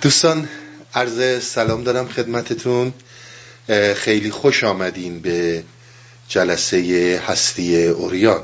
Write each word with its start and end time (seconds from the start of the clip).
دوستان 0.00 0.48
عرض 0.94 1.44
سلام 1.44 1.84
دارم 1.84 2.08
خدمتتون. 2.08 2.92
خیلی 3.94 4.30
خوش 4.30 4.64
آمدین 4.64 5.20
به 5.20 5.64
جلسه 6.28 7.22
هستی 7.26 7.86
اوریان. 7.86 8.42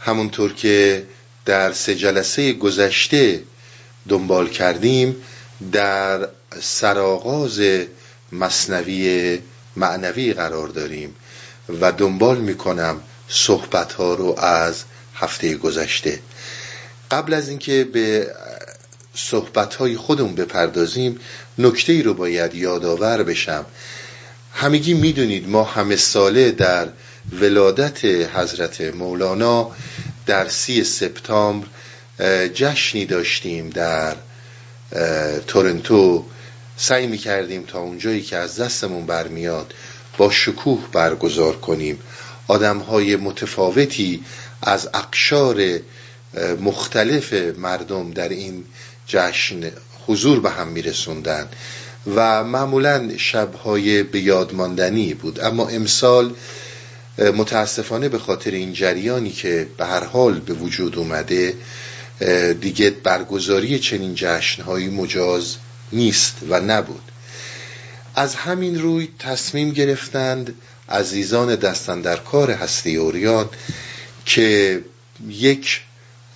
همونطور 0.00 0.52
که 0.52 1.06
در 1.44 1.72
سه 1.72 1.94
جلسه 1.94 2.52
گذشته 2.52 3.42
دنبال 4.08 4.48
کردیم 4.48 5.16
در 5.72 6.28
سرآغاز 6.60 7.60
مصنوی 8.32 9.38
معنوی 9.76 10.32
قرار 10.32 10.68
داریم 10.68 11.14
و 11.80 11.92
دنبال 11.92 12.38
می‌کنم 12.38 13.00
صحبت 13.28 13.92
ها 13.92 14.14
رو 14.14 14.38
از 14.38 14.84
هفته 15.14 15.54
گذشته. 15.54 16.18
قبل 17.10 17.34
از 17.34 17.48
اینکه 17.48 17.84
به 17.92 18.30
صحبت 19.16 19.74
های 19.74 19.96
خودمون 19.96 20.34
بپردازیم 20.34 21.18
نکته 21.58 21.92
ای 21.92 22.02
رو 22.02 22.14
باید 22.14 22.54
یادآور 22.54 23.22
بشم. 23.22 23.66
همگی 24.52 24.94
می‌دونید 24.94 25.48
ما 25.48 25.64
همه 25.64 25.96
ساله 25.96 26.50
در 26.50 26.88
ولادت 27.32 28.04
حضرت 28.04 28.80
مولانا 28.80 29.70
در 30.26 30.48
سی 30.48 30.84
سپتامبر 30.84 31.66
جشنی 32.54 33.04
داشتیم 33.06 33.70
در 33.70 34.16
تورنتو. 35.46 36.24
سعی 36.76 37.06
می 37.06 37.18
کردیم 37.18 37.62
تا 37.62 37.80
اونجایی 37.80 38.22
که 38.22 38.36
از 38.36 38.60
دستمون 38.60 39.06
برمیاد 39.06 39.74
با 40.18 40.30
شکوه 40.30 40.88
برگزار 40.92 41.56
کنیم. 41.56 41.98
آدم 42.48 42.78
های 42.78 43.16
متفاوتی 43.16 44.24
از 44.62 44.88
اقشار 44.94 45.80
مختلف 46.60 47.32
مردم 47.58 48.10
در 48.10 48.28
این 48.28 48.64
جشن 49.06 49.70
حضور 50.06 50.40
به 50.40 50.50
هم 50.50 50.68
میرسوندن 50.68 51.48
و 52.14 52.44
معمولا 52.44 53.10
شبهای 53.16 54.02
به 54.02 54.20
یاد 54.20 54.54
ماندنی 54.54 55.14
بود. 55.14 55.40
اما 55.40 55.68
امسال 55.68 56.34
متاسفانه 57.18 58.08
به 58.08 58.18
خاطر 58.18 58.50
این 58.50 58.72
جریانی 58.72 59.30
که 59.30 59.66
به 59.78 59.86
هر 59.86 60.04
حال 60.04 60.40
به 60.40 60.54
وجود 60.54 60.98
اومده 60.98 61.54
دیگه 62.60 62.90
برگزاری 62.90 63.78
چنین 63.78 64.14
جشنهایی 64.14 64.88
مجاز 64.88 65.56
نیست 65.92 66.36
و 66.48 66.60
نبود. 66.60 67.02
از 68.14 68.34
همین 68.34 68.80
روی 68.80 69.08
تصمیم 69.18 69.70
گرفتند 69.70 70.54
عزیزان 70.88 71.54
دستن 71.54 72.00
در 72.00 72.16
کار 72.16 72.50
هستی 72.50 72.96
اوریان 72.96 73.48
که 74.26 74.80
یک 75.28 75.80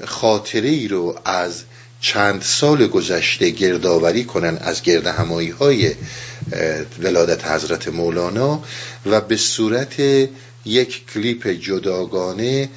خاطره 0.05 0.69
ای 0.69 0.89
رو 0.89 1.19
از 1.25 1.63
چند 2.01 2.43
سال 2.43 2.87
گذشته 2.87 3.51
گردآوری 3.51 4.25
کنن 4.25 4.59
از 4.61 4.83
گرد 4.83 5.07
همایی 5.07 5.51
های 5.51 5.95
ولادت 7.03 7.47
حضرت 7.47 7.89
مولانا 7.89 8.63
و 9.07 9.21
به 9.21 9.37
صورت 9.37 10.01
یک 10.65 11.07
کلیپ 11.15 11.47
جداگانه 11.47 12.69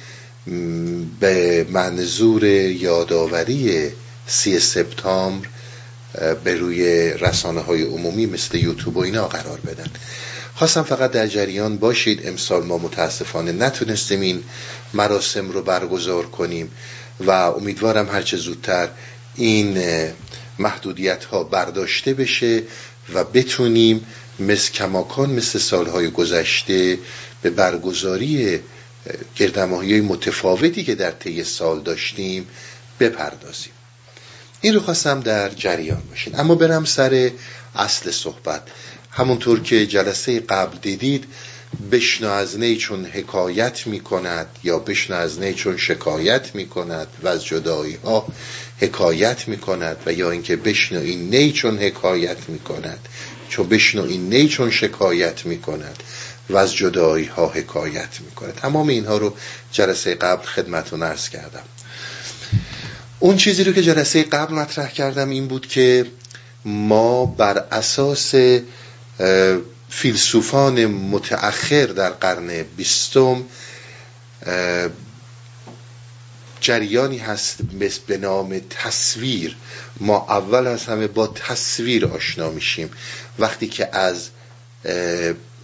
به 1.20 1.66
منظور 1.70 2.44
یادآوری 2.44 3.90
سی 4.26 4.60
سپتامبر 4.60 5.48
به 6.44 6.54
روی 6.54 7.10
رسانه 7.12 7.60
های 7.60 7.82
عمومی 7.82 8.26
مثل 8.26 8.58
یوتیوب 8.58 8.96
و 8.96 9.00
اینا 9.00 9.28
قرار 9.28 9.60
بدن. 9.60 9.86
خواستم 10.54 10.82
فقط 10.82 11.10
در 11.10 11.26
جریان 11.26 11.76
باشید. 11.76 12.26
امسال 12.26 12.64
ما 12.64 12.78
متاسفانه 12.78 13.52
نتونستیم 13.52 14.20
این 14.20 14.42
مراسم 14.94 15.50
رو 15.50 15.62
برگزار 15.62 16.26
کنیم 16.26 16.70
و 17.20 17.30
امیدوارم 17.30 18.08
هرچه 18.08 18.36
زودتر 18.36 18.88
این 19.36 19.78
محدودیت 20.58 21.24
ها 21.24 21.44
برداشته 21.44 22.14
بشه 22.14 22.62
و 23.14 23.24
بتونیم 23.24 24.06
مثل 24.38 24.72
کماکان 24.72 25.30
مثل 25.30 25.58
سالهای 25.58 26.10
گذشته 26.10 26.98
به 27.42 27.50
برگزاری 27.50 28.60
گردماهی 29.36 30.00
متفاوتی 30.00 30.84
که 30.84 30.94
در 30.94 31.10
طی 31.10 31.44
سال 31.44 31.80
داشتیم 31.80 32.48
بپردازیم. 33.00 33.72
این 34.60 34.74
رو 34.74 34.80
خواستم 34.80 35.20
در 35.20 35.48
جریان 35.48 36.02
باشین. 36.10 36.38
اما 36.38 36.54
برم 36.54 36.84
سر 36.84 37.30
اصل 37.74 38.10
صحبت. 38.10 38.62
همونطور 39.10 39.60
که 39.60 39.86
جلسه 39.86 40.40
قبل 40.40 40.78
دیدید 40.78 41.24
بشنو 41.92 42.28
از 42.28 42.58
نی 42.58 42.76
چون 42.76 43.04
حکایت 43.04 43.86
می 43.86 44.00
کند 44.00 44.46
یا 44.64 44.78
بشنو 44.78 45.16
از 45.16 45.40
نی 45.40 45.54
چون 45.54 45.76
شکایت 45.76 46.54
می 46.54 46.66
کند 46.66 47.08
و 47.22 47.28
از 47.28 47.44
جدایی 47.44 47.94
ها 47.94 48.26
حکایت 48.84 49.48
می 49.48 49.58
کند 49.58 49.96
و 50.06 50.12
یا 50.12 50.30
اینکه 50.30 50.56
بشنو 50.56 51.00
این 51.00 51.30
نی 51.30 51.52
چون 51.52 51.78
حکایت 51.78 52.48
می 52.48 52.58
کند 52.58 52.98
چون 53.48 53.68
بشنو 53.68 54.02
این 54.02 54.28
نی 54.28 54.48
چون 54.48 54.70
شکایت 54.70 55.46
می 55.46 55.58
کند 55.58 56.02
و 56.50 56.56
از 56.56 56.74
جدایی 56.74 57.26
ها 57.26 57.48
حکایت 57.48 58.20
می 58.20 58.30
کند 58.30 58.54
تمام 58.54 58.88
اینها 58.88 59.16
رو 59.16 59.34
جلسه 59.72 60.14
قبل 60.14 60.46
خدمتون 60.46 61.02
ارز 61.02 61.28
کردم. 61.28 61.62
اون 63.20 63.36
چیزی 63.36 63.64
رو 63.64 63.72
که 63.72 63.82
جلسه 63.82 64.22
قبل 64.22 64.54
مطرح 64.54 64.90
کردم 64.90 65.30
این 65.30 65.48
بود 65.48 65.66
که 65.66 66.06
ما 66.64 67.26
بر 67.26 67.64
اساس 67.72 68.34
فیلسوفان 69.90 70.86
متأخر 70.86 71.86
در 71.86 72.10
قرن 72.10 72.62
بیستم 72.76 73.44
جریانی 76.64 77.18
هست 77.18 77.56
به 78.06 78.18
نام 78.18 78.60
تصویر. 78.70 79.56
ما 80.00 80.26
اول 80.28 80.66
از 80.66 80.84
همه 80.84 81.06
با 81.06 81.26
تصویر 81.26 82.06
آشنا 82.06 82.50
میشیم. 82.50 82.90
وقتی 83.38 83.68
که 83.68 83.96
از 83.96 84.28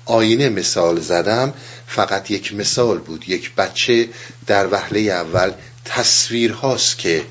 آینه 0.04 0.48
مثال 0.48 1.00
زدم 1.00 1.54
فقط 1.86 2.30
یک 2.30 2.54
مثال 2.54 2.98
بود. 2.98 3.28
یک 3.28 3.54
بچه 3.54 4.08
در 4.46 4.66
وهله 4.72 5.00
اول 5.00 5.52
تصویر 5.84 6.52
هاست 6.52 6.98
که 6.98 7.24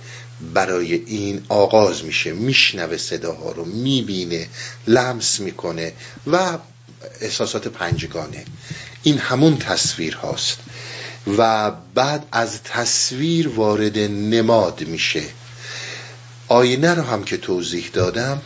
برای 0.54 0.94
این 0.94 1.46
آغاز 1.50 2.04
میشه. 2.04 2.32
میشنوه 2.32 2.98
صداها 2.98 3.52
رو 3.52 3.66
می‌بینه 3.66 4.48
لمس 4.88 5.40
می‌کنه 5.40 5.94
و 6.28 6.58
احساسات 7.22 7.68
پنجگانه. 7.68 8.46
این 9.04 9.18
همون 9.18 9.58
تصویر 9.58 10.16
هاست. 10.16 10.58
و 11.28 11.72
بعد 11.72 12.26
از 12.32 12.64
تصویر 12.64 13.48
وارد 13.48 13.98
نماد 14.00 14.88
میشه. 14.88 15.24
آینه 16.48 16.94
رو 16.94 17.02
هم 17.02 17.24
که 17.24 17.38
توضیح 17.38 17.90
دادم 17.94 18.42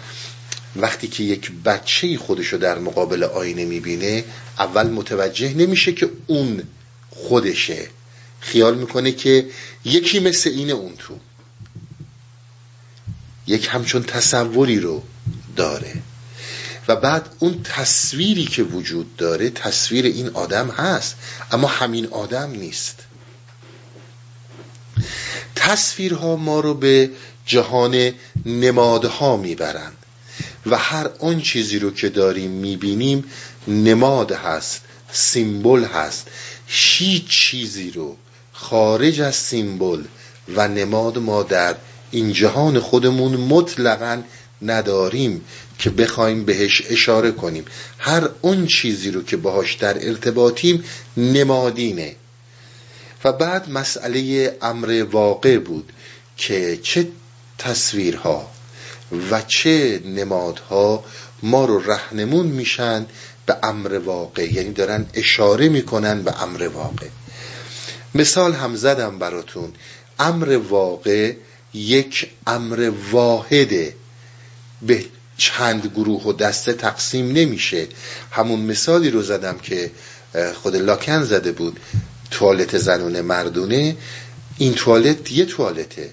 وقتی 0.75 1.07
که 1.07 1.23
یک 1.23 1.51
بچه 1.65 2.17
خودشو 2.17 2.57
در 2.57 2.79
مقابل 2.79 3.23
آینه 3.23 3.65
می‌بینه 3.65 4.23
اول 4.59 4.89
متوجه 4.89 5.53
نمیشه 5.53 5.93
که 5.93 6.09
اون 6.27 6.63
خودشه. 7.09 7.87
خیال 8.39 8.77
می‌کنه 8.77 9.11
که 9.11 9.45
یکی 9.85 10.19
مثل 10.19 10.49
اینه 10.49 10.73
اون 10.73 10.95
تو. 10.95 11.19
یک 13.47 13.67
همچون 13.71 14.03
تصوری 14.03 14.79
رو 14.79 15.03
داره. 15.55 15.93
و 16.87 16.95
بعد 16.95 17.29
اون 17.39 17.61
تصویری 17.63 18.45
که 18.45 18.63
وجود 18.63 19.15
داره 19.15 19.49
تصویر 19.49 20.05
این 20.05 20.29
آدم 20.29 20.69
هست. 20.69 21.15
اما 21.51 21.67
همین 21.67 22.07
آدم 22.07 22.51
نیست. 22.51 22.99
تصویرها 25.55 26.35
ما 26.35 26.59
رو 26.59 26.73
به 26.73 27.09
جهان 27.45 28.11
نمادها 28.45 29.37
می‌برند. 29.37 29.97
و 30.65 30.77
هر 30.77 31.09
آن 31.19 31.41
چیزی 31.41 31.79
رو 31.79 31.91
که 31.91 32.09
داریم 32.09 32.51
می‌بینیم 32.51 33.23
نماد 33.67 34.31
هست 34.31 34.81
سیمبل 35.11 35.83
هست. 35.83 36.27
هیچ 36.67 37.27
چیزی 37.27 37.91
رو 37.91 38.17
خارج 38.53 39.21
از 39.21 39.35
سیمبل 39.35 40.03
و 40.55 40.67
نماد 40.67 41.17
ما 41.17 41.43
در 41.43 41.75
این 42.11 42.33
جهان 42.33 42.79
خودمون 42.79 43.35
مطلقا 43.35 44.21
نداریم. 44.61 45.41
که 45.79 45.89
بخوایم 45.89 46.45
بهش 46.45 46.83
اشاره 46.89 47.31
کنیم. 47.31 47.65
هر 47.99 48.29
اون 48.41 48.67
چیزی 48.67 49.11
رو 49.11 49.23
که 49.23 49.37
باهاش 49.37 49.73
در 49.73 50.07
ارتباطیم 50.07 50.83
نمادینه. 51.17 52.15
و 53.23 53.31
بعد 53.31 53.69
مسئله 53.69 54.51
امر 54.61 55.05
واقع 55.11 55.57
بود 55.57 55.93
که 56.37 56.79
چه 56.83 57.07
تصویرها 57.57 58.51
و 59.31 59.41
چه 59.41 60.01
نمادها 60.05 61.03
ما 61.43 61.65
رو 61.65 61.91
رهنمون 61.91 62.45
میشن 62.45 63.05
به 63.45 63.57
امر 63.63 63.93
واقع. 63.93 64.53
یعنی 64.53 64.71
دارن 64.71 65.05
اشاره 65.13 65.69
می‌کنن 65.69 66.21
به 66.21 66.43
امر 66.43 66.67
واقع. 66.67 67.07
مثال 68.15 68.53
هم 68.53 68.75
زدم 68.75 69.19
براتون. 69.19 69.73
امر 70.19 70.57
واقع 70.57 71.33
یک 71.73 72.29
امر 72.47 72.91
واحده. 73.11 73.95
به 74.81 75.05
چند 75.37 75.87
گروه 75.87 76.23
و 76.23 76.33
دسته 76.33 76.73
تقسیم 76.73 77.31
نمیشه. 77.31 77.87
همون 78.31 78.59
مثالی 78.59 79.09
رو 79.09 79.21
زدم 79.21 79.57
که 79.57 79.91
خود 80.61 80.75
لاکن 80.75 81.23
زده 81.23 81.51
بود. 81.51 81.79
توالت 82.31 82.77
زنونه 82.77 83.21
مردونه. 83.21 83.95
این 84.57 84.73
توالت 84.73 85.31
یه 85.31 85.45
توالته. 85.45 86.09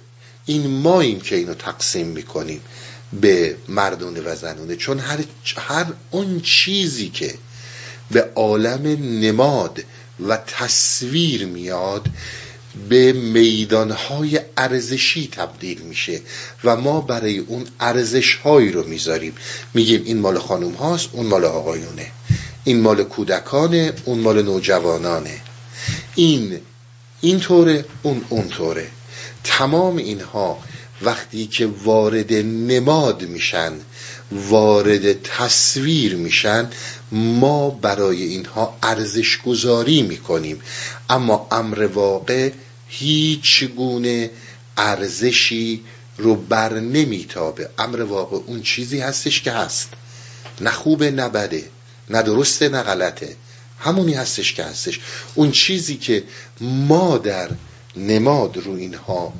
این 0.46 0.66
ماییم 0.66 1.20
که 1.20 1.36
اینو 1.36 1.54
تقسیم 1.54 2.06
می‌کنیم 2.06 2.60
به 3.12 3.56
مردونه 3.68 4.20
و 4.20 4.36
زنونه. 4.36 4.76
چون 4.76 4.98
هر, 4.98 5.18
هر 5.56 5.86
اون 6.10 6.40
چیزی 6.40 7.08
که 7.08 7.34
به 8.10 8.30
عالم 8.34 8.86
نماد 9.20 9.84
و 10.28 10.36
تصویر 10.36 11.46
میاد 11.46 12.06
به 12.88 13.12
میدانهای 13.12 14.40
ارزشی 14.56 15.28
تبدیل 15.32 15.80
میشه 15.80 16.20
و 16.64 16.76
ما 16.76 17.00
برای 17.00 17.38
اون 17.38 17.66
ارزشهایی 17.80 18.72
رو 18.72 18.86
می‌ذاریم. 18.86 19.34
میگیم 19.74 20.02
این 20.04 20.18
مال 20.18 20.38
خانوم 20.38 20.72
هاست 20.72 21.08
اون 21.12 21.26
مال 21.26 21.44
آقایونه. 21.44 22.06
این 22.64 22.80
مال 22.80 23.04
کودکانه 23.04 23.92
اون 24.04 24.18
مال 24.18 24.42
نوجوانانه. 24.42 25.40
این 26.14 26.60
این 27.20 27.40
طوره 27.40 27.84
اون 28.02 28.24
اون 28.28 28.48
طوره. 28.48 28.86
تمام 29.44 29.96
اینها 29.96 30.58
وقتی 31.02 31.46
که 31.46 31.66
وارد 31.66 32.32
نماد 32.32 33.22
میشن 33.22 33.72
وارد 34.32 35.22
تصویر 35.22 36.16
میشن 36.16 36.70
ما 37.12 37.70
برای 37.70 38.22
اینها 38.22 38.78
ارزش 38.82 39.38
گذاری 39.42 40.02
می‌کنیم. 40.02 40.60
اما 41.10 41.48
امر 41.50 41.86
واقع 41.86 42.50
هیچ 42.88 43.64
گونه 43.64 44.30
ارزشی 44.76 45.84
رو 46.18 46.34
بر 46.34 46.72
نمیتابه. 46.74 47.68
امر 47.78 48.02
واقع 48.02 48.36
اون 48.36 48.62
چیزی 48.62 49.00
هستش 49.00 49.42
که 49.42 49.52
هست. 49.52 49.88
نه 50.60 50.70
خوبه 50.70 51.10
نه 51.10 51.28
بده. 51.28 51.64
نه 52.10 52.22
درسته 52.22 52.68
نه 52.68 52.82
غلطه. 52.82 53.36
همونی 53.78 54.14
هستش 54.14 54.52
که 54.52 54.64
هستش. 54.64 55.00
اون 55.34 55.50
چیزی 55.50 55.96
که 55.96 56.24
ما 56.60 57.18
در 57.18 57.50
نماد 57.96 58.56
رو 58.56 58.72
اینها 58.72 59.32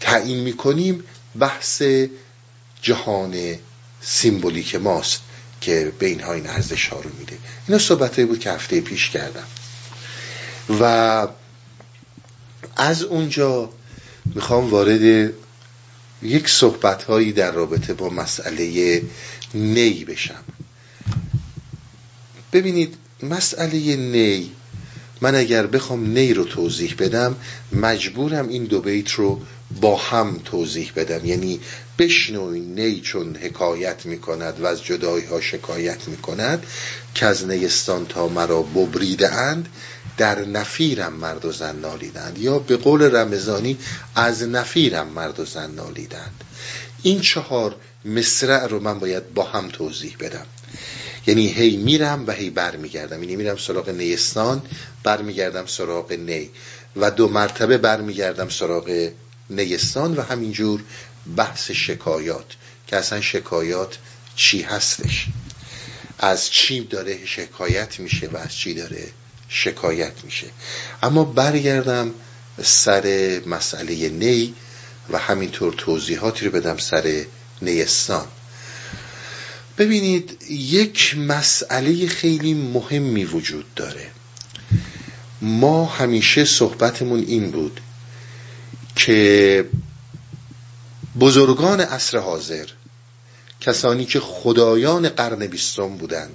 تعیین 0.00 0.38
می‌کنیم 0.38 1.04
بحث 1.40 1.82
جهان 2.82 3.58
سیمبولیک 4.00 4.74
ماست 4.74 5.20
که 5.60 5.92
به 5.98 6.06
اینها 6.06 6.32
این 6.32 6.46
ارزش 6.46 6.88
ها 6.88 7.00
رو 7.00 7.10
میده. 7.18 7.38
اینا 7.68 7.78
صحبت 7.78 8.20
بود 8.20 8.40
که 8.40 8.50
هفته 8.50 8.80
پیش 8.80 9.10
کردم. 9.10 9.46
و 10.80 11.28
از 12.76 13.02
اونجا 13.02 13.70
می‌خوام 14.34 14.70
وارد 14.70 15.32
یک 16.22 16.48
صحبت 16.48 17.02
هایی 17.02 17.32
در 17.32 17.50
رابطه 17.50 17.94
با 17.94 18.08
مسئله 18.08 19.02
نی 19.54 20.04
بشم. 20.04 20.44
ببینید 22.52 22.94
مسئله 23.22 23.96
نی 23.96 24.50
من 25.20 25.34
اگر 25.34 25.66
بخوام 25.66 26.06
نی 26.06 26.34
رو 26.34 26.44
توضیح 26.44 26.94
بدم 26.98 27.36
مجبورم 27.72 28.48
این 28.48 28.64
دو 28.64 28.80
بیت 28.80 29.10
رو 29.10 29.40
با 29.80 29.96
هم 29.96 30.40
توضیح 30.44 30.92
بدم. 30.96 31.26
یعنی 31.26 31.60
بشنوین 31.98 32.80
نی 32.80 33.00
چون 33.00 33.36
حکایت 33.36 34.06
می‌کند 34.06 34.60
و 34.60 34.66
از 34.66 34.84
جدایی 34.84 35.24
ها 35.24 35.40
شکایت 35.40 36.08
می‌کند 36.08 36.66
که 37.14 37.26
از 37.26 37.46
نیستان 37.46 38.06
تا 38.06 38.28
مرا 38.28 38.62
ببریده 38.62 39.32
اند 39.32 39.68
در 40.16 40.44
نفیرم 40.44 41.12
مرد 41.12 41.44
و 41.44 41.52
زن 41.52 41.76
نالیدند. 41.76 42.38
یا 42.38 42.58
به 42.58 42.76
قول 42.76 43.16
رمزانی 43.16 43.78
از 44.14 44.42
نفیرم 44.42 45.08
مرد 45.08 45.40
و 45.40 45.44
زن 45.44 45.70
نالیدند. 45.70 46.44
این 47.02 47.20
چهار 47.20 47.76
مصرع 48.04 48.66
رو 48.66 48.80
من 48.80 48.98
باید 48.98 49.34
با 49.34 49.42
هم 49.42 49.68
توضیح 49.68 50.16
بدم. 50.20 50.46
یعنی 51.26 51.48
هی 51.48 51.76
میرم 51.76 52.24
و 52.26 52.32
هی 52.32 52.50
برمیگردم. 52.50 53.22
یعنی 53.22 53.36
میرم 53.36 53.56
سراغ 53.56 53.88
نیستان 53.88 54.62
برمیگردم 55.02 55.66
سراغ 55.66 56.12
نی. 56.12 56.50
و 56.96 57.10
دو 57.10 57.28
مرتبه 57.28 57.78
برمیگردم 57.78 58.48
سراغ 58.48 59.10
نیستان 59.50 60.16
و 60.16 60.22
همینجور 60.22 60.80
بحث 61.36 61.70
شکایات 61.70 62.46
که 62.86 62.96
اصلا 62.96 63.20
شکایات 63.20 63.98
چی 64.36 64.62
هستش؟ 64.62 65.26
از 66.18 66.50
چی 66.50 66.80
داره 66.80 67.26
شکایت 67.26 68.00
میشه 68.00 68.28
و 68.32 68.36
از 68.36 68.54
چی 68.54 68.74
داره 68.74 69.08
شکایت 69.48 70.24
میشه؟ 70.24 70.46
اما 71.02 71.24
برگردم 71.24 72.10
سر 72.62 73.40
مسئله 73.46 74.08
نی 74.08 74.54
و 75.10 75.18
همینطور 75.18 75.72
توضیحاتی 75.72 76.46
رو 76.46 76.52
بدم 76.52 76.76
سر 76.76 77.24
نیستان. 77.62 78.26
ببینید 79.78 80.42
یک 80.50 81.16
مسئله 81.18 82.06
خیلی 82.06 82.54
مهمی 82.54 83.24
وجود 83.24 83.74
داره. 83.74 84.10
ما 85.40 85.84
همیشه 85.84 86.44
صحبتمون 86.44 87.20
این 87.20 87.50
بود 87.50 87.80
که 88.98 89.64
بزرگان 91.20 91.80
عصر 91.80 92.18
حاضر 92.18 92.66
کسانی 93.60 94.04
که 94.04 94.20
خدایان 94.20 95.08
قرن 95.08 95.46
بیستم 95.46 95.88
بودن 95.88 96.28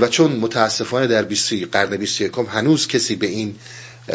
و 0.00 0.08
چون 0.08 0.32
متاسفانه 0.32 1.06
در 1.06 1.22
قرن 1.72 1.96
بیست 1.96 2.20
یکم 2.20 2.46
هنوز 2.46 2.86
کسی 2.86 3.16
به 3.16 3.26
این 3.26 3.56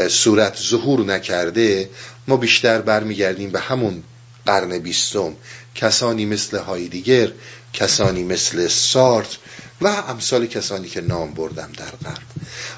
صورت 0.10 0.58
ظهور 0.58 1.06
نکرده 1.06 1.90
ما 2.28 2.38
بیشتر 2.38 2.82
برمیگردیم 2.82 3.50
به 3.50 3.60
همون 3.60 4.04
قرن 4.46 4.80
بیستم. 4.80 5.34
کسانی 5.76 6.26
مثل 6.26 6.58
هایدیگر 6.58 7.32
کسانی 7.74 8.24
مثل 8.24 8.68
سارت 8.68 9.38
و 9.82 9.88
امثال 9.88 10.46
کسانی 10.46 10.90
که 10.90 11.02
نام 11.02 11.34
بردم 11.34 11.70
در 11.78 11.92
غرب. 11.92 12.24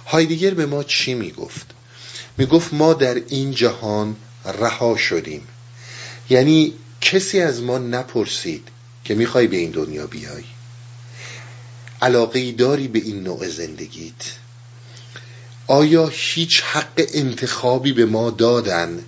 هایدیگر 0.06 0.54
به 0.54 0.66
ما 0.66 0.84
چی 0.84 1.14
می‌گفت؟ 1.14 1.75
می‌گفت 2.38 2.74
ما 2.74 2.94
در 2.94 3.16
این 3.16 3.52
جهان 3.52 4.16
رها 4.46 4.98
شدیم. 4.98 5.48
یعنی 6.30 6.74
کسی 7.02 7.40
از 7.40 7.62
ما 7.62 7.78
نپرسید 7.78 8.68
که 9.04 9.16
می‌خوای 9.16 9.48
به 9.48 9.58
این 9.58 9.72
دنیا 9.72 10.08
بیای. 10.08 10.44
علاقه 12.02 12.52
داری 12.52 12.88
به 12.88 13.00
این 13.00 13.24
نوع 13.24 13.50
زندگیت؟ 13.50 14.14
آیا 15.68 16.08
هیچ 16.14 16.62
حق 16.62 17.06
انتخابی 17.14 17.94
به 17.94 18.06
ما 18.06 18.30
دادن 18.30 19.06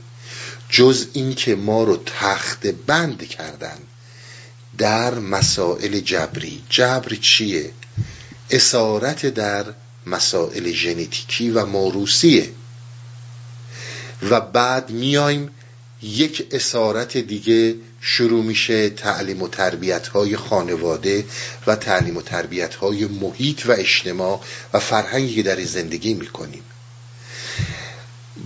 جز 0.69 1.07
اینکه 1.13 1.55
ما 1.55 1.83
رو 1.83 1.97
تخت 2.05 2.67
بند 2.67 3.27
کردن؟ 3.27 3.77
در 4.77 5.13
مسائل 5.13 5.99
جبری. 5.99 6.61
جبر 6.69 7.15
چیه؟ 7.21 7.71
اسارت 8.51 9.25
در 9.25 9.65
مسائل 10.05 10.71
ژنتیکی 10.71 11.49
و 11.49 11.65
موروسیه 11.65 12.49
و 14.23 14.41
بعد 14.41 14.89
میایم 14.89 15.49
یک 16.01 16.47
اسارت 16.51 17.17
دیگه 17.17 17.75
شروع 18.01 18.43
میشه 18.43 18.89
تعلیم 18.89 19.41
و 19.41 19.47
تربیت 19.47 20.07
های 20.07 20.37
خانواده 20.37 21.25
و 21.67 21.75
تعلیم 21.75 22.17
و 22.17 22.21
تربیت 22.21 22.75
های 22.75 23.05
محیط 23.05 23.65
و 23.65 23.71
اجتماع 23.71 24.41
و 24.73 24.79
فرهنگی 24.79 25.35
که 25.35 25.43
در 25.43 25.63
زندگی 25.63 26.13
می‌کنیم. 26.13 26.63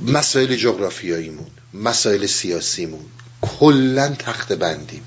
مسائل 0.05 0.55
جغرافیاییمون 0.55 1.47
مسائل 1.73 2.25
سیاسیمون 2.25 3.05
کلا 3.41 4.15
تخت 4.19 4.53
بندیم 4.53 5.03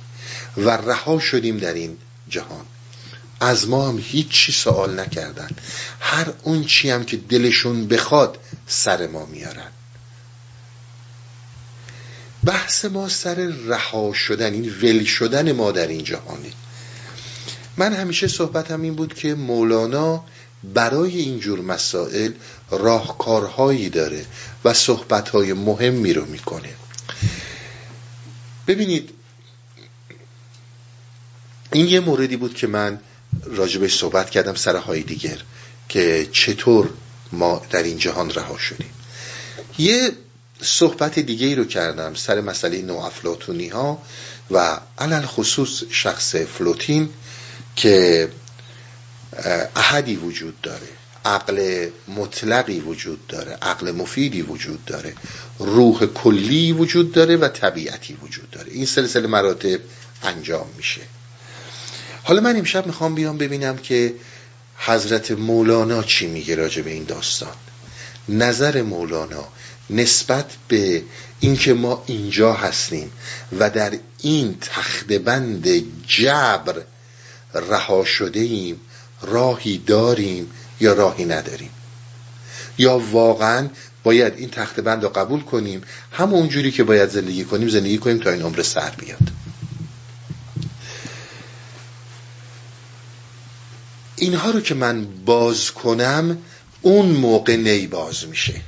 و 0.56 0.70
رها 0.70 1.18
شدیم 1.18 1.58
در 1.58 1.74
این 1.74 1.98
جهان. 2.28 2.66
از 3.40 3.68
ما 3.68 3.88
هم 3.88 3.98
هیچی 3.98 4.52
سوال 4.52 5.00
نکردن. 5.00 5.50
هر 6.00 6.32
اون 6.42 6.64
چی 6.64 6.90
هم 6.90 7.04
که 7.04 7.16
دلشون 7.16 7.88
بخواد 7.88 8.38
سر 8.66 9.06
ما 9.06 9.26
میارن. 9.26 9.70
بحث 12.44 12.84
ما 12.84 13.08
سر 13.08 13.34
رها 13.66 14.12
شدن 14.12 14.52
این 14.52 14.74
ول 14.82 15.04
شدن 15.04 15.52
ما 15.52 15.72
در 15.72 15.86
این 15.86 16.04
جهانه 16.04 16.52
من 17.76 17.92
همیشه 17.92 18.28
صحبتم 18.28 18.82
این 18.82 18.94
بود 18.94 19.14
که 19.14 19.34
مولانا 19.34 20.24
برای 20.74 21.18
اینجور 21.18 21.60
مسائل 21.60 22.32
راهکارهایی 22.70 23.88
داره 23.88 24.24
و 24.64 24.74
صحبتهای 24.74 25.52
مهمی 25.52 26.12
رو 26.12 26.24
می‌کنه. 26.24 26.68
ببینید 28.66 29.10
این 31.72 31.86
یه 31.86 32.00
موردی 32.00 32.36
بود 32.36 32.54
که 32.54 32.66
من 32.66 33.00
راجبش 33.44 33.98
صحبت 33.98 34.30
کردم 34.30 34.54
سر 34.54 35.02
دیگر 35.06 35.38
که 35.88 36.28
چطور 36.32 36.90
ما 37.32 37.62
در 37.70 37.82
این 37.82 37.98
جهان 37.98 38.30
رها 38.30 38.58
شدیم. 38.58 38.90
یه 39.78 40.12
صحبت 40.64 41.18
دیگه 41.18 41.46
ای 41.46 41.54
رو 41.54 41.64
کردم 41.64 42.14
سر 42.14 42.40
مسئله 42.40 42.82
نوافلاتونی 42.82 43.68
ها 43.68 44.02
و 44.50 44.80
علل 44.98 45.22
خصوص 45.26 45.82
شخص 45.90 46.36
فلوتین 46.36 47.08
که 47.76 48.28
احدی 49.76 50.16
وجود 50.16 50.60
داره 50.60 50.88
عقل 51.24 51.88
مطلقی 52.08 52.80
وجود 52.80 53.26
داره 53.26 53.58
عقل 53.62 53.92
مفیدی 53.92 54.42
وجود 54.42 54.84
داره 54.84 55.14
روح 55.58 56.06
کلی 56.06 56.72
وجود 56.72 57.12
داره 57.12 57.36
و 57.36 57.48
طبیعتی 57.48 58.14
وجود 58.22 58.50
داره. 58.50 58.72
این 58.72 58.86
سلسله 58.86 59.26
مراتب 59.26 59.80
انجام 60.22 60.66
میشه. 60.76 61.00
حالا 62.22 62.40
من 62.40 62.56
امشب 62.56 62.86
می‌خوام 62.86 63.14
بیام 63.14 63.38
ببینم 63.38 63.76
که 63.76 64.14
حضرت 64.76 65.30
مولانا 65.30 66.02
چی 66.02 66.26
میگه 66.26 66.54
راجع 66.54 66.82
به 66.82 66.90
این 66.90 67.04
داستان. 67.04 67.54
نظر 68.28 68.82
مولانا 68.82 69.48
نسبت 69.90 70.50
به 70.68 71.02
اینکه 71.40 71.74
ما 71.74 72.02
اینجا 72.06 72.52
هستیم 72.52 73.12
و 73.58 73.70
در 73.70 73.98
این 74.20 74.56
تختبند 74.60 75.68
جبر 76.06 76.82
رها 77.54 78.04
شده 78.04 78.40
ایم 78.40 78.80
راهی 79.22 79.78
داریم 79.78 80.50
یا 80.80 80.92
راهی 80.92 81.24
نداریم؟ 81.24 81.70
یا 82.78 82.98
واقعا 82.98 83.68
باید 84.02 84.34
این 84.36 84.50
تخت 84.50 84.80
بند 84.80 85.02
رو 85.02 85.08
قبول 85.08 85.40
کنیم 85.40 85.82
همون 86.12 86.48
جوری 86.48 86.70
که 86.70 86.84
باید 86.84 87.10
زندگی 87.10 87.44
کنیم 87.44 87.68
زندگی 87.68 87.98
کنیم 87.98 88.18
تا 88.18 88.30
این 88.30 88.42
عمر 88.42 88.62
سر 88.62 88.90
بیاد؟ 88.90 89.18
اینها 94.16 94.50
رو 94.50 94.60
که 94.60 94.74
من 94.74 95.06
باز 95.24 95.70
کنم 95.70 96.38
اون 96.82 97.06
موقع 97.06 97.56
نی 97.56 97.86
باز 97.86 98.26
میشه. 98.26 98.60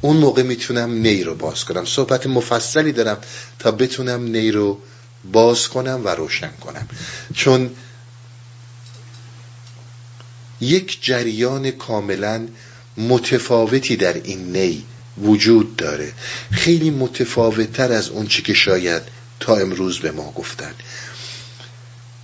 اون 0.00 0.16
موقع 0.16 0.42
می‌تونم 0.42 0.92
نی 0.92 1.24
رو 1.24 1.34
باز 1.34 1.64
کنم. 1.64 1.84
صحبت 1.84 2.26
مفصلی 2.26 2.92
دارم 2.92 3.18
تا 3.58 3.70
بتونم 3.70 4.24
نی 4.24 4.50
رو 4.50 4.78
باز 5.32 5.68
کنم 5.68 6.00
و 6.04 6.08
روشن 6.08 6.50
کنم. 6.60 6.88
چون 7.34 7.70
یک 10.60 10.98
جریان 11.02 11.70
کاملا 11.70 12.48
متفاوتی 12.96 13.96
در 13.96 14.12
این 14.12 14.56
نی 14.56 14.84
وجود 15.18 15.76
داره. 15.76 16.12
خیلی 16.50 16.90
متفاوتتر 16.90 17.92
از 17.92 18.08
اون 18.08 18.26
چی 18.26 18.42
که 18.42 18.54
شاید 18.54 19.02
تا 19.40 19.56
امروز 19.56 19.98
به 19.98 20.10
ما 20.10 20.32
گفتن. 20.32 20.74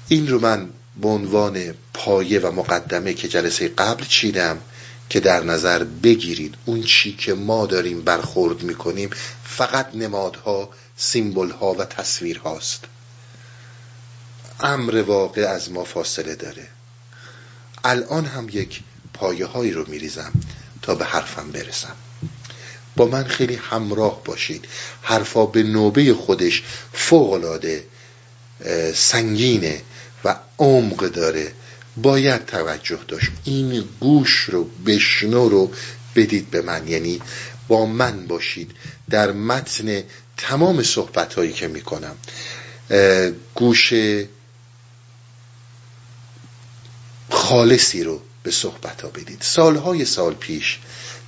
این 0.09 0.29
رو 0.29 0.41
من 0.41 0.69
به 1.01 1.09
عنوان 1.09 1.75
پایه 1.95 2.41
و 2.41 2.53
مقدمه 2.53 3.15
که 3.15 3.29
جلسه 3.29 3.69
قبل 3.69 4.05
چیدم 4.05 4.59
که 5.11 5.21
در 5.21 5.45
نظر 5.45 5.85
بگیرید. 5.85 6.55
اون 6.65 6.83
چی 6.83 7.17
که 7.17 7.35
ما 7.35 7.67
داریم 7.67 8.03
برخورد 8.03 8.63
می‌کنیم 8.63 9.11
فقط 9.45 9.95
نمادها 9.95 10.71
سیمبل 10.97 11.51
ها 11.51 11.73
و 11.73 11.85
تصویر 11.85 12.39
هاست 12.39 12.85
امر 14.61 15.03
واقع 15.03 15.43
از 15.43 15.71
ما 15.71 15.85
فاصله 15.85 16.35
داره. 16.35 16.69
الان 17.85 18.25
هم 18.25 18.49
یک 18.53 18.81
پایه 19.15 19.47
هایی 19.47 19.73
رو 19.73 19.89
میریزم 19.89 20.33
تا 20.83 20.95
به 20.95 21.05
حرفم 21.05 21.51
برسم. 21.51 21.97
با 22.97 23.07
من 23.07 23.25
خیلی 23.25 23.55
همراه 23.55 24.25
باشید. 24.25 24.65
حرفا 25.03 25.47
به 25.47 25.63
نوبه 25.63 26.15
خودش 26.15 26.63
فوقلاده 26.93 27.85
سنگینه 28.95 29.83
و 30.25 30.37
عمق 30.59 31.09
داره. 31.09 31.53
باید 31.97 32.47
توجه 32.47 32.99
داشت. 33.09 33.31
این 33.45 33.85
گوش 34.01 34.41
رو 34.41 34.65
بشنو 34.87 35.49
رو 35.49 35.73
بدید 36.17 36.51
به 36.51 36.63
من. 36.63 36.89
یعنی 36.89 37.21
با 37.69 37.87
من 37.87 38.27
باشید. 38.27 38.71
در 39.11 39.33
متن 39.33 40.03
تمام 40.37 40.83
صحبت 40.83 41.35
هایی 41.35 41.53
که 41.53 41.69
می‌کنم. 41.69 42.17
گوش 43.55 43.93
خالصی 47.31 48.05
رو 48.05 48.23
به 48.43 48.51
صحبت 48.51 49.03
ها 49.03 49.09
بدید. 49.09 49.39
سالهای 49.41 50.05
سال 50.05 50.35
پیش 50.35 50.79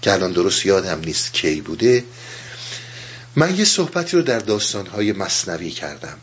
که 0.03 0.13
الان 0.13 0.33
درست 0.33 0.67
یادم 0.67 1.01
نیست 1.01 1.33
کی 1.33 1.61
بوده 1.61 2.05
من 3.37 3.57
یه 3.57 3.65
صحبتی 3.65 4.17
رو 4.17 4.23
در 4.23 4.39
داستانهای 4.39 5.13
مصنوی 5.13 5.71
کردم. 5.71 6.19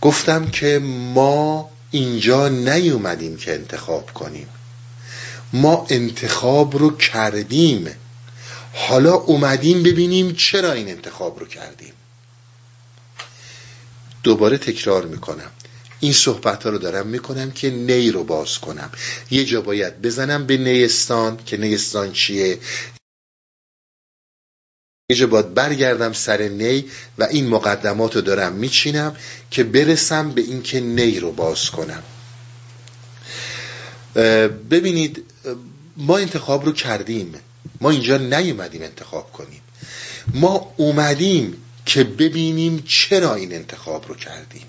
گفتم 0.00 0.50
که 0.50 0.78
ما 1.14 1.70
اینجا 1.94 2.48
نیومدیم 2.48 3.36
که 3.36 3.54
انتخاب 3.54 4.10
کنیم. 4.14 4.48
ما 5.52 5.86
انتخاب 5.90 6.76
رو 6.76 6.96
کردیم. 6.96 7.88
حالا 8.72 9.14
اومدیم 9.14 9.82
ببینیم 9.82 10.32
چرا 10.32 10.72
این 10.72 10.88
انتخاب 10.88 11.40
رو 11.40 11.46
کردیم. 11.46 11.92
دوباره 14.22 14.58
تکرار 14.58 15.06
می‌کنم. 15.06 15.50
این 16.00 16.12
صحبت 16.12 16.64
ها 16.64 16.70
رو 16.70 16.78
دارم 16.78 17.06
می‌کنم 17.06 17.50
که 17.50 17.70
نی 17.70 18.10
رو 18.10 18.24
باز 18.24 18.58
کنم. 18.58 18.90
یه 19.30 19.44
جا 19.44 19.60
باید 19.60 20.02
بزنم 20.02 20.46
به 20.46 20.56
نیستان 20.56 21.38
که 21.46 21.56
نیستان 21.56 22.12
چیه؟ 22.12 22.58
یه 25.08 25.16
جا 25.16 25.26
باید 25.26 25.54
برگردم 25.54 26.12
سر 26.12 26.42
نی 26.42 26.84
و 27.18 27.24
این 27.24 27.48
مقدمات 27.48 28.16
رو 28.16 28.20
دارم 28.20 28.52
میچینم 28.52 29.16
که 29.50 29.64
برسم 29.64 30.30
به 30.30 30.40
اینکه 30.40 30.80
نی 30.80 31.20
رو 31.20 31.32
باز 31.32 31.70
کنم. 31.70 32.02
ببینید 34.70 35.24
ما 35.96 36.18
انتخاب 36.18 36.64
رو 36.64 36.72
کردیم. 36.72 37.34
ما 37.80 37.90
اینجا 37.90 38.16
نیومدیم 38.16 38.82
انتخاب 38.82 39.32
کنیم. 39.32 39.60
ما 40.34 40.74
اومدیم 40.76 41.56
که 41.86 42.04
ببینیم 42.04 42.84
چرا 42.86 43.34
این 43.34 43.52
انتخاب 43.52 44.08
رو 44.08 44.14
کردیم. 44.14 44.66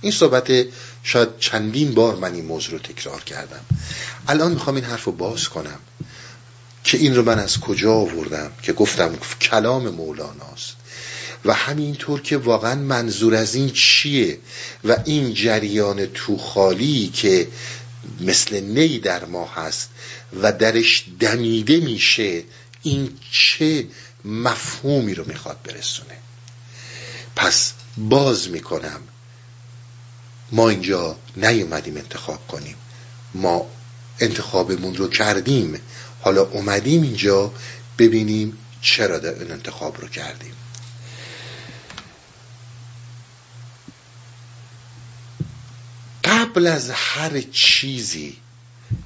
این 0.00 0.12
صحبت 0.12 0.66
شاید 1.02 1.28
چندین 1.38 1.94
بار 1.94 2.16
من 2.16 2.34
این 2.34 2.44
موضوع 2.44 2.72
رو 2.72 2.78
تکرار 2.78 3.24
کردم. 3.24 3.60
الان 4.28 4.52
می‌خوام 4.52 4.76
این 4.76 4.84
حرف 4.84 5.04
رو 5.04 5.12
باز 5.12 5.48
کنم. 5.48 5.78
که 6.84 6.98
این 6.98 7.16
رو 7.16 7.22
من 7.22 7.38
از 7.38 7.60
کجا 7.60 7.94
آوردم 7.94 8.52
که 8.62 8.72
گفتم 8.72 9.16
کلام 9.40 9.88
مولاناست. 9.88 10.76
و 11.44 11.54
همینطور 11.54 12.20
که 12.20 12.36
واقعا 12.36 12.74
منظور 12.74 13.34
از 13.34 13.54
این 13.54 13.70
چیه 13.70 14.38
و 14.84 14.96
این 15.04 15.34
جریان 15.34 16.06
توخالی 16.06 17.10
که 17.14 17.48
مثل 18.20 18.60
نی 18.60 18.98
در 18.98 19.24
ما 19.24 19.46
هست 19.46 19.88
و 20.42 20.52
درش 20.52 21.04
دمیده 21.20 21.76
میشه 21.76 22.42
این 22.82 23.18
چه 23.32 23.86
مفهومی 24.24 25.14
رو 25.14 25.24
می‌خواد 25.28 25.58
برسونه. 25.64 26.16
پس 27.36 27.72
باز 27.96 28.50
می‌کنم 28.50 29.00
ما 30.52 30.68
اینجا 30.68 31.16
نیومدیم 31.36 31.96
انتخاب 31.96 32.46
کنیم. 32.48 32.76
ما 33.34 33.66
انتخابمون 34.20 34.94
رو 34.94 35.08
کردیم. 35.08 35.80
حالا 36.20 36.42
اومدیم 36.42 37.02
اینجا 37.02 37.52
ببینیم 37.98 38.58
چرا 38.82 39.18
در 39.18 39.34
این 39.34 39.50
انتخاب 39.50 40.00
رو 40.00 40.08
کردیم. 40.08 40.52
قبل 46.24 46.66
از 46.66 46.90
هر 46.90 47.40
چیزی 47.40 48.36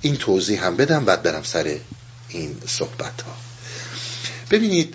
این 0.01 0.17
توضیح 0.17 0.65
هم 0.65 0.77
بدم 0.77 1.05
بعد 1.05 1.23
برم 1.23 1.43
سر 1.43 1.79
این 2.29 2.57
صحبت 2.67 3.23
ها 3.23 3.37
ببینید 4.51 4.95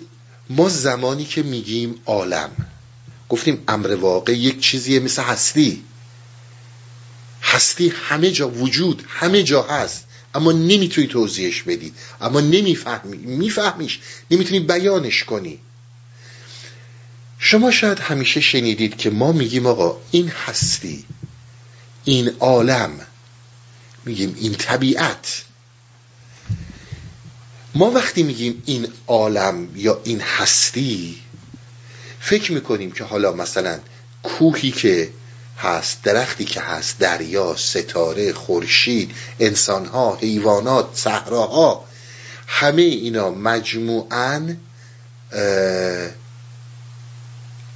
ما 0.50 0.68
زمانی 0.68 1.24
که 1.24 1.42
میگیم 1.42 2.00
عالم 2.06 2.50
گفتیم 3.28 3.64
امر 3.68 3.94
واقع 3.94 4.32
یک 4.32 4.60
چیزیه 4.60 5.00
مثل 5.00 5.22
هستی. 5.22 5.84
هستی 7.42 7.92
همه 8.08 8.30
جا 8.30 8.48
وجود 8.48 9.04
همه 9.08 9.42
جا 9.42 9.62
هست. 9.62 10.04
اما 10.34 10.52
نمی‌تونی 10.52 11.06
توضیحش 11.06 11.62
بدی. 11.62 11.92
اما 12.20 12.40
نمی‌فهمی. 12.40 13.16
میفهمیش. 13.16 14.00
نمی‌تونی 14.30 14.60
بیانش 14.60 15.24
کنی. 15.24 15.58
شما 17.38 17.70
شاید 17.70 17.98
همیشه 17.98 18.40
شنیدید 18.40 18.96
که 18.96 19.10
ما 19.10 19.32
میگیم 19.32 19.66
آقا 19.66 19.96
این 20.10 20.28
هستی 20.28 21.04
این 22.04 22.28
عالم 22.40 22.90
میگیم 24.04 24.36
این 24.40 24.54
طبیعت. 24.54 25.42
ما 27.74 27.90
وقتی 27.90 28.22
میگیم 28.22 28.62
این 28.66 28.88
عالم 29.06 29.68
یا 29.76 30.00
این 30.04 30.20
هستی 30.20 31.18
فکر 32.20 32.52
می‌کنیم 32.52 32.90
که 32.90 33.04
حالا 33.04 33.32
مثلا 33.32 33.80
کوهی 34.22 34.70
که 34.70 35.10
هست 35.60 36.02
درختی 36.02 36.44
که 36.44 36.60
هست 36.60 36.98
دریا 36.98 37.56
ستاره 37.56 38.32
خورشید 38.32 39.14
انسانها 39.40 40.16
حیوانات 40.16 40.88
صحراها 40.94 41.84
همه 42.46 42.82
اینا 42.82 43.30
مجموعا 43.30 44.54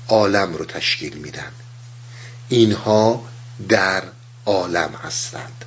عالم 0.09 0.55
رو 0.55 0.65
تشکیل 0.65 1.15
میدن. 1.15 1.53
اینها 2.49 3.25
در 3.69 4.03
عالم 4.47 4.95
هستند. 5.03 5.65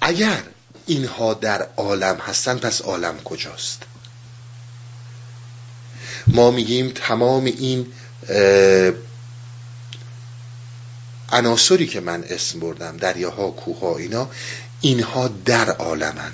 اگر 0.00 0.42
اینها 0.86 1.34
در 1.34 1.68
عالم 1.76 2.16
هستند 2.16 2.60
پس 2.60 2.80
عالم 2.80 3.20
کجاست؟ 3.24 3.82
ما 6.26 6.50
میگیم 6.50 6.92
تمام 6.94 7.44
این 7.44 7.86
عناصری 11.32 11.86
که 11.86 12.00
من 12.00 12.24
اسم 12.28 12.60
بردم 12.60 12.96
دریاها 12.96 13.50
کوهها 13.50 13.96
اینا 13.96 14.30
اینها 14.80 15.30
در 15.44 15.70
عالمن. 15.70 16.32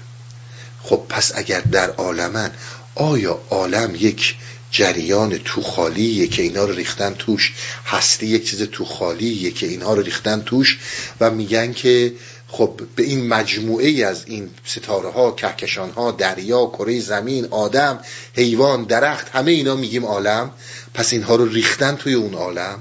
خب 0.83 1.03
پس 1.09 1.33
اگر 1.35 1.61
در 1.61 1.91
عالمن 1.91 2.51
آیا 2.95 3.41
عالم 3.51 3.95
یک 3.95 4.37
جریان 4.71 5.39
تو 5.39 5.63
خالیه 5.63 6.27
که 6.27 6.43
اینا 6.43 6.65
رو 6.65 6.75
ریختن 6.75 7.15
توش؟ 7.15 7.53
هستی 7.87 8.27
یک 8.27 8.51
چیز 8.51 8.63
تو 8.63 8.85
خالیه 8.85 9.51
که 9.51 9.67
اینها 9.67 9.95
رو 9.95 10.03
ریختن 10.03 10.41
توش؟ 10.41 10.79
و 11.21 11.31
میگن 11.31 11.73
که 11.73 12.13
خب 12.51 12.81
به 12.97 13.03
این 13.03 13.29
مجموعه 13.29 13.87
ای 13.87 14.05
از 14.05 14.25
این 14.27 14.51
ستاره 14.65 15.11
ها 15.11 15.31
کهکشان 15.31 15.91
ها 15.91 16.11
دریا 16.11 16.67
کره 16.67 17.01
زمین 17.01 17.45
آدم 17.51 18.01
حیوان 18.35 18.85
درخت 18.85 19.29
همه 19.29 19.51
اینا 19.51 19.77
میگیم 19.77 20.05
عالم. 20.05 20.51
پس 20.95 21.13
اینها 21.13 21.37
رو 21.37 21.49
ریختن 21.49 21.97
توی 21.97 22.15
اون 22.15 22.35
عالم. 22.35 22.79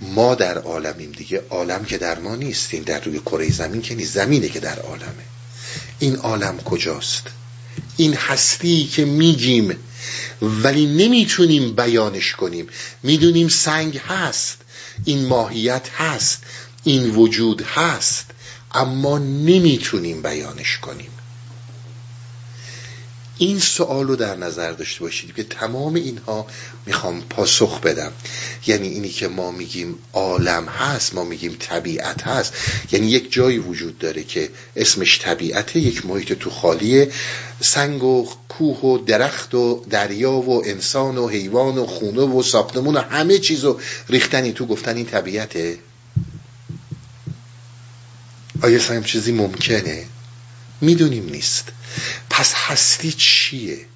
ما 0.00 0.34
در 0.34 0.58
عالمیم 0.58 1.12
دیگه. 1.12 1.42
عالم 1.50 1.84
که 1.84 1.98
در 1.98 2.18
ما 2.18 2.36
نیستیم 2.36 2.82
در 2.82 3.00
روی 3.00 3.18
کره 3.18 3.50
زمین 3.50 3.82
که 3.82 3.94
نیست. 3.94 4.14
زمینه 4.14 4.48
که 4.48 4.60
در 4.60 4.78
عالمه. 4.78 5.24
این 5.98 6.16
عالم 6.16 6.58
کجاست؟ 6.58 7.22
این 7.96 8.14
هستی 8.14 8.84
که 8.84 9.04
میگیم 9.04 9.76
ولی 10.42 10.86
نمی‌تونیم 10.86 11.74
بیانش 11.74 12.34
کنیم. 12.34 12.68
می‌دونیم 13.02 13.48
سنگ 13.48 13.98
هست. 13.98 14.58
این 15.04 15.26
ماهیت 15.26 15.88
هست. 15.96 16.42
این 16.84 17.10
وجود 17.10 17.62
هست 17.62 18.26
اما 18.74 19.18
نمی‌تونیم 19.18 20.22
بیانش 20.22 20.78
کنیم. 20.78 21.10
این 23.38 23.58
سوال 23.58 24.06
رو 24.06 24.16
در 24.16 24.36
نظر 24.36 24.72
داشته 24.72 25.00
باشید 25.00 25.34
که 25.34 25.44
تمام 25.44 25.94
اینها 25.94 26.46
می‌خوام 26.86 27.20
پاسخ 27.20 27.80
بدم. 27.80 28.12
یعنی 28.66 28.88
اینی 28.88 29.08
که 29.08 29.28
ما 29.28 29.50
میگیم 29.50 29.98
عالم 30.12 30.64
هست 30.68 31.14
ما 31.14 31.24
میگیم 31.24 31.56
طبیعت 31.58 32.22
هست. 32.22 32.54
یعنی 32.92 33.06
یک 33.06 33.32
جایی 33.32 33.58
وجود 33.58 33.98
داره 33.98 34.24
که 34.24 34.50
اسمش 34.76 35.20
طبیعته 35.22 35.80
یک 35.80 36.06
محیط 36.06 36.32
تو 36.32 36.50
خالیه. 36.50 37.12
سنگ 37.60 38.04
و 38.04 38.28
کوه 38.48 38.80
و 38.80 38.98
درخت 38.98 39.54
و 39.54 39.84
دریا 39.90 40.32
و 40.32 40.66
انسان 40.66 41.18
و 41.18 41.28
حیوان 41.28 41.78
و 41.78 41.86
خونه 41.86 42.22
و 42.22 42.42
ساختمون 42.42 42.96
و 42.96 43.00
همه 43.00 43.38
چیز 43.38 43.64
رو 43.64 43.80
ریختنی 44.08 44.52
تو 44.52 44.66
گفتن 44.66 44.96
این 44.96 45.06
طبیعته. 45.06 45.78
آیا 48.64 48.78
سایم 48.78 49.02
چیزی 49.02 49.32
ممکنه؟ 49.32 50.06
می‌دونیم 50.80 51.28
نیست. 51.28 51.68
پس 52.30 52.54
هستی 52.54 53.12
چیه؟ 53.12 53.86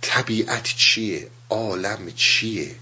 طبیعت 0.00 0.62
چیه؟ 0.62 1.28
عالم 1.50 2.12
چیه؟ 2.16 2.74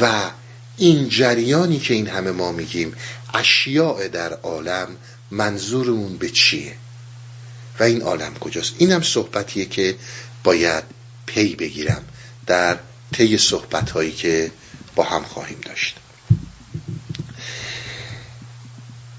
و 0.00 0.30
این 0.76 1.08
جریانی 1.08 1.78
که 1.78 1.94
این 1.94 2.06
همه 2.06 2.30
ما 2.30 2.52
میگیم 2.52 2.94
اشیاء 3.34 4.08
در 4.08 4.32
عالم 4.32 4.88
منظورمون 5.30 6.16
به 6.16 6.30
چیه؟ 6.30 6.74
و 7.80 7.82
این 7.82 8.02
عالم 8.02 8.34
کجاست؟ 8.34 8.74
اینم 8.78 9.02
صحبتیه 9.02 9.64
که 9.64 9.96
باید 10.44 10.84
پی 11.26 11.54
بگیرم 11.54 12.04
در 12.46 12.78
طی 13.12 13.38
صحبت 13.38 13.90
هایی 13.90 14.12
که 14.12 14.50
با 14.94 15.04
هم 15.04 15.22
خواهیم 15.22 15.60
داشت. 15.60 15.96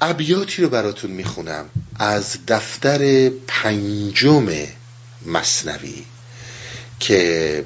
ابیاتی 0.01 0.61
رو 0.61 0.69
براتون 0.69 1.11
می‌خونم. 1.11 1.65
از 1.99 2.37
دفتر 2.47 3.29
پنجم 3.47 4.67
مصنوی 5.25 6.05
که 6.99 7.65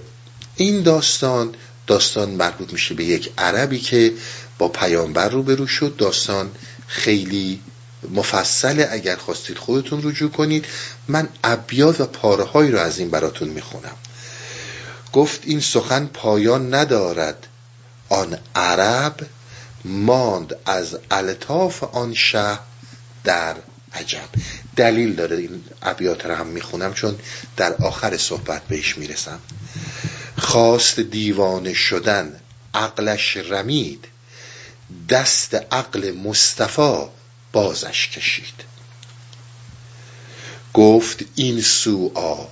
این 0.55 0.83
داستان 0.83 1.55
داستان 1.87 2.29
مربوط 2.29 2.73
میشه 2.73 2.95
به 2.95 3.03
یک 3.03 3.31
عربی 3.37 3.79
که 3.79 4.13
با 4.57 4.67
پیامبر 4.67 5.29
روبرو 5.29 5.67
شد. 5.67 5.95
داستان 5.97 6.51
خیلی 6.87 7.61
مفصله. 8.11 8.87
اگر 8.91 9.15
خواستید 9.15 9.57
خودتون 9.57 10.01
رجوع 10.03 10.31
کنید 10.31 10.65
من 11.07 11.27
ابیات 11.43 12.01
و 12.01 12.05
پاره 12.05 12.69
رو 12.69 12.79
از 12.79 12.99
این 12.99 13.09
براتون 13.09 13.49
می‌خونم. 13.49 13.95
گفت 15.13 15.41
این 15.43 15.59
سخن 15.59 16.05
پایان 16.05 16.73
ندارد. 16.73 17.47
آن 18.09 18.37
عرب 18.55 19.15
ماند 19.85 20.55
از 20.65 20.97
الطاف 21.11 21.83
آن 21.83 22.13
شه 22.13 22.59
در 23.23 23.55
عجب. 23.93 24.29
دلیل 24.75 25.15
داره 25.15 25.37
این 25.37 25.63
ابیات 25.81 26.25
رو 26.25 26.35
هم 26.35 26.47
می‌خونم 26.47 26.93
چون 26.93 27.19
در 27.57 27.73
آخر 27.73 28.17
صحبت 28.17 28.63
بهش 28.63 28.97
می‌رسم. 28.97 29.39
خواست 30.37 30.99
دیوانه 30.99 31.73
شدن 31.73 32.39
عقلش 32.73 33.37
رمید 33.37 34.07
دست 35.09 35.55
عقل 35.55 36.11
مصطفی 36.11 37.05
بازش 37.51 38.07
کشید. 38.07 38.63
گفت 40.73 41.23
این 41.35 41.61
سوعا 41.61 42.47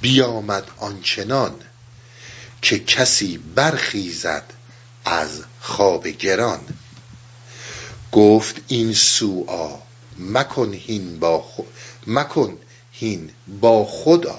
بیامد 0.00 0.64
آنچنان 0.76 1.54
که 2.62 2.78
کسی 2.78 3.38
برخیزد 3.38 4.44
از 5.06 5.42
خواب 5.60 6.08
گران. 6.08 6.60
گفت 8.12 8.56
این 8.68 8.92
سوعا 8.92 9.70
مکن 10.18 10.72
هین 10.72 11.18
با 11.18 11.38
خود 11.38 11.66
مکن 12.06 12.58
هین 12.92 13.30
با 13.60 13.84
خدا. 13.84 14.38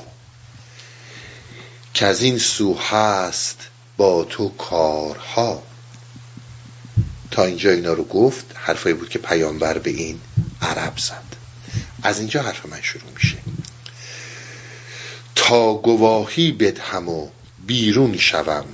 که 1.94 2.06
از 2.06 2.22
این 2.22 2.38
سو 2.38 2.78
هست 2.78 3.58
با 3.98 4.24
تو 4.24 4.50
کارها. 4.50 5.64
تا 7.32 7.46
اینجا 7.46 7.72
اینا 7.72 7.94
رو 7.94 8.04
گفت 8.04 8.46
حرفایی 8.56 8.96
بود 8.96 9.10
که 9.10 9.20
پیامبر 9.20 9.78
به 9.78 9.90
این 9.90 10.20
عرب 10.62 10.98
زد. 10.98 11.36
از 12.04 12.20
اینجا 12.20 12.42
حرف 12.42 12.66
من 12.66 12.82
شروع 12.82 13.12
میشه. 13.16 13.38
تا 15.36 15.74
گواهی 15.74 16.52
بدهم 16.52 17.10
و 17.10 17.30
بیرون 17.66 18.18
شوم. 18.18 18.66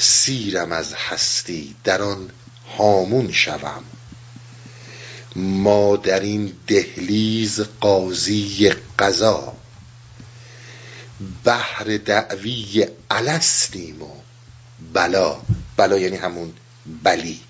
سیرم 0.00 0.72
از 0.72 0.94
هستی 0.94 1.74
در 1.84 2.02
آن 2.02 2.30
هامون 2.78 3.32
شوم. 3.32 3.84
ما 5.36 5.96
در 5.96 6.20
این 6.20 6.52
دهلیز 6.66 7.60
قاضی 7.80 8.72
قضا. 8.98 9.52
بحر 11.44 11.96
دعوی 11.96 12.86
الستیم 13.10 14.02
و 14.02 14.08
بلا. 14.92 15.40
بلا 15.76 15.98
یعنی 15.98 16.16
همون 16.16 16.52
بلی. 17.02 17.40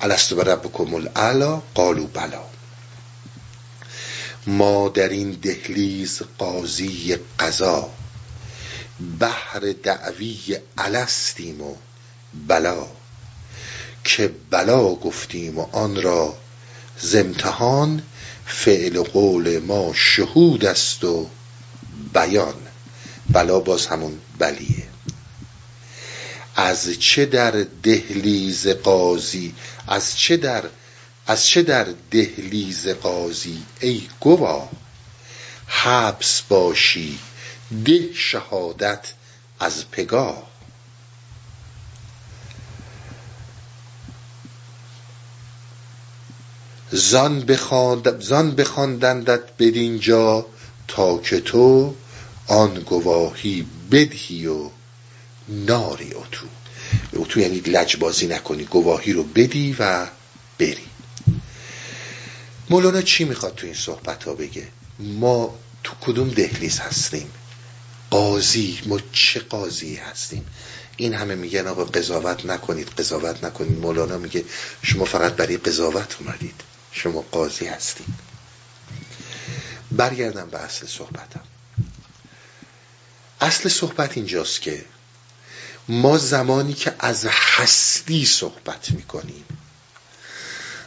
الستو 0.00 0.40
ربکم 0.40 0.94
الاعلا 0.94 1.62
قالو 1.74 2.06
بلا. 2.06 2.44
ما 4.46 4.88
در 4.88 5.08
این 5.08 5.30
دهلیز 5.30 6.22
قاضی 6.38 7.16
قضا. 7.38 7.90
بحر 9.20 9.74
دعوی 9.82 10.58
الستیم 10.78 11.60
و 11.60 11.74
بلا 12.48 12.86
که 14.04 14.34
بلا 14.50 14.94
گفتیم 14.94 15.58
و 15.58 15.66
آن 15.72 16.02
را 16.02 16.36
زمتحان 17.00 18.02
فعل 18.46 19.02
قول 19.02 19.58
ما 19.58 19.92
شهود 19.94 20.64
است 20.64 21.04
و 21.04 21.26
بیان. 22.14 22.54
بلا 23.30 23.60
باز 23.60 23.86
همون 23.86 24.18
بلیه. 24.38 24.86
از 26.56 26.90
چه 27.00 27.26
در 27.26 27.50
دهلیز 27.82 28.66
قاضی 28.68 29.54
از 29.88 30.18
چه 30.18 30.36
در 30.36 30.64
از 31.26 31.46
چه 31.46 31.62
در 31.62 31.86
دهلیز 32.10 32.88
قاضی 32.88 33.62
ای 33.80 34.02
گوا 34.20 34.68
حبس 35.66 36.42
باشی 36.48 37.18
ده 37.70 38.12
شهادت 38.14 39.12
از 39.60 39.90
پگاه. 39.90 40.50
زان 46.92 48.54
بخواندندت 48.56 49.40
بدینجا 49.58 50.46
تا 50.88 51.18
که 51.18 51.40
تو 51.40 51.94
آن 52.46 52.74
گواهی 52.74 53.66
بدهی 53.90 54.46
و 54.46 54.70
ناری 55.48 56.14
اتو. 56.14 56.46
اتو 57.12 57.40
یعنی 57.40 57.58
لجبازی 57.58 58.26
نکنی 58.26 58.64
گواهی 58.64 59.12
رو 59.12 59.22
بدی 59.22 59.76
و 59.78 60.06
بری. 60.58 60.86
مولانا 62.70 63.02
چی 63.02 63.24
می‌خواد 63.24 63.54
تو 63.54 63.66
این 63.66 63.74
صحبت 63.74 64.24
ها 64.24 64.34
بگه؟ 64.34 64.68
ما 64.98 65.54
تو 65.84 65.94
کدوم 66.00 66.28
دهلیز 66.28 66.80
هستیم؟ 66.80 67.30
قاضی 68.16 68.80
ما 68.86 69.00
چه 69.12 69.40
قاضی 69.40 69.94
هستیم؟ 69.96 70.46
این 70.96 71.14
همه 71.14 71.34
میگن 71.34 71.66
آقا 71.66 71.84
قضاوت 71.84 72.46
نکنید 72.46 72.88
قضاوت 72.88 73.44
نکنید. 73.44 73.78
مولانا 73.78 74.18
میگه 74.18 74.44
شما 74.82 75.04
فقط 75.04 75.32
برای 75.32 75.56
قضاوت 75.56 76.16
اومدید. 76.20 76.60
شما 76.92 77.24
قاضی 77.32 77.66
هستید 77.66 78.06
برگردم 79.92 80.50
به 80.50 80.58
اصل 80.58 80.86
صحبتم. 80.86 81.40
اصل 83.40 83.68
صحبت 83.68 84.16
اینجاست 84.16 84.60
که 84.60 84.84
ما 85.88 86.18
زمانی 86.18 86.74
که 86.74 86.94
از 86.98 87.26
هستی 87.30 88.26
صحبت 88.26 88.90
می‌کنیم 88.90 89.44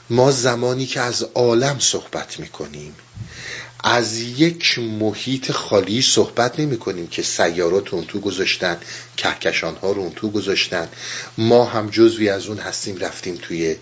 ما 0.10 0.32
زمانی 0.32 0.86
که 0.86 1.02
از 1.02 1.24
عالم 1.24 1.80
صحبت 1.80 2.40
می‌کنیم 2.40 2.96
از 3.84 4.18
یک 4.18 4.80
محیط 4.80 5.52
خالی 5.52 6.02
صحبت 6.02 6.60
نمی 6.60 6.78
کنیم 6.78 7.08
که 7.08 7.22
سیارات 7.22 8.08
تو 8.08 8.20
گذاشتن 8.20 8.78
کهکشان 9.18 9.76
ها 9.76 9.92
رو 9.92 10.10
تو 10.16 10.30
گذاشتن. 10.30 10.90
ما 11.38 11.66
هم 11.66 11.90
جزوی 11.90 12.30
از 12.30 12.46
اون 12.48 12.58
هستیم 12.58 12.98
رفتیم 12.98 13.36
توی 13.42 13.76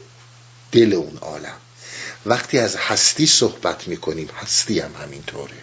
دل 0.72 0.94
اون 0.94 1.18
عالم. 1.18 1.58
وقتی 2.26 2.60
از 2.60 2.76
هستی 2.76 3.26
صحبت 3.26 3.88
می‌کنیم 3.88 4.30
هستی 4.42 4.80
هم 4.80 4.92
همینطوره. 5.02 5.58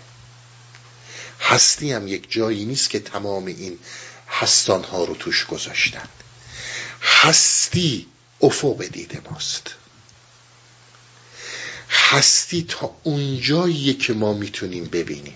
هستی 1.40 1.92
هم 1.92 2.08
یک 2.08 2.30
جایی 2.30 2.64
نیست 2.64 2.90
که 2.90 3.00
تمام 3.00 3.46
این 3.46 3.78
هستانها 4.28 5.04
رو 5.04 5.14
توش 5.14 5.46
گذاشتن. 5.46 6.08
هستی 7.02 8.06
افق 8.40 8.84
دید 8.84 9.22
ماست. 9.30 9.74
هستی 11.94 12.66
تا 12.68 12.96
اونجاییه 13.02 13.94
که 13.94 14.12
ما 14.12 14.32
می‌تونیم 14.32 14.84
ببینیم. 14.84 15.34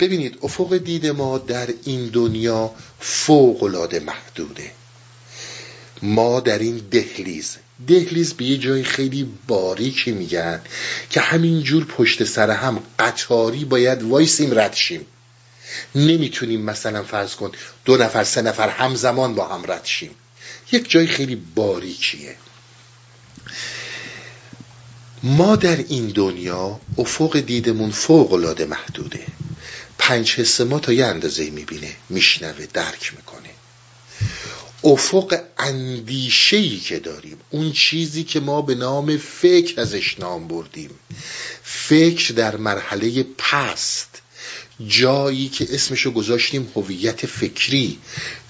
ببینید 0.00 0.38
افق 0.42 0.76
دید 0.76 1.06
ما 1.06 1.38
در 1.38 1.68
این 1.84 2.06
دنیا 2.06 2.70
فوق 3.00 3.62
العاده 3.62 4.00
محدوده. 4.00 4.70
ما 6.02 6.40
در 6.40 6.58
این 6.58 6.76
دهلیز. 6.90 7.56
دهلیز 7.88 8.34
به 8.34 8.44
یه 8.44 8.58
جای 8.58 8.84
خیلی 8.84 9.32
باریکی 9.46 10.12
میگن 10.12 10.60
که 11.10 11.20
همینجور 11.20 11.84
پشت 11.84 12.24
سر 12.24 12.50
هم 12.50 12.82
قطاری 12.98 13.64
باید 13.64 14.02
وایسیم 14.02 14.58
ردشیم 14.58 15.06
نمی‌تونیم 15.94 16.62
مثلا 16.62 17.02
فرض 17.02 17.34
کن 17.34 17.52
دو 17.84 17.96
نفر 17.96 18.24
سه 18.24 18.42
نفر 18.42 18.68
همزمان 18.68 19.34
با 19.34 19.48
هم 19.48 19.62
رد 19.72 19.84
شیم. 19.84 20.10
یک 20.72 20.90
جای 20.90 21.06
خیلی 21.06 21.36
باریکیه. 21.36 22.36
ما 25.24 25.56
در 25.56 25.76
این 25.76 26.06
دنیا 26.08 26.80
افق 26.98 27.40
دیدمون 27.40 27.90
فوق 27.90 28.32
العاده 28.32 28.64
محدوده. 28.64 29.26
پنج 29.98 30.34
حس 30.34 30.60
ما 30.60 30.78
تا 30.78 30.92
یه 30.92 31.06
اندازه 31.06 31.50
می‌بینه 31.50 31.96
میشنوه 32.08 32.66
درک 32.66 33.12
می‌کنه. 33.16 33.50
افق 34.84 35.40
اندیشهی 35.58 36.78
که 36.78 36.98
داریم 36.98 37.36
اون 37.50 37.72
چیزی 37.72 38.24
که 38.24 38.40
ما 38.40 38.62
به 38.62 38.74
نام 38.74 39.16
فکر 39.16 39.80
ازش 39.80 40.20
نام 40.20 40.48
بردیم. 40.48 40.90
فکر 41.62 42.34
در 42.34 42.56
مرحله 42.56 43.26
پست 43.38 44.22
جایی 44.88 45.48
که 45.48 45.66
اسمشو 45.70 46.10
گذاشتیم 46.10 46.72
هویت 46.76 47.26
فکری 47.26 47.98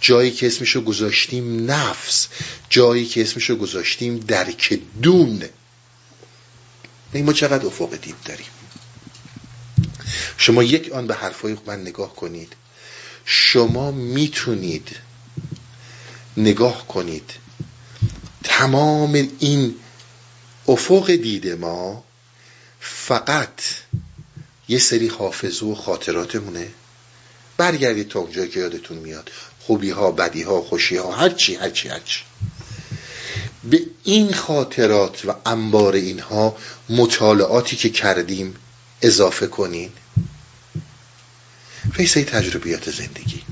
جایی 0.01 0.31
که 0.31 0.47
اسمشو 0.47 0.81
گذاشتیم 0.81 1.71
نفس 1.71 2.29
جایی 2.71 3.07
که 3.07 3.23
اسمشو 3.23 3.57
گذاشتیم 3.57 4.19
درک 4.19 4.81
دون. 5.03 5.43
ما 7.15 7.33
چقدر 7.33 7.67
افق 7.67 7.97
دید 7.97 8.15
داریم. 8.25 8.47
شما 10.39 10.63
یک 10.63 10.93
آن 10.93 11.07
به 11.07 11.15
حرفای 11.15 11.57
من 11.67 11.81
نگاه 11.81 12.17
کنید. 12.17 12.53
شما 13.25 13.91
می‌تونید 13.91 14.97
نگاه 16.37 16.87
کنید. 16.89 17.31
تمام 18.45 19.29
این 19.39 19.75
افق 20.69 21.11
دید 21.11 21.49
ما 21.49 22.05
فقط 22.81 23.63
یه 24.69 24.79
سری 24.79 25.09
حافظه 25.09 25.67
و 25.67 25.75
خاطراتمونه. 25.75 26.69
برگردید 27.57 28.09
تا 28.09 28.21
اونجا 28.21 28.47
که 28.47 28.61
یادتون 28.61 28.99
میاد. 28.99 29.31
خوبی 29.61 29.91
ها 29.91 30.11
بدی 30.11 30.43
ها 30.43 30.61
خوشی 30.61 30.97
ها 30.97 31.13
هرچی 31.13 31.55
هرچی 31.55 31.89
هرچی. 31.89 32.21
به 33.65 33.83
این 34.05 34.33
خاطرات 34.33 35.25
و 35.25 35.35
انبار 35.47 35.95
اینها 35.95 36.57
مطالعاتی 36.89 37.77
که 37.77 37.91
کردیم 37.91 38.55
اضافه 39.03 39.47
کنین 39.47 39.93
فیسه 41.95 42.25
تجربیات 42.25 42.91
زندگی. 42.91 43.43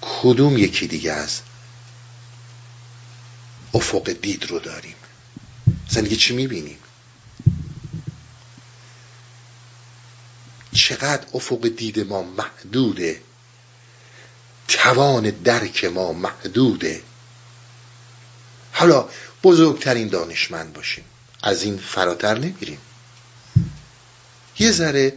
کدوم 0.00 0.58
یکی 0.58 0.86
دیگه 0.86 1.12
از 1.12 1.40
افق 3.74 4.10
دید 4.10 4.46
رو 4.50 4.58
داریم؟ 4.58 4.94
زندگی 5.88 6.16
چی 6.16 6.34
می‌بینیم؟ 6.34 6.78
چقدر 10.72 11.26
افق 11.34 11.68
دید 11.68 12.00
ما 12.00 12.22
محدوده؟ 12.22 13.22
توان 14.68 15.30
درک 15.30 15.84
ما 15.84 16.12
محدوده؟ 16.12 17.02
حالا 18.74 19.08
بزرگترین 19.42 20.08
دانشمند 20.08 20.72
باشیم. 20.72 21.04
از 21.42 21.62
این 21.62 21.78
فراتر 21.78 22.38
نمیریم. 22.38 22.78
یه 24.58 24.72
ذره 24.72 25.12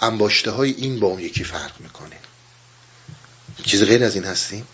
انباشته 0.00 0.50
های 0.50 0.70
این 0.70 1.00
با 1.00 1.06
اون 1.06 1.20
یکی 1.20 1.44
فرق 1.44 1.80
می‌کنه. 1.80 2.16
چیز 3.64 3.84
غیر 3.84 4.04
از 4.04 4.14
این 4.14 4.24
هستیم؟ 4.24 4.66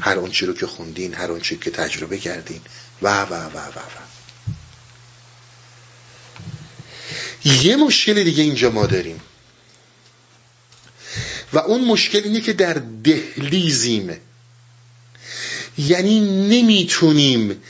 هر 0.00 0.28
چی 0.28 0.46
رو 0.46 0.52
که 0.52 0.66
خوندین 0.66 1.14
هر 1.14 1.38
چی 1.38 1.56
که 1.56 1.70
تجربه 1.70 2.18
کردین. 2.18 2.60
و 3.02 3.22
و 3.22 3.34
و 3.34 3.58
و 3.58 3.78
و. 3.78 4.00
یه 7.44 7.76
مشکل 7.76 8.24
دیگه 8.24 8.42
اینجا 8.42 8.70
ما 8.70 8.86
داریم. 8.86 9.20
و 11.52 11.58
اون 11.58 11.84
مشکل 11.84 12.20
اینه 12.24 12.40
که 12.40 12.52
در 12.52 12.74
دهلیزیم 13.04 14.20
یعنی 15.78 16.20
نمی‌تونیم 16.20 17.62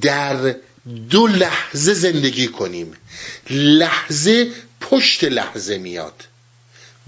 در 0.00 0.54
دو 1.10 1.26
لحظه 1.26 1.94
زندگی 1.94 2.48
کنیم. 2.48 2.92
لحظه 3.50 4.50
پشت 4.80 5.24
لحظه 5.24 5.78
میاد. 5.78 6.24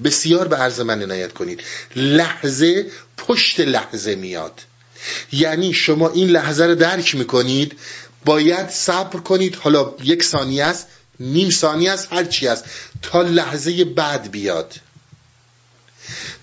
بسیار 0.04 0.48
به 0.48 0.56
عرض 0.56 0.80
من 0.80 1.02
عنایت 1.02 1.32
کنید. 1.32 1.62
لحظه 1.96 2.86
پشت 3.16 3.60
لحظه 3.60 4.14
میاد. 4.14 4.60
یعنی 5.32 5.72
شما 5.74 6.08
این 6.08 6.28
لحظه 6.28 6.64
رو 6.64 6.74
درک 6.74 7.14
می‌کنید 7.14 7.78
باید 8.24 8.70
صبر 8.70 9.20
کنید. 9.20 9.54
حالا 9.56 9.94
یک 10.02 10.22
ثانیه 10.22 10.64
است 10.64 10.86
نیم 11.20 11.50
ثانیه 11.50 11.90
است 11.90 12.12
هر 12.12 12.24
چی 12.24 12.48
است. 12.48 12.64
تا 13.02 13.22
لحظه 13.22 13.84
بعد 13.84 14.30
بیاد. 14.30 14.74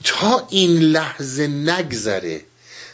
تا 0.03 0.47
این 0.49 0.79
لحظه 0.79 1.47
نگذره. 1.47 2.41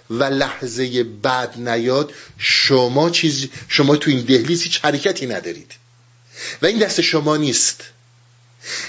و 0.10 0.24
لحظه 0.24 1.04
بعد 1.04 1.70
نیاد 1.70 2.14
شما 2.38 3.10
چیز 3.10 3.48
شما 3.68 3.96
تو 3.96 4.12
این 4.12 4.22
دهلیز 4.22 4.64
هیچ 4.64 4.80
حرکتی 4.84 5.26
ندارید. 5.26 5.72
و 6.62 6.66
این 6.66 6.80
دست 6.80 7.02
شما 7.02 7.38
نیست. 7.38 7.84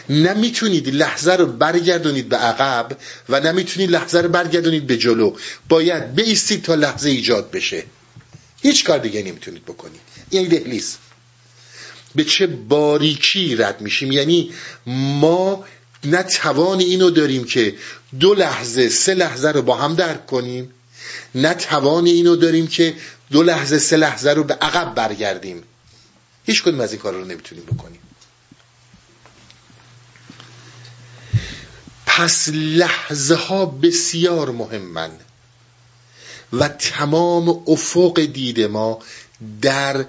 نمی‌تونید 0.08 0.88
لحظه 0.88 1.32
رو 1.32 1.46
برگردونید 1.46 2.28
به 2.28 2.36
عقب 2.36 2.96
و 3.28 3.40
نمی‌تونید 3.40 3.90
لحظه 3.90 4.20
رو 4.20 4.28
برگردونید 4.28 4.86
به 4.86 4.96
جلو. 4.98 5.36
باید 5.68 6.14
بیستید 6.14 6.62
تا 6.62 6.74
لحظه 6.74 7.08
ایجاد 7.08 7.50
بشه. 7.50 7.84
هیچ 8.62 8.84
کار 8.84 8.98
دیگه 8.98 9.22
نمی‌تونید 9.22 9.64
بکنید. 9.64 10.00
این 10.30 10.48
دهلیز. 10.48 10.96
به 12.14 12.24
چه 12.24 12.46
باریکی 12.46 13.56
رد 13.56 13.80
میشیم. 13.80 14.12
یعنی 14.12 14.52
ما 14.86 15.64
نه 16.04 16.22
توان 16.22 16.80
اینو 16.80 17.10
داریم 17.10 17.44
که 17.44 17.74
دو 18.20 18.34
لحظه 18.34 18.88
سه 18.88 19.14
لحظه 19.14 19.48
رو 19.48 19.62
با 19.62 19.76
هم 19.76 19.94
درک 19.94 20.26
کنیم. 20.26 20.70
نه 21.34 21.54
توان 21.54 22.06
اینو 22.06 22.36
داریم 22.36 22.66
که 22.66 22.96
دو 23.30 23.42
لحظه 23.42 23.78
سه 23.78 23.96
لحظه 23.96 24.30
رو 24.30 24.44
به 24.44 24.54
عقب 24.54 24.94
برگردیم. 24.94 25.62
هیچ 26.44 26.62
کدوم 26.62 26.80
از 26.80 26.92
این 26.92 27.00
کار 27.00 27.14
رو 27.14 27.24
نمی‌تونیم 27.24 27.64
بکنیم. 27.64 28.00
پس 32.06 32.48
لحظه 32.52 33.34
ها 33.34 33.66
بسیار 33.66 34.50
مهمن 34.50 35.10
و 36.52 36.68
تمام 36.68 37.62
افق 37.66 38.20
دید 38.20 38.60
ما 38.60 38.98
در 39.62 40.04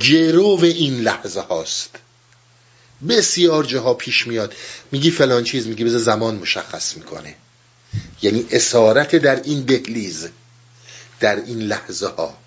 گرو 0.00 0.58
این 0.62 1.00
لحظه 1.00 1.40
هاست. 1.40 1.90
بسیار 3.08 3.64
جاها 3.64 3.94
پیش 3.94 4.26
میاد. 4.26 4.54
میگی 4.92 5.10
فلان 5.10 5.44
چیز 5.44 5.66
میگی 5.66 5.84
بذار 5.84 6.00
زمان 6.00 6.34
مشخص 6.34 6.96
می‌کنه. 6.96 7.34
یعنی 8.22 8.46
اسارت 8.50 9.16
در 9.16 9.42
این 9.42 9.60
دهلیز 9.60 10.28
در 11.20 11.36
این 11.36 11.58
لحظه 11.58 12.06
ها 12.06 12.38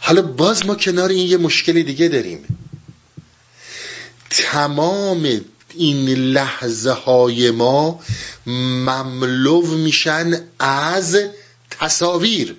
حالا 0.00 0.22
باز 0.22 0.66
ما 0.66 0.74
کنار 0.74 1.08
این 1.08 1.28
یه 1.28 1.36
مشکل 1.36 1.82
دیگه 1.82 2.08
داریم. 2.08 2.58
تمام 4.30 5.40
این 5.74 6.08
لحظه 6.08 6.90
های 6.90 7.50
ما 7.50 8.00
مملو 8.46 9.62
میشن 9.62 10.40
از 10.58 11.18
تصاویر. 11.70 12.56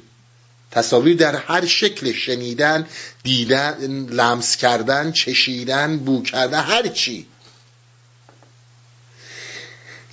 تصاویر 0.71 1.17
در 1.17 1.35
هر 1.35 1.65
شکل 1.65 2.13
شنیدن 2.13 2.87
دیدن 3.23 4.05
لمس 4.09 4.57
کردن 4.57 5.11
چشیدن 5.11 5.97
بو 5.97 6.23
کردن 6.23 6.63
هر 6.63 6.87
چی. 6.87 7.27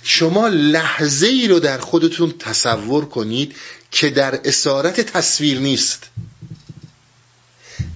شما 0.03 0.47
لحظه 0.47 1.27
ای 1.27 1.47
رو 1.47 1.59
در 1.59 1.77
خودتون 1.77 2.33
تصور 2.39 3.05
کنید 3.05 3.55
که 3.91 4.09
در 4.09 4.39
اسارت 4.45 5.01
تصویر 5.01 5.59
نیست. 5.59 6.09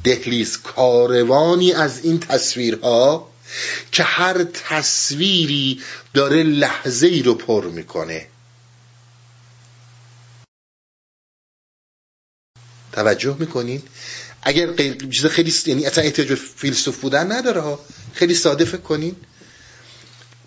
دهلیز 0.04 0.58
کاروانی 0.58 1.74
از 1.74 2.06
این 2.06 2.20
تصویرها 2.20 3.32
که 3.92 4.04
هر 4.04 4.44
تصویری 4.44 5.82
داره 6.14 6.44
لحظه 6.44 7.08
ای 7.08 7.22
رو 7.22 7.34
پر 7.34 7.66
می‌کنه. 7.66 8.28
توجه 12.92 13.36
می‌کنین 13.40 13.84
اگر 14.42 14.74
چیز 15.12 15.26
خیلی 15.26 15.54
یعنی 15.66 15.86
اصلا 15.86 16.04
احتیاج 16.04 16.28
به 16.28 16.36
فیلسوف 16.36 17.00
بودن 17.00 17.32
نداره 17.32 17.78
خیلی 18.14 18.34
ساده 18.34 18.66
فکر 18.66 18.82
کنین 18.82 19.16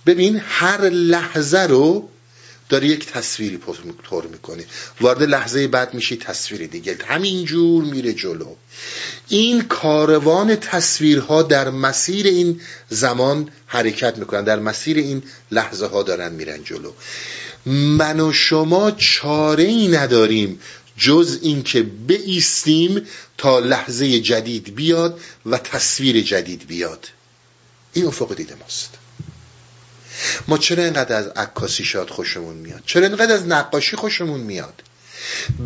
ببین 0.09 0.43
هر 0.49 0.89
لحظه 0.89 1.59
رو 1.59 2.09
داره 2.69 2.87
یک 2.87 3.07
تصویری 3.07 3.57
پر 3.57 4.27
می‌کنه 4.27 4.65
وارد 5.01 5.23
لحظه 5.23 5.69
بعد 5.69 5.95
میشه 5.95 6.17
تصویر 6.17 6.67
دیگه. 6.67 6.99
همینجور 7.07 7.85
میره 7.85 8.13
جلو. 8.13 8.55
این 9.29 9.63
کاروان 9.63 10.57
تصویرها 10.57 11.43
در 11.43 11.71
مسیر 11.71 12.27
این 12.27 12.61
زمان 12.89 13.51
حرکت 13.67 14.19
می‌کنن. 14.19 14.45
در 14.45 14.59
مسیر 14.59 14.97
این 14.97 15.23
لحظه 15.51 15.87
ها 15.87 16.03
دارن 16.03 16.33
میرن 16.33 16.65
جلو. 16.65 16.93
من 17.67 18.21
و 18.21 18.33
شما 18.33 18.91
چاره 18.91 19.65
ای 19.65 19.89
نداریم 19.89 20.61
جز 20.99 21.39
اینکه 21.43 21.83
بیستیم 21.83 23.07
تا 23.39 23.59
لحظه 23.59 24.21
جدید 24.21 24.75
بیاد 24.75 25.21
و 25.47 25.59
تصویر 25.59 26.21
جدید 26.21 26.67
بیاد. 26.67 27.09
این 27.93 28.07
افق 28.07 28.35
دید 28.35 28.53
ماست. 28.61 28.91
ما 30.49 30.59
چرا 30.59 30.85
اینقدر 30.85 31.17
از 31.17 31.27
عکاسی 31.27 31.85
شاد 31.85 32.11
خوشمون 32.11 32.57
میاد؟ 32.57 32.83
چرا 32.87 33.07
اینقدر 33.07 33.35
از 33.35 33.47
نقاشی 33.47 33.97
خوشمون 33.97 34.41
میاد؟ 34.41 34.83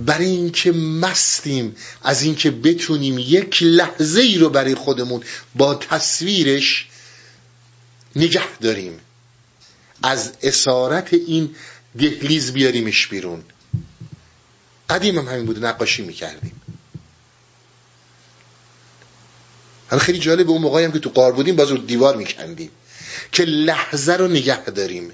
برای 0.06 0.26
اینکه 0.26 0.72
مستیم 0.72 1.76
از 2.02 2.22
اینکه 2.22 2.50
بتونیم 2.50 3.18
یک 3.18 3.62
لحظه 3.62 4.20
ای 4.20 4.38
رو 4.38 4.50
برای 4.50 4.74
خودمون 4.74 5.22
با 5.54 5.74
تصویرش 5.74 6.86
نگه 8.16 8.58
داریم. 8.60 9.00
از 10.02 10.32
اسارت 10.42 11.14
این 11.14 11.54
دهلیز 11.98 12.52
بیاریمش 12.52 13.06
بیرون. 13.06 13.42
قدیم 14.90 15.18
هم 15.18 15.28
همین 15.28 15.46
بود 15.46 15.64
نقاشی 15.64 16.02
می‌کردیم. 16.02 16.60
حالا 19.90 20.02
خیلی 20.02 20.18
جالب 20.18 20.50
اون 20.50 20.62
موقعی 20.62 20.84
هم 20.84 20.92
که 20.92 20.98
تو 20.98 21.10
قار 21.10 21.32
بودیم 21.32 21.56
باز 21.56 21.70
رو 21.70 21.76
دیوار 21.76 22.16
میکندیم. 22.16 22.70
که 23.32 23.44
لحظه 23.44 24.12
رو 24.12 24.28
نگه 24.28 24.64
داریم. 24.64 25.12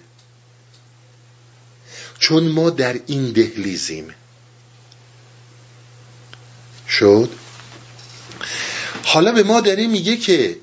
چون 2.19 2.49
ما 2.49 2.71
در 2.71 3.01
این 3.07 3.33
دهلیزیم. 3.33 4.15
شد؟ 6.89 7.31
حالا 9.05 9.33
به 9.33 9.43
ما 9.43 9.61
داره 9.61 9.87
میگه 9.87 10.17
که 10.17 10.57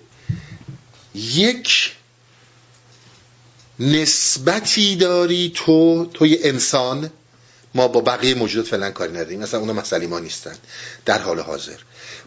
یک 1.16 1.96
نسبتی 3.80 4.96
داری 4.96 5.52
تو 5.56 6.06
توی 6.14 6.38
انسان. 6.44 7.12
ما 7.76 7.88
با 7.88 8.02
بقیه 8.02 8.36
موجودات 8.36 8.68
فعلا 8.68 8.92
کاری 8.92 9.12
نداریم. 9.12 9.40
مثلا 9.40 9.60
اونا 9.60 9.74
مسئله 9.74 10.08
ما 10.08 10.20
نیستن. 10.20 10.56
در 11.06 11.22
حال 11.22 11.40
حاضر. 11.40 11.78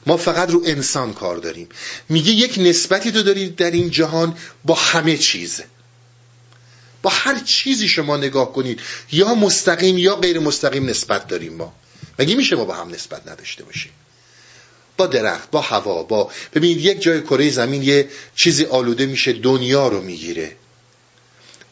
ما 0.06 0.16
فقط 0.16 0.50
رو 0.50 0.62
انسان 0.66 1.14
کار 1.14 1.36
داریم. 1.36 1.68
میگه 2.08 2.32
یک 2.32 2.54
نسبتی 2.58 3.12
تو 3.12 3.22
داری 3.22 3.48
در 3.48 3.70
این 3.70 3.90
جهان 3.90 4.36
با 4.64 4.74
همه 4.74 5.16
چیز. 5.16 5.60
با 7.02 7.10
هر 7.10 7.38
چیزی 7.38 7.88
شما 7.88 8.16
نگاه 8.16 8.52
کنید. 8.52 8.80
یا 9.12 9.34
مستقیم 9.34 9.98
یا 9.98 10.16
غیر 10.16 10.38
مستقیم 10.38 10.86
نسبت 10.86 11.28
داریم 11.28 11.54
ما. 11.54 11.74
مگه 12.18 12.34
میشه 12.34 12.56
ما 12.56 12.64
با 12.64 12.74
هم 12.74 12.90
نسبت 12.90 13.28
نداشته 13.28 13.64
باشیم؟ 13.64 13.92
با 14.96 15.06
درخت 15.06 15.50
با 15.50 15.60
هوا 15.60 16.02
با 16.02 16.30
ببینید 16.54 16.84
یک 16.84 17.02
جای 17.02 17.22
کره 17.22 17.50
زمین 17.50 17.82
یه 17.82 18.08
چیزی 18.36 18.64
آلوده 18.64 19.06
میشه 19.06 19.32
دنیا 19.32 19.88
رو 19.88 20.00
می‌گیره. 20.00 20.56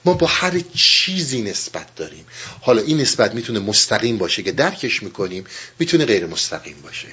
ما 0.04 0.14
با 0.14 0.26
هر 0.26 0.60
چیزی 0.74 1.42
نسبت 1.42 1.94
داریم. 1.94 2.26
حالا 2.60 2.82
این 2.82 3.00
نسبت 3.00 3.34
می‌تونه 3.34 3.58
مستقیم 3.58 4.18
باشه 4.18 4.42
که 4.42 4.52
درکش 4.52 5.02
می‌کنیم 5.02 5.44
می‌تونه 5.78 6.04
غیر 6.04 6.26
مستقیم 6.26 6.76
باشه. 6.82 7.08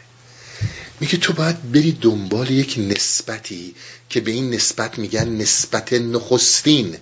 میگه 0.99 1.17
تو 1.17 1.33
باید 1.33 1.71
بری 1.71 1.91
دنبال 1.91 2.51
یک 2.51 2.75
نسبتی 2.77 3.75
که 4.09 4.21
به 4.21 4.31
این 4.31 4.49
نسبت 4.49 4.99
میگن 4.99 5.29
نسبت 5.29 5.93
نخستین 5.93 6.97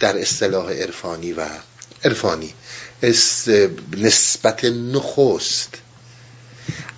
در 0.00 0.18
اصطلاح 0.18 0.72
عرفانی 0.72 1.32
و 1.32 1.46
عرفانی. 2.04 2.54
نسبت 3.96 4.64
نخست. 4.64 5.74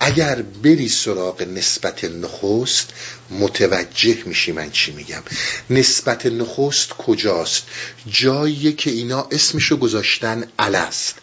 اگر 0.01 0.43
بری 0.43 0.89
سراغ 0.89 1.43
نسبت 1.43 2.05
نخست 2.05 2.89
متوجه 3.31 4.23
میشی 4.27 4.53
من 4.53 4.71
چی 4.71 4.93
میگم. 4.93 5.23
نسبت 5.71 6.27
نخست 6.27 6.89
کجاست؟ 6.89 7.63
جایی 8.07 8.73
که 8.73 8.91
اینا 8.91 9.29
اسمشو 9.31 9.77
گذاشتن 9.77 10.45
الست. 10.59 11.15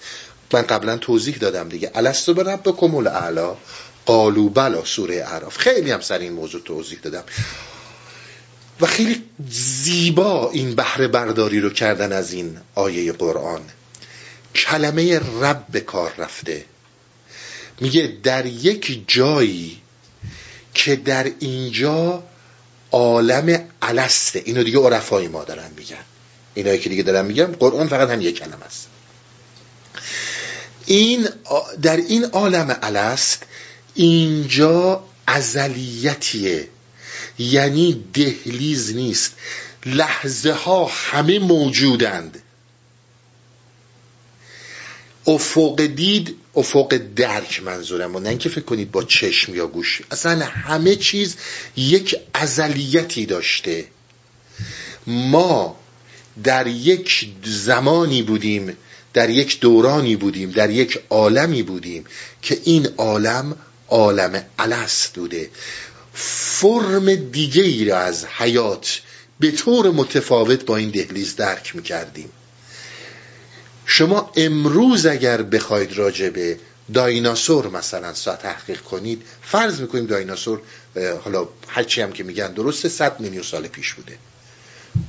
من 0.53 0.61
قبلا 0.61 0.97
توضیح 0.97 1.37
دادم 1.37 1.69
دیگه. 1.69 1.91
الست 1.95 2.29
به 2.29 2.43
رب 2.43 2.75
کمول 2.77 3.07
اعلا 3.07 3.55
قالو 4.09 4.49
بلا 4.49 4.85
سوره 4.85 5.19
عراف 5.19 5.57
خیلی 5.57 5.91
هم 5.91 6.01
سر 6.01 6.19
این 6.19 6.33
موضوع 6.33 6.61
توضیح 6.61 6.99
دادم. 7.01 7.23
و 8.81 8.85
خیلی 8.85 9.23
زیبا 9.49 10.51
این 10.51 10.75
بهره 10.75 11.07
برداری 11.07 11.59
رو 11.59 11.69
کردن 11.69 12.11
از 12.11 12.33
این 12.33 12.57
آیه 12.75 13.11
قرآن. 13.11 13.61
کلمه 14.55 15.19
رب 15.19 15.65
به 15.69 15.79
کار 15.79 16.13
رفته. 16.17 16.65
میگه 17.81 18.13
در 18.23 18.45
یک 18.45 19.03
جایی 19.07 19.81
که 20.73 20.95
در 20.95 21.31
اینجا 21.39 22.23
عالم 22.91 23.65
السته 23.81 24.41
اینو 24.45 24.63
دیگه 24.63 24.79
عرفای 24.79 25.27
ما 25.27 25.43
دارن 25.43 25.71
میگن. 25.77 26.05
اینایی 26.53 26.79
که 26.79 26.89
دیگه 26.89 27.03
دارن 27.03 27.25
میگن 27.25 27.45
قرآن 27.45 27.87
فقط 27.87 28.09
هم 28.09 28.21
یک 28.21 28.39
کلمه 28.39 28.65
است. 28.65 28.87
این 30.85 31.29
در 31.81 31.97
این 31.97 32.25
عالم 32.25 32.77
الست 32.81 33.45
اینجا 33.95 35.03
ازلیتیه. 35.27 36.67
یعنی 37.39 38.05
دهلیز 38.13 38.95
نیست. 38.95 39.35
لحظه 39.85 40.51
ها 40.51 40.91
همه 40.93 41.39
موجودند. 41.39 42.41
افق 45.27 45.81
دید 45.81 46.35
افق 46.55 47.01
درک 47.15 47.63
منظورم. 47.63 48.17
نه 48.17 48.29
اینکه 48.29 48.49
فکر 48.49 48.65
کنید 48.65 48.91
با 48.91 49.03
چشم 49.03 49.55
یا 49.55 49.67
گوش. 49.67 50.01
اصلا 50.11 50.45
همه 50.45 50.95
چیز 50.95 51.35
یک 51.77 52.15
ازلیتی 52.33 53.25
داشته. 53.25 53.85
ما 55.07 55.79
در 56.43 56.67
یک 56.67 57.29
زمانی 57.43 58.23
بودیم 58.23 58.77
در 59.13 59.29
یک 59.29 59.59
دورانی 59.59 60.15
بودیم 60.15 60.51
در 60.51 60.69
یک 60.69 60.99
عالمی 61.09 61.63
بودیم 61.63 62.05
که 62.41 62.59
این 62.63 62.87
عالم 62.97 63.55
عالم 63.89 64.43
الست 64.59 65.13
بوده. 65.13 65.49
فرم 66.13 67.15
دیگه 67.15 67.63
ای 67.63 67.85
را 67.85 67.97
از 67.97 68.25
حیات 68.25 69.01
به 69.39 69.51
طور 69.51 69.91
متفاوت 69.91 70.65
با 70.65 70.77
این 70.77 70.89
دهلیز 70.89 71.35
درک 71.35 71.75
می‌کردیم. 71.75 72.29
شما 73.85 74.31
امروز 74.35 75.05
اگر 75.05 75.41
بخواید 75.41 75.97
راجع 75.97 76.29
به 76.29 76.57
دایناسور 76.93 77.67
مثلا 77.67 78.13
تحقیق 78.13 78.81
کنید 78.81 79.21
فرض 79.41 79.79
می‌کنیم 79.81 80.05
دایناسور 80.05 80.61
حالا 81.23 81.47
هرچی 81.67 82.01
هم 82.01 82.11
که 82.11 82.23
میگن 82.23 82.53
درسته 82.53 82.89
100 82.89 83.19
میلیون 83.19 83.43
سال 83.43 83.67
پیش 83.67 83.93
بوده. 83.93 84.17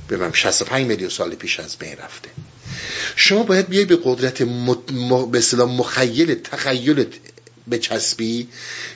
به 0.07 0.17
من 0.17 0.31
65 0.31 0.87
میلیون 0.87 1.09
سال 1.09 1.35
پیش 1.35 1.59
از 1.59 1.77
بین 1.77 1.97
رفته. 1.97 2.29
شما 3.15 3.43
باید 3.43 3.67
بیای 3.67 3.85
به 3.85 3.99
قدرت. 4.03 4.43
به 5.31 5.65
مخیل 5.65 6.35
تخیل 6.35 7.05
بچسبی 7.71 8.47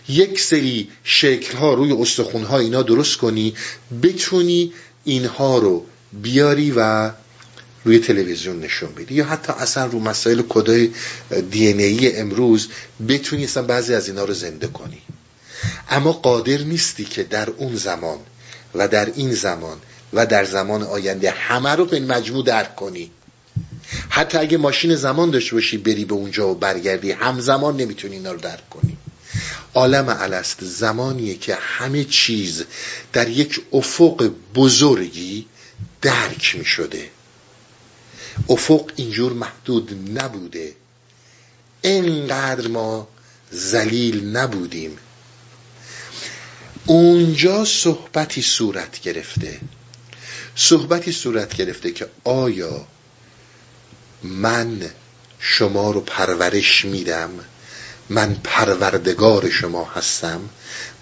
یک 0.10 0.40
سری 0.40 0.90
شکل 1.04 1.58
ها 1.58 1.74
روی 1.74 1.92
استخون 1.92 2.44
ها 2.44 2.60
اینا 2.60 2.82
درست 2.82 3.18
کنی 3.18 3.56
بتونی 4.04 4.74
اینها 5.04 5.58
رو 5.58 5.86
بیاری 6.14 6.74
و 6.76 7.12
روی 7.86 8.00
تلویزیون 8.00 8.60
نشون 8.60 8.94
بدی. 8.96 9.16
یا 9.16 9.26
حتی 9.26 9.54
اصلا 9.54 9.86
رو 9.86 10.00
مسائل 10.00 10.42
کدای 10.50 10.92
دی 11.52 11.68
ای 11.68 12.18
امروز 12.18 12.68
بتونی 13.08 13.44
اصلا 13.44 13.64
بعضی 13.64 13.94
از 13.94 14.08
اینا 14.08 14.24
رو 14.26 14.34
زنده 14.34 14.68
کنی. 14.68 15.02
اما 15.90 16.12
قادر 16.12 16.58
نیستی 16.58 17.06
که 17.06 17.24
در 17.24 17.50
اون 17.50 17.76
زمان 17.76 18.20
و 18.76 18.88
در 18.88 19.06
این 19.16 19.34
زمان 19.34 19.78
و 20.14 20.26
در 20.26 20.46
زمان 20.46 20.84
آینده 20.84 21.32
همه 21.32 21.70
رو 21.70 21.86
به 21.86 22.00
مجموع 22.00 22.44
درک 22.44 22.76
کنی. 22.76 23.12
حتی 24.10 24.38
اگه 24.38 24.58
ماشین 24.58 24.96
زمان 24.96 25.32
داشته 25.32 25.56
باشی 25.56 25.78
بری 25.78 26.06
به 26.06 26.14
اونجا 26.14 26.50
و 26.50 26.56
برگردی 26.56 27.12
همزمان 27.12 27.78
نمی‌تونی 27.78 28.16
اینا 28.16 28.32
رو 28.32 28.40
درک 28.40 28.70
کنی. 28.70 28.98
عالم 29.74 30.18
الست 30.20 30.66
زمانیه 30.66 31.38
که 31.38 31.56
همه 31.56 32.04
چیز 32.04 32.64
در 33.14 33.30
یک 33.30 33.62
افق 33.74 34.32
بزرگی 34.56 35.46
درک 36.02 36.56
می 36.56 36.66
شده 36.66 37.10
افق 38.50 38.92
اینجور 38.96 39.34
محدود 39.34 40.18
نبوده. 40.20 40.74
اینقدر 41.82 42.68
ما 42.68 43.08
زلیل 43.52 44.38
نبودیم. 44.38 44.98
اونجا 46.86 47.66
صحبتی 47.66 48.42
صورت 48.42 49.02
گرفته. 49.02 49.60
صحبتی 50.56 51.12
صورت 51.12 51.56
گرفته 51.56 51.92
که 51.92 52.10
آیا 52.24 52.88
من 54.26 54.90
شما 55.40 55.92
رو 55.92 56.02
پرورش 56.02 56.86
میدم. 56.86 57.30
من 58.10 58.36
پروردگار 58.44 59.50
شما 59.50 59.86
هستم. 59.86 60.50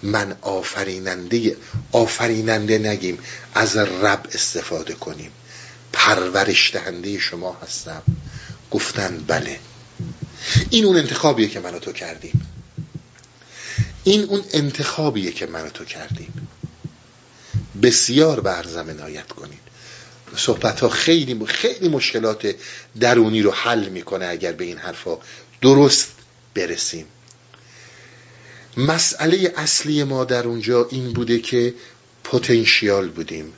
من 0.02 0.36
آفریننده 0.42 1.56
آفریننده 1.92 2.78
نگیم. 2.78 3.18
از 3.54 3.76
رب 3.76 4.26
استفاده 4.34 4.94
کنیم. 4.94 5.30
پرورش 5.92 6.74
دهنده 6.74 7.18
شما 7.18 7.56
هستم. 7.62 8.02
گفتن 8.70 9.24
بله. 9.26 9.58
این 10.70 10.84
اون 10.84 10.96
انتخابیه 10.96 11.48
که 11.48 11.60
من 11.60 11.78
تو 11.78 11.92
کردیم. 11.92 12.46
این 14.04 14.24
اون 14.24 14.44
انتخابیه 14.52 15.32
که 15.32 15.46
من 15.46 15.68
تو 15.68 15.84
کردیم. 15.84 16.48
بسیار 17.82 18.40
برزم 18.40 18.90
عنایت 18.90 19.28
کنید. 19.28 19.73
صحبت 20.36 20.80
ها 20.80 20.88
خیلی 20.88 21.46
خیلی 21.46 21.88
مشکلات 21.88 22.54
درونی 23.00 23.42
رو 23.42 23.50
حل 23.50 23.88
می‌کنه 23.88 24.26
اگر 24.26 24.52
به 24.52 24.64
این 24.64 24.78
حرفا 24.78 25.18
درست 25.60 26.08
برسیم. 26.54 27.06
مسئله 28.76 29.52
اصلی 29.56 30.04
ما 30.04 30.24
در 30.24 30.46
اونجا 30.46 30.88
این 30.90 31.12
بوده 31.12 31.38
که 31.38 31.74
پتانسیال 32.24 33.08
بودیم 33.08 33.52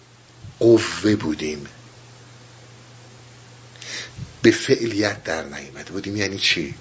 قوه 0.61 1.17
بودیم. 1.17 1.67
به 4.43 4.51
فعلیت 4.51 5.25
در 5.25 5.45
نیامده 5.45 5.93
بودیم. 5.93 6.17
یعنی 6.17 6.39
چی؟ 6.39 6.75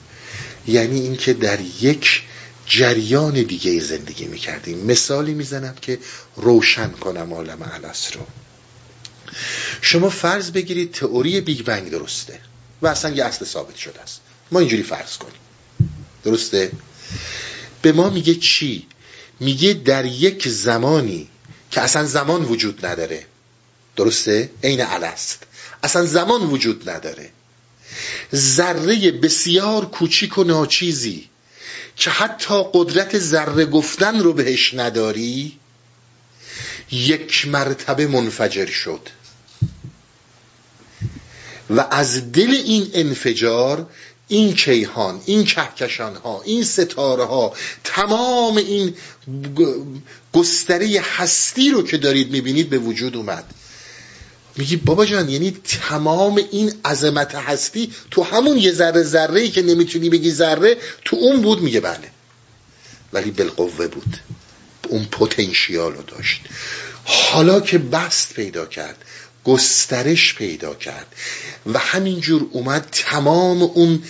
یعنی 0.67 0.99
اینکه 0.99 1.33
در 1.33 1.59
یک 1.81 2.23
جریان 2.65 3.33
دیگه 3.33 3.79
زندگی 3.79 4.25
می‌کردیم. 4.25 4.85
مثالی 4.85 5.33
می‌زنم 5.33 5.75
که 5.81 5.99
روشن 6.35 6.91
کنم 6.91 7.33
عالم 7.33 7.63
علس 7.63 8.15
رو. 8.15 8.21
شما 9.81 10.09
فرض 10.09 10.51
بگیرید 10.51 10.91
تئوری 10.91 11.41
بیگ 11.41 11.65
بنگ 11.65 11.89
درسته 11.91 12.39
و 12.81 12.87
اصلا 12.87 13.15
یه 13.15 13.25
اصل 13.25 13.45
ثابت 13.45 13.75
شده 13.75 14.01
است. 14.01 14.21
ما 14.51 14.59
اینجوری 14.59 14.83
فرض 14.83 15.17
کنیم. 15.17 15.39
درسته؟ 16.23 16.71
به 17.81 17.91
ما 17.91 18.09
میگه 18.09 18.35
چی؟ 18.35 18.87
میگه 19.39 19.73
در 19.73 20.05
یک 20.05 20.47
زمانی 20.47 21.27
که 21.71 21.81
اصلا 21.81 22.05
زمان 22.05 22.45
وجود 22.45 22.85
نداره. 22.85 23.25
درسته؟ 23.95 24.49
عین 24.63 24.81
الست 24.81 25.43
اصلا 25.83 26.05
زمان 26.05 26.41
وجود 26.41 26.89
نداره. 26.89 27.29
ذره 28.35 29.11
بسیار 29.11 29.85
کوچیک 29.85 30.37
و 30.37 30.43
ناچیزی 30.43 31.29
که 31.95 32.09
حتی 32.09 32.63
قدرت 32.73 33.19
ذره 33.19 33.65
گفتن 33.65 34.19
رو 34.19 34.33
بهش 34.33 34.73
نداری 34.73 35.59
یک 36.95 37.47
مرتبه 37.47 38.07
منفجر 38.07 38.65
شد. 38.65 39.09
و 41.69 41.85
از 41.91 42.31
دل 42.31 42.51
این 42.65 42.91
انفجار 42.93 43.87
این 44.27 44.53
کیهان 44.53 45.21
این 45.25 45.43
کهکشان 45.43 46.15
ها 46.15 46.41
این 46.45 46.63
ستاره 46.63 47.23
ها 47.23 47.53
تمام 47.83 48.57
این 48.57 48.95
گستره 50.33 51.01
هستی 51.01 51.69
رو 51.69 51.83
که 51.83 51.97
دارید 51.97 52.31
می‌بینید 52.31 52.69
به 52.69 52.77
وجود 52.77 53.15
اومد. 53.15 53.43
میگی 54.57 54.75
بابا 54.75 55.05
جان 55.05 55.29
یعنی 55.29 55.57
تمام 55.63 56.41
این 56.51 56.73
عظمت 56.85 57.35
هستی 57.35 57.93
تو 58.11 58.23
همون 58.23 58.57
یه 58.57 58.71
ذره 58.71 59.03
ذره 59.03 59.41
ای 59.41 59.49
که 59.49 59.61
نمی‌تونی 59.61 60.09
بگی 60.09 60.31
ذره 60.31 60.77
تو 61.05 61.15
اون 61.15 61.41
بود 61.41 61.61
میگه 61.61 61.79
بله. 61.79 62.11
ولی 63.13 63.31
بالقوه 63.31 63.87
بود. 63.87 64.17
اون 64.89 65.05
پتانسیال 65.05 65.93
رو 65.93 66.01
داشت. 66.01 66.41
حالا 67.05 67.59
که 67.59 67.77
بست 67.77 68.33
پیدا 68.33 68.65
کرد 68.65 68.97
گسترش 69.45 70.35
پیدا 70.35 70.73
کرد 70.73 71.15
و 71.65 71.79
همینجور 71.79 72.47
اومد 72.51 72.87
تمام 72.91 73.61
اون 73.61 74.03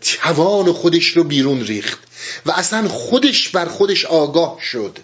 توان 0.00 0.72
خودش 0.72 1.06
رو 1.06 1.24
بیرون 1.24 1.60
ریخت 1.60 1.98
و 2.46 2.50
اصلا 2.50 2.88
خودش 2.88 3.48
بر 3.48 3.66
خودش 3.66 4.04
آگاه 4.04 4.58
شد. 4.62 4.98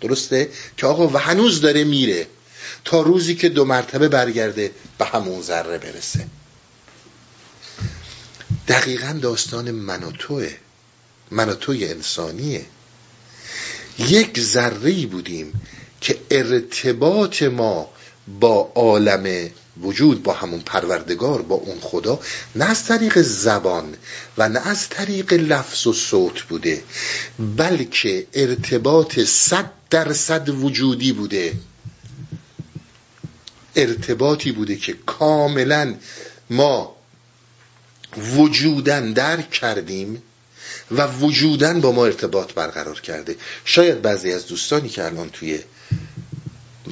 درسته؟ 0.00 0.50
که 0.76 0.86
آقا 0.86 1.08
و 1.08 1.16
هنوز 1.16 1.60
داره 1.60 1.84
میره 1.84 2.26
تا 2.84 3.00
روزی 3.00 3.34
که 3.34 3.48
دو 3.48 3.64
مرتبه 3.64 4.08
برگرده 4.08 4.70
به 4.98 5.04
همون 5.04 5.42
ذره 5.42 5.78
برسه. 5.78 6.26
دقیقا 8.68 9.18
داستان 9.22 9.70
من 9.70 10.02
و 10.02 10.12
توه. 10.12 10.56
من 11.30 11.48
و 11.48 11.54
توی 11.54 11.88
انسانیه. 11.88 12.64
یک 13.98 14.40
ذره 14.40 15.06
بودیم 15.06 15.60
که 16.00 16.18
ارتباط 16.30 17.42
ما 17.42 17.88
با 18.40 18.72
عالم 18.74 19.50
وجود 19.80 20.22
با 20.22 20.32
همون 20.32 20.60
پروردگار 20.60 21.42
با 21.42 21.54
اون 21.54 21.80
خدا 21.80 22.20
نه 22.54 22.64
از 22.64 22.84
طریق 22.84 23.22
زبان 23.22 23.94
و 24.38 24.48
نه 24.48 24.68
از 24.68 24.88
طریق 24.88 25.32
لفظ 25.32 25.86
و 25.86 25.92
صوت 25.92 26.42
بوده 26.42 26.82
بلکه 27.56 28.26
ارتباط 28.34 29.20
صد 29.20 29.70
درصد 29.90 30.48
وجودی 30.48 31.12
بوده. 31.12 31.52
ارتباطی 33.76 34.52
بوده 34.52 34.76
که 34.76 34.94
کاملا 35.06 35.94
ما 36.50 36.96
وجودن 38.36 39.12
درک 39.12 39.50
کردیم 39.50 40.22
و 40.90 41.06
وجودن 41.06 41.80
با 41.80 41.92
ما 41.92 42.06
ارتباط 42.06 42.52
برقرار 42.52 43.00
کرده. 43.00 43.36
شاید 43.64 44.02
بعضی 44.02 44.32
از 44.32 44.46
دوستانی 44.46 44.88
که 44.88 45.04
الان 45.04 45.30
توی 45.30 45.60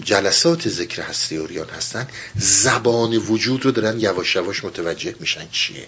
جلسات 0.05 0.69
ذکر 0.69 1.03
هستی 1.03 1.37
اوریان 1.37 1.69
هستن 1.69 2.09
زبان 2.37 3.17
وجود 3.17 3.65
رو 3.65 3.71
دارن 3.71 4.01
یواش 4.01 4.37
یواش 4.37 4.65
متوجه 4.65 5.15
میشن 5.21 5.49
چیه. 5.53 5.87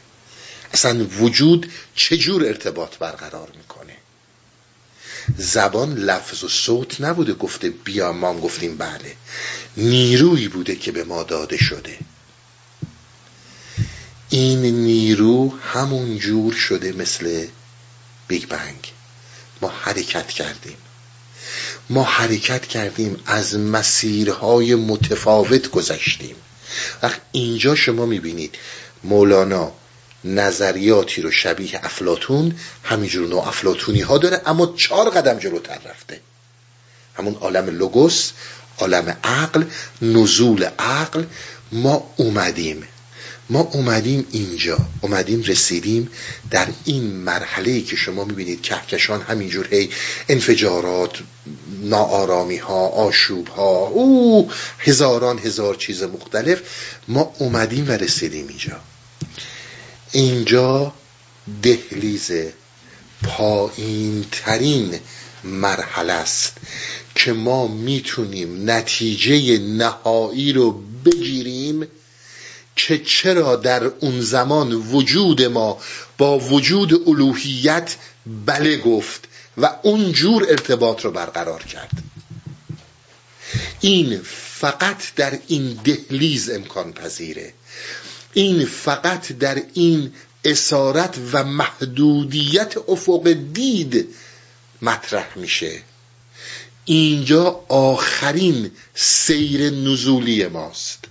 اصلا 0.73 1.05
وجود 1.05 1.73
چجور 1.95 2.45
ارتباط 2.45 2.99
برقرار 2.99 3.53
می‌کنه؟ 3.57 3.97
زبان 5.38 5.95
لفظ 5.95 6.45
و 6.45 6.49
صوت 6.49 7.01
نبوده 7.01 7.35
گفته 7.35 7.71
بیا 7.71 8.12
ما 8.12 8.40
گفتیم 8.40 8.77
بله. 8.77 9.16
نیرویی 9.77 10.49
بوده 10.49 10.77
که 10.77 10.92
به 10.92 11.05
ما 11.05 11.23
داده 11.23 11.57
شده. 11.57 11.99
این 14.31 14.62
نیرو 14.62 15.59
همون 15.59 16.19
جور 16.19 16.53
شده 16.53 16.92
مثل 16.92 17.47
Big 18.29 18.47
Bang 18.49 18.93
ما 19.61 19.69
حرکت 19.69 20.29
کردیم. 20.29 20.77
ما 21.91 22.03
حرکت 22.03 22.67
کردیم 22.67 23.23
از 23.27 23.59
مسیرهای 23.59 24.75
متفاوت 24.75 25.71
گذشتیم. 25.71 26.37
وقت 27.03 27.21
اینجا 27.33 27.75
شما 27.75 28.07
می‌بینید 28.07 28.55
مولانا 29.05 29.73
نظریاتی 30.25 31.23
رو 31.23 31.31
شبیه 31.31 31.81
افلاطون 31.83 32.59
همینجور 32.85 33.29
نو 33.29 33.49
افلاطونی 33.49 34.01
ها 34.01 34.19
داره 34.19 34.43
اما 34.47 34.75
چهار 34.77 35.11
قدم 35.11 35.39
جلوتر 35.39 35.79
رفته. 35.85 36.21
همون 37.15 37.35
عالم 37.35 37.67
لوگوس 37.67 38.33
عالم 38.79 39.17
عقل 39.25 39.65
نزول 40.03 40.65
عقل 40.79 41.25
ما 41.73 42.15
اومدیم. 42.17 42.89
ما 43.51 43.61
اومدیم 43.61 44.27
اینجا 44.31 44.79
اومدیم 45.01 45.43
رسیدیم 45.43 46.11
در 46.51 46.69
این 46.85 47.03
مرحله 47.03 47.81
که 47.81 47.97
شما 47.97 48.25
می‌بینید 48.25 48.63
کهکشان 48.63 49.23
همینجور 49.23 49.75
هی 49.75 49.91
انفجارات 50.29 51.11
ناآرامی 51.83 52.57
ها 52.57 52.87
آشوب 52.87 53.49
ها 53.49 53.87
او 53.87 54.51
هزاران 54.79 55.39
هزار 55.39 55.75
چیز 55.75 56.03
مختلف. 56.03 56.63
ما 57.09 57.35
اومدیم 57.39 57.89
و 57.89 57.93
رسیدیم 57.93 58.49
اینجا. 58.49 58.81
اینجا 60.13 60.93
دهلیز 61.63 62.31
پایین 63.23 64.25
ترین 64.33 65.01
مرحله 65.45 66.13
است 66.13 66.53
که 67.15 67.33
ما 67.33 67.67
می‌تونیم 67.67 68.71
نتیجه 68.71 69.59
نهایی 69.59 70.53
رو 70.53 70.83
بگیریم. 71.05 71.87
که 72.77 72.99
چرا 72.99 73.57
در 73.57 73.85
اون 73.85 74.21
زمان 74.21 74.73
وجود 74.73 75.43
ما 75.43 75.79
با 76.18 76.39
وجود 76.39 77.09
الوهیت 77.09 77.97
بله 78.47 78.77
گفت 78.77 79.29
و 79.57 79.70
اون 79.83 80.12
جور 80.12 80.47
ارتباط 80.49 81.05
رو 81.05 81.11
برقرار 81.11 81.62
کرد؟ 81.62 81.91
این 83.81 84.20
فقط 84.61 85.14
در 85.16 85.39
این 85.47 85.81
دهلیز 85.85 86.51
امکان 86.51 86.93
پذیره. 86.93 87.53
این 88.33 88.64
فقط 88.64 89.33
در 89.33 89.62
این 89.74 90.12
اسارت 90.45 91.18
و 91.33 91.45
محدودیت 91.45 92.74
افق 92.89 93.33
دید 93.53 94.14
مطرح 94.83 95.39
میشه. 95.39 95.83
اینجا 96.85 97.64
آخرین 97.68 98.70
سیر 98.95 99.70
نزولی 99.70 100.47
ماست. 100.47 101.05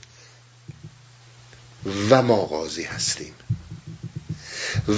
و 2.09 2.21
ما 2.21 2.45
قاضی 2.45 2.83
هستیم. 2.83 3.33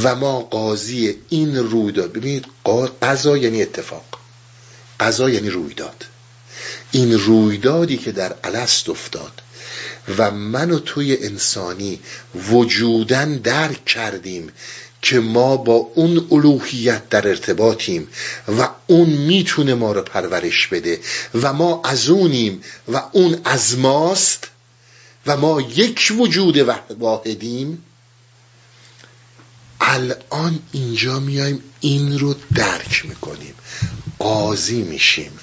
و 0.03 0.15
ما 0.15 0.39
قاضی 0.39 1.15
این 1.29 1.55
رویداد. 1.55 2.13
ببینید 2.13 2.45
قضا 3.01 3.37
یعنی 3.37 3.61
اتفاق. 3.61 4.05
قضا 4.99 5.29
یعنی 5.29 5.49
رویداد. 5.49 6.05
این 6.91 7.19
رویدادی 7.19 7.97
که 7.97 8.11
در 8.11 8.35
الست 8.43 8.89
افتاد 8.89 9.41
و 10.17 10.31
من 10.31 10.71
و 10.71 10.79
توی 10.79 11.17
انسانی 11.21 11.99
وجودن 12.51 13.37
درک 13.37 13.85
کردیم 13.85 14.51
که 15.01 15.19
ما 15.19 15.57
با 15.57 15.73
اون 15.73 16.27
الوهیت 16.31 17.09
در 17.09 17.27
ارتباطیم 17.27 18.07
و 18.59 18.69
اون 18.87 19.09
می‌تونه 19.09 19.73
ما 19.73 19.91
رو 19.91 20.01
پرورش 20.01 20.67
بده 20.67 20.99
و 21.41 21.53
ما 21.53 21.81
از 21.85 22.09
اونیم 22.09 22.63
و 22.87 23.01
اون 23.11 23.41
از 23.43 23.77
ماست 23.77 24.47
و 25.27 25.37
ما 25.37 25.61
یک 25.61 26.13
وجود 26.19 26.57
واحدیم 26.89 27.83
الان 29.81 30.59
اینجا 30.71 31.19
میایم 31.19 31.63
این 31.79 32.19
رو 32.19 32.35
درک 32.55 33.05
می‌کنیم. 33.05 33.53
قاضی 34.19 34.81
میشیم. 34.81 35.39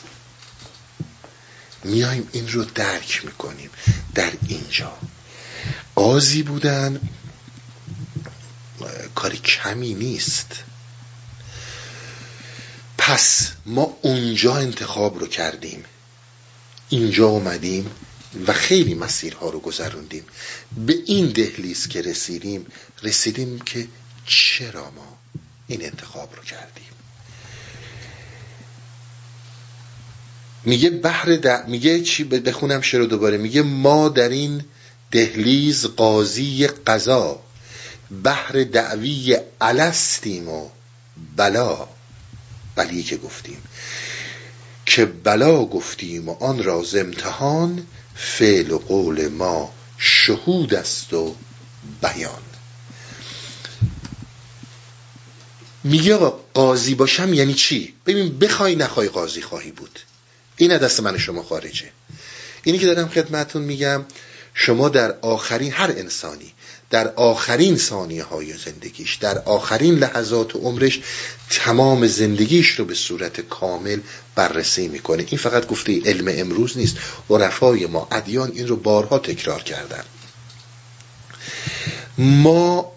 میایم 1.84 2.28
این 2.32 2.52
رو 2.52 2.64
درک 2.64 3.24
می‌کنیم 3.24 3.70
در 4.14 4.32
اینجا. 4.48 4.98
قاضی 5.94 6.42
بودن 6.42 7.00
کاری 9.14 9.36
کمی 9.38 9.94
نیست. 9.94 10.54
پس 12.98 13.52
ما 13.66 13.96
اونجا 14.02 14.56
انتخاب 14.56 15.18
رو 15.18 15.26
کردیم. 15.26 15.84
اینجا 16.88 17.26
اومدیم. 17.26 17.90
و 18.46 18.52
خیلی 18.52 18.94
مسیرها 18.94 19.50
رو 19.50 19.60
گذروندیم. 19.60 20.24
به 20.86 20.96
این 21.06 21.26
دهلیز 21.26 21.88
که 21.88 22.02
رسیدیم 22.02 22.66
رسیدیم 23.02 23.58
که 23.58 23.86
چرا 24.26 24.90
ما 24.90 25.18
این 25.66 25.84
انتخاب 25.84 26.36
رو 26.36 26.42
کردیم؟ 26.42 26.84
میگه 30.64 30.90
بحر 30.90 31.64
میگه 31.66 32.02
چی؟ 32.02 32.24
بخونم 32.24 32.80
شروع 32.80 33.06
دوباره. 33.06 33.36
میگه 33.36 33.62
ما 33.62 34.08
در 34.08 34.28
این 34.28 34.64
دهلیز 35.10 35.86
قاضی 35.86 36.66
قضا 36.66 37.40
بحر 38.24 38.64
دعوی 38.64 39.38
الستیم 39.60 40.48
و 40.48 40.68
بلا 41.36 41.88
بلی 42.76 43.02
که 43.02 43.16
گفتیم. 43.16 43.62
که 44.94 45.04
بلا 45.04 45.64
گفتیم 45.64 46.28
و 46.28 46.36
آن 46.40 46.64
را 46.64 46.84
امتحان 46.94 47.86
فعل 48.14 48.70
و 48.70 48.78
قول 48.78 49.28
ما 49.28 49.72
شهود 49.98 50.74
است 50.74 51.12
و 51.12 51.34
بیان. 52.02 52.42
میگه 55.84 56.16
قاضی 56.54 56.94
باشم 56.94 57.34
یعنی 57.34 57.54
چی؟ 57.54 57.94
ببین 58.06 58.38
بخوای 58.38 58.74
نخوای 58.74 59.08
قاضی 59.08 59.42
خواهی 59.42 59.70
بود. 59.70 59.98
این 60.56 60.78
دست 60.78 61.00
من 61.00 61.18
شما 61.18 61.42
خارجه. 61.42 61.90
اینی 62.64 62.78
که 62.78 62.86
دارم 62.86 63.08
خدمتون 63.08 63.62
میگم 63.62 64.04
شما 64.54 64.88
در 64.88 65.14
آخرین 65.20 65.72
هر 65.72 65.90
انسانی 65.90 66.52
در 66.90 67.08
آخرین 67.08 67.76
ثانیه 67.76 68.24
های 68.24 68.52
زندگیش 68.52 69.14
در 69.14 69.38
آخرین 69.38 69.94
لحظات 69.94 70.56
عمرش 70.56 71.00
تمام 71.50 72.06
زندگیش 72.06 72.70
رو 72.70 72.84
به 72.84 72.94
صورت 72.94 73.40
کامل 73.40 74.00
بررسی 74.34 74.88
می‌کنه. 74.88 75.26
این 75.28 75.38
فقط 75.38 75.66
گفته 75.66 76.00
علم 76.04 76.24
امروز 76.28 76.78
نیست. 76.78 76.96
رفای 77.30 77.86
ما 77.86 78.08
ادیان 78.12 78.52
این 78.54 78.68
رو 78.68 78.76
بارها 78.76 79.18
تکرار 79.18 79.62
کردن. 79.62 80.04
ما 82.18 82.92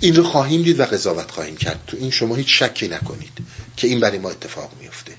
این 0.00 0.16
رو 0.16 0.24
خواهیم 0.24 0.62
دید 0.62 0.80
و 0.80 0.84
قضاوت 0.84 1.30
خواهیم 1.30 1.56
کرد. 1.56 1.84
تو 1.86 1.96
این 1.96 2.10
شما 2.10 2.34
هیچ 2.34 2.62
شکی 2.62 2.88
نکنید 2.88 3.32
که 3.76 3.86
این 3.86 4.00
برای 4.00 4.18
ما 4.18 4.30
اتفاق 4.30 4.70
میفته 4.80 5.12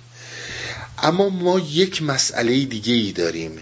اما 1.03 1.29
ما 1.29 1.59
یک 1.59 2.01
مسئله 2.01 2.65
دیگه 2.65 2.93
ای 2.93 3.11
داریم. 3.11 3.59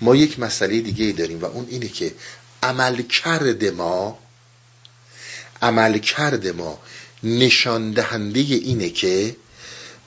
ما 0.00 0.16
یک 0.16 0.38
مسئله 0.38 0.80
دیگه 0.80 1.04
ای 1.04 1.12
داریم 1.12 1.40
و 1.40 1.44
اون 1.44 1.66
اینه 1.70 1.88
که 1.88 2.14
عمل 2.62 3.02
کرد 3.02 3.64
ما 3.64 4.18
عمل 5.62 5.98
کرد 5.98 6.46
ما 6.46 6.78
نشان 7.22 7.90
دهنده 7.90 8.40
اینه 8.40 8.90
که 8.90 9.36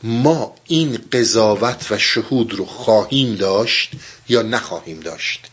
ما 0.03 0.55
این 0.65 0.99
قضاوت 1.11 1.91
و 1.91 1.97
شهود 1.97 2.53
رو 2.53 2.65
خواهیم 2.65 3.35
داشت 3.35 3.91
یا 4.29 4.41
نخواهیم 4.41 4.99
داشت. 4.99 5.47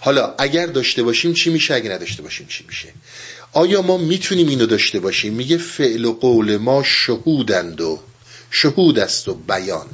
حالا 0.00 0.34
اگر 0.38 0.66
داشته 0.66 1.02
باشیم 1.02 1.34
چی 1.34 1.50
میشه؟ 1.50 1.74
اگر 1.74 1.92
نداشته 1.92 2.22
باشیم 2.22 2.46
چی 2.46 2.64
میشه؟ 2.68 2.88
آیا 3.52 3.82
ما 3.82 3.96
می‌تونیم 3.96 4.48
اینو 4.48 4.66
داشته 4.66 5.00
باشیم؟ 5.00 5.32
میگه 5.32 5.58
فعل 5.58 6.04
و 6.04 6.12
قول 6.12 6.56
ما 6.56 6.82
شهودند 6.82 7.80
و 7.80 8.00
شهود 8.50 8.98
است 8.98 9.28
و 9.28 9.34
بیان. 9.34 9.88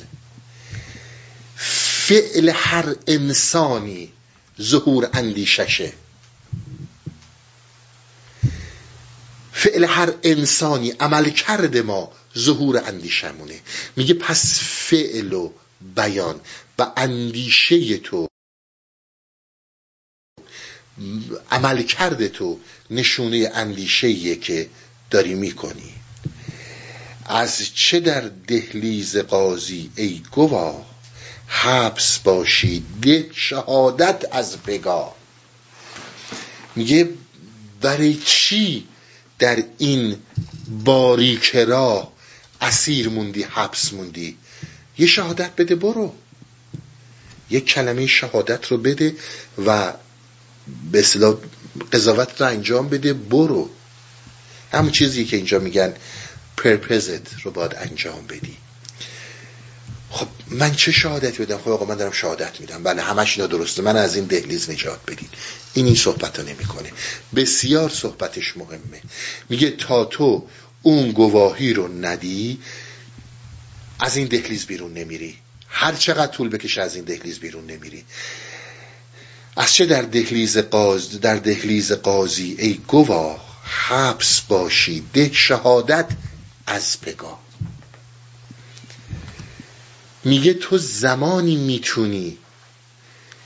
فعل 2.09 2.49
هر 2.55 2.97
انسانی 3.07 4.13
ظهور 4.61 5.11
اندیششه. 5.13 5.93
فعل 9.53 9.85
هر 9.85 10.15
انسانی 10.23 10.91
عمل 10.91 11.31
کرده 11.31 11.83
ما 11.83 12.13
ظهور 12.39 12.83
اندیشمونه 12.85 13.61
میگه 13.97 14.15
پس 14.15 14.61
فعل 14.61 15.33
و 15.33 15.53
بیان 15.95 16.41
و 16.79 16.93
اندیشه 16.97 17.99
تو 17.99 18.29
عمل 21.51 21.83
کرده 21.83 22.29
تو 22.29 22.61
نشونه 22.91 23.51
اندیشه 23.55 24.37
که 24.37 24.71
داری 25.11 25.35
می‌کنی. 25.35 25.95
از 27.25 27.75
چه 27.75 28.01
در 28.01 28.21
دهلیز 28.21 29.17
قاضی 29.17 29.91
ای 29.97 30.23
گواه؟ 30.33 30.92
حبس 31.55 32.19
باشی 32.19 32.85
ده 33.03 33.31
شهادت 33.35 34.25
از 34.33 34.57
بگاه 34.57 35.15
میگه 36.77 37.09
برای 37.81 38.15
چی 38.25 38.87
در 39.39 39.65
این 39.79 40.17
باریک 40.85 41.57
راه 41.57 42.13
اسیر 42.61 43.09
موندی 43.09 43.43
حبس 43.43 43.93
موندی؟ 43.93 44.37
یه 44.99 45.07
شهادت 45.07 45.51
بده 45.57 45.75
برو. 45.75 46.15
یه 47.51 47.61
کلمه 47.61 48.07
شهادت 48.07 48.67
رو 48.67 48.79
بده 48.79 49.17
و 49.67 49.93
به 50.93 51.01
اصطلاح 51.01 51.35
قضاوت 51.93 52.41
رو 52.41 52.47
انجام 52.47 52.89
بده 52.89 53.13
برو. 53.13 53.71
همون 54.73 54.91
چیزی 54.91 55.25
که 55.25 55.37
اینجا 55.37 55.59
میگن 55.59 55.95
پرپزت 56.57 57.41
رو 57.43 57.51
باید 57.51 57.75
انجام 57.75 58.27
بدی. 58.27 58.57
خب 60.13 60.27
من 60.47 60.75
چه 60.75 60.93
شهادتی 60.93 61.43
بدم؟ 61.45 61.59
خب 61.59 61.69
آقا 61.69 61.85
من 61.85 61.97
دارم 61.97 62.13
شهادت 62.13 62.61
میدم. 62.61 62.83
بله 62.83 63.03
همش 63.03 63.37
اینا 63.37 63.47
درسته. 63.47 63.83
من 63.83 63.97
از 63.97 64.17
این 64.17 64.25
دهلیز 64.25 64.71
نجات 64.71 65.01
بدین. 65.07 65.29
این 65.75 65.87
این 65.87 65.95
صحبت 65.95 66.39
رو 66.39 66.45
نمی‌کنه. 66.45 66.93
بسیار 67.37 67.91
صحبتش 67.91 68.57
مهمه. 68.57 69.01
میگه 69.49 69.71
تا 69.71 70.05
تو 70.05 70.47
اون 70.83 71.13
گواهی 71.13 71.73
رو 71.73 71.89
ندی 71.89 72.61
از 74.01 74.17
این 74.17 74.27
دهلیز 74.27 74.67
بیرون 74.67 74.93
نمیری. 74.95 75.37
هر 75.69 75.93
چقدر 75.93 76.33
طول 76.33 76.49
بکشه 76.49 76.83
از 76.83 76.95
این 76.95 77.05
دهلیز 77.05 77.39
بیرون 77.39 77.67
نمیری. 77.67 78.05
از 79.57 79.75
چه 79.75 79.87
در 79.87 80.03
دهلیز 80.03 80.59
قاز 80.59 81.21
در 81.21 81.37
دهلیز 81.37 81.93
قاضی؟ 81.93 82.57
ای 82.59 82.75
گواه 82.75 83.63
حبس 83.65 84.41
باشی. 84.41 85.05
ده 85.13 85.31
شهادت 85.33 86.09
از 86.67 87.01
پگاه. 87.01 87.42
میگه 90.25 90.55
تو 90.55 90.79
زمانی 90.79 91.57
می‌تونی 91.57 92.39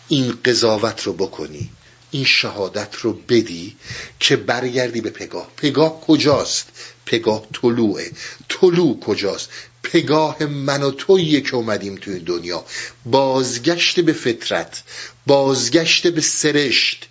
این 0.09 0.39
قضاوت 0.45 1.03
رو 1.03 1.13
بکنی 1.13 1.71
این 2.11 2.25
شهادت 2.25 2.95
رو 2.95 3.13
بدی 3.13 3.77
که 4.21 4.37
برگردی 4.37 5.01
به 5.01 5.11
پگاه. 5.11 5.49
پگاه 5.57 6.01
کجاست؟ 6.01 6.69
پگاه 7.07 7.47
طلوعه. 7.53 8.11
طلوع 8.49 9.01
کجاست؟ 9.01 9.49
پگاه 9.83 10.47
من 10.47 10.83
و 10.83 10.91
تویی 10.91 11.41
که 11.41 11.55
اومدیم 11.55 11.95
توی 11.95 12.19
دنیا. 12.19 12.65
بازگشت 13.07 14.01
به 14.01 14.13
فطرت 14.13 14.83
بازگشت 15.27 16.07
به 16.07 16.21
سرشت 16.21 17.09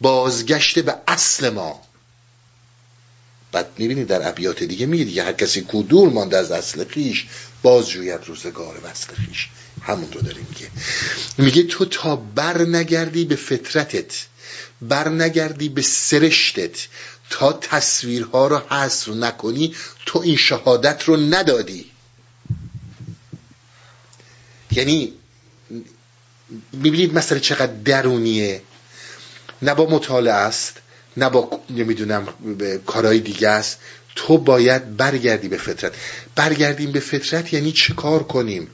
بازگشت 0.00 0.78
به 0.78 0.94
اصل 1.08 1.50
ما. 1.50 1.87
بعد 3.58 3.70
می‌بینید 3.78 4.06
در 4.06 4.28
ابیات 4.28 4.62
دیگه 4.62 4.86
میگه 4.86 5.04
دیگه 5.04 5.24
هر 5.24 5.32
کسی 5.32 5.60
کو 5.60 5.82
دور 5.82 6.08
مانده 6.08 6.36
از 6.36 6.50
اصل 6.50 6.84
خیش 6.84 7.26
باز 7.62 7.88
جوید 7.88 8.20
روزگار 8.26 8.80
وصل 8.84 9.14
خیش. 9.14 9.48
همون 9.82 10.12
رو 10.12 10.20
داره 10.20 10.36
میگه. 10.48 10.70
میگه 11.38 11.62
تو 11.62 11.84
تا 11.84 12.16
بر 12.16 12.62
نگردی 12.62 13.24
به 13.24 13.36
فطرتت 13.36 14.26
بر 14.82 15.08
نگردی 15.08 15.68
به 15.68 15.82
سرشتت 15.82 16.86
تا 17.30 17.52
تصویرها 17.52 18.46
رو 18.46 18.58
حصر 18.70 19.12
نکنی 19.12 19.74
تو 20.06 20.18
این 20.18 20.36
شهادت 20.36 21.02
رو 21.04 21.16
ندادی. 21.16 21.90
یعنی 24.72 25.12
می‌بینید 26.72 27.14
مسئله 27.14 27.40
چقدر 27.40 27.72
درونیه. 27.84 28.62
نه 29.62 29.74
با 29.74 29.86
مطالعه 29.86 30.34
است 30.34 30.80
نه 31.18 31.30
با 31.30 31.60
نمی‌دونم 31.70 32.28
کارهای 32.86 33.20
دیگه 33.20 33.48
است. 33.48 33.78
تو 34.14 34.38
باید 34.38 34.96
برگردی 34.96 35.48
به 35.48 35.56
فطرت. 35.56 35.92
برگردیم 36.34 36.92
به 36.92 37.00
فطرت 37.00 37.52
یعنی 37.52 37.72
چه 37.72 37.94
کار 37.94 38.22
کنیم؟ 38.22 38.70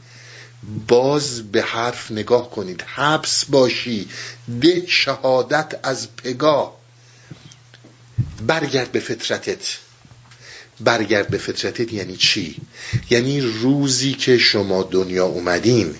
باز 0.88 1.52
به 1.52 1.62
حرف 1.62 2.10
نگاه 2.10 2.50
کنید. 2.50 2.84
حبس 2.86 3.44
باشی. 3.44 4.08
ده 4.60 4.86
شهادت 4.86 5.80
از 5.82 6.16
پگاه. 6.16 6.76
برگرد 8.46 8.92
به 8.92 9.00
فطرتت. 9.00 9.78
برگرد 10.80 11.28
به 11.28 11.38
فطرتت 11.38 11.92
یعنی 11.92 12.16
چی؟ 12.16 12.56
یعنی 13.10 13.40
روزی 13.40 14.14
که 14.14 14.38
شما 14.38 14.82
دنیا 14.82 15.26
اومدین 15.26 15.94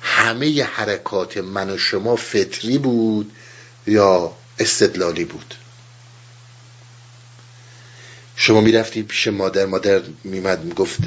همه 0.00 0.64
حرکات 0.64 1.36
من 1.36 1.70
و 1.70 1.78
شما 1.78 2.16
فطری 2.16 2.78
بود 2.78 3.32
یا 3.86 4.32
استدلالی 4.58 5.24
بود. 5.24 5.54
شما 8.40 8.60
می‌رفتی 8.60 9.02
پیش 9.02 9.28
مادر 9.28 9.66
مادر 9.66 10.02
میمد 10.24 10.64
می‌گفت 10.64 10.98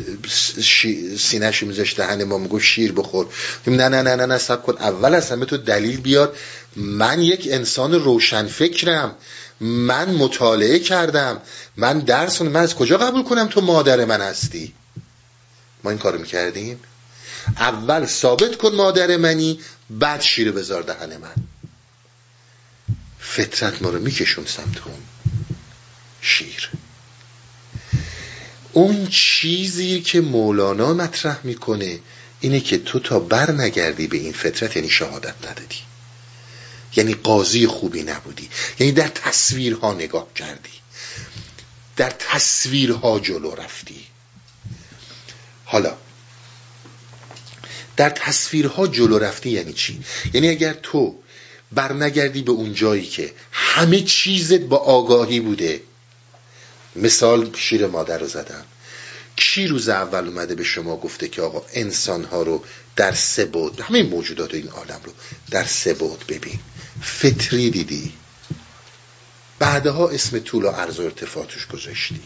سینهشو 1.18 1.66
میذاشت 1.66 1.98
دهن 1.98 2.24
ما 2.24 2.38
می‌گفت 2.38 2.64
شیر 2.64 2.92
بخور. 2.92 3.28
نه 3.68 3.90
نه 3.90 4.02
نه 4.02 4.16
نه 4.16 4.26
نه 4.26 4.38
سب 4.38 4.64
کن. 4.64 4.78
اول 4.78 5.16
از 5.16 5.32
همه 5.32 5.46
تو 5.46 5.58
دلیل 5.58 6.02
بیار. 6.02 6.36
من 6.76 7.22
یک 7.22 7.48
انسان 7.52 7.94
روشن 7.94 8.48
فکرم. 8.48 9.16
من 9.60 10.10
مطالعه 10.10 10.80
کردم. 10.80 11.42
من 11.78 12.00
درس 12.00 12.42
من 12.42 12.56
از 12.56 12.76
کجا 12.76 12.98
قبول 12.98 13.24
کنم 13.24 13.48
تو 13.48 13.62
مادر 13.62 14.06
من 14.06 14.22
هستی؟ 14.22 14.74
ما 15.84 15.90
این 15.90 16.00
کارو 16.00 16.20
می‌کردیم. 16.20 16.80
اول 17.58 18.06
ثابت 18.06 18.56
کن 18.56 18.76
مادر 18.76 19.18
منی 19.18 19.60
بعد 19.90 20.22
شیر 20.22 20.52
بذار 20.52 20.82
دهن 20.82 21.18
من. 21.18 21.36
فطرت 23.22 23.82
ما 23.82 23.90
رو 23.90 24.00
میکشون 24.00 24.46
سمت 24.46 24.88
اون 24.88 25.02
شیر. 26.22 26.70
اون 28.74 29.08
چیزی 29.08 30.02
که 30.02 30.22
مولانا 30.22 30.94
مطرح 30.94 31.40
می‌کنه 31.44 32.00
اینه 32.40 32.60
که 32.60 32.78
تو 32.78 33.00
تا 33.00 33.20
بر 33.20 33.52
نگردی 33.52 34.08
به 34.08 34.18
این 34.18 34.34
فطرت 34.34 34.76
یعنی 34.76 34.90
شهادت 34.90 35.36
ندادی. 35.50 35.80
یعنی 36.96 37.14
قاضی 37.14 37.68
خوبی 37.68 38.04
نبودی. 38.04 38.50
یعنی 38.80 38.94
در 38.94 39.08
تصویرها 39.08 39.94
نگاه 39.94 40.28
کردی. 40.34 40.70
در 41.98 42.10
تصویرها 42.10 43.20
جلو 43.20 43.56
رفتی. 43.56 44.06
حالا 45.66 45.98
در 47.98 48.10
تصویرها 48.10 48.88
جلو 48.88 49.20
رفتی 49.20 49.50
یعنی 49.50 49.74
چی؟ 49.74 50.04
یعنی 50.34 50.50
اگر 50.50 50.74
تو 50.74 51.21
برنگردی 51.72 52.42
به 52.42 52.52
اون 52.52 52.74
جایی 52.74 53.06
که 53.06 53.34
همه 53.52 54.02
چیزت 54.02 54.60
با 54.60 54.78
آگاهی 54.78 55.40
بوده. 55.40 55.82
مثال 56.96 57.54
شیر 57.56 57.88
مادر 57.88 58.18
رو 58.18 58.28
زدم. 58.28 58.66
کی 59.36 59.68
روز 59.68 59.90
اول 59.90 60.28
اومده 60.28 60.56
به 60.56 60.64
شما 60.64 60.98
گفته 60.98 61.28
که 61.28 61.42
آقا 61.42 61.66
انسان 61.74 62.24
ها 62.24 62.42
رو 62.42 62.64
در 62.96 63.12
سه 63.12 63.46
بود 63.46 63.82
همه 63.82 64.04
موجودات 64.04 64.54
این 64.54 64.68
عالم 64.68 65.00
رو 65.04 65.12
در 65.52 65.64
سه 65.64 65.94
بود 65.94 66.26
ببین. 66.28 66.60
فطری 67.02 67.70
دیدی. 67.70 68.14
بعدها 69.60 70.10
اسم 70.10 70.40
طول 70.40 70.66
و 70.66 70.70
عرض 70.70 71.00
و 71.00 71.12
گذاشتی. 71.74 72.22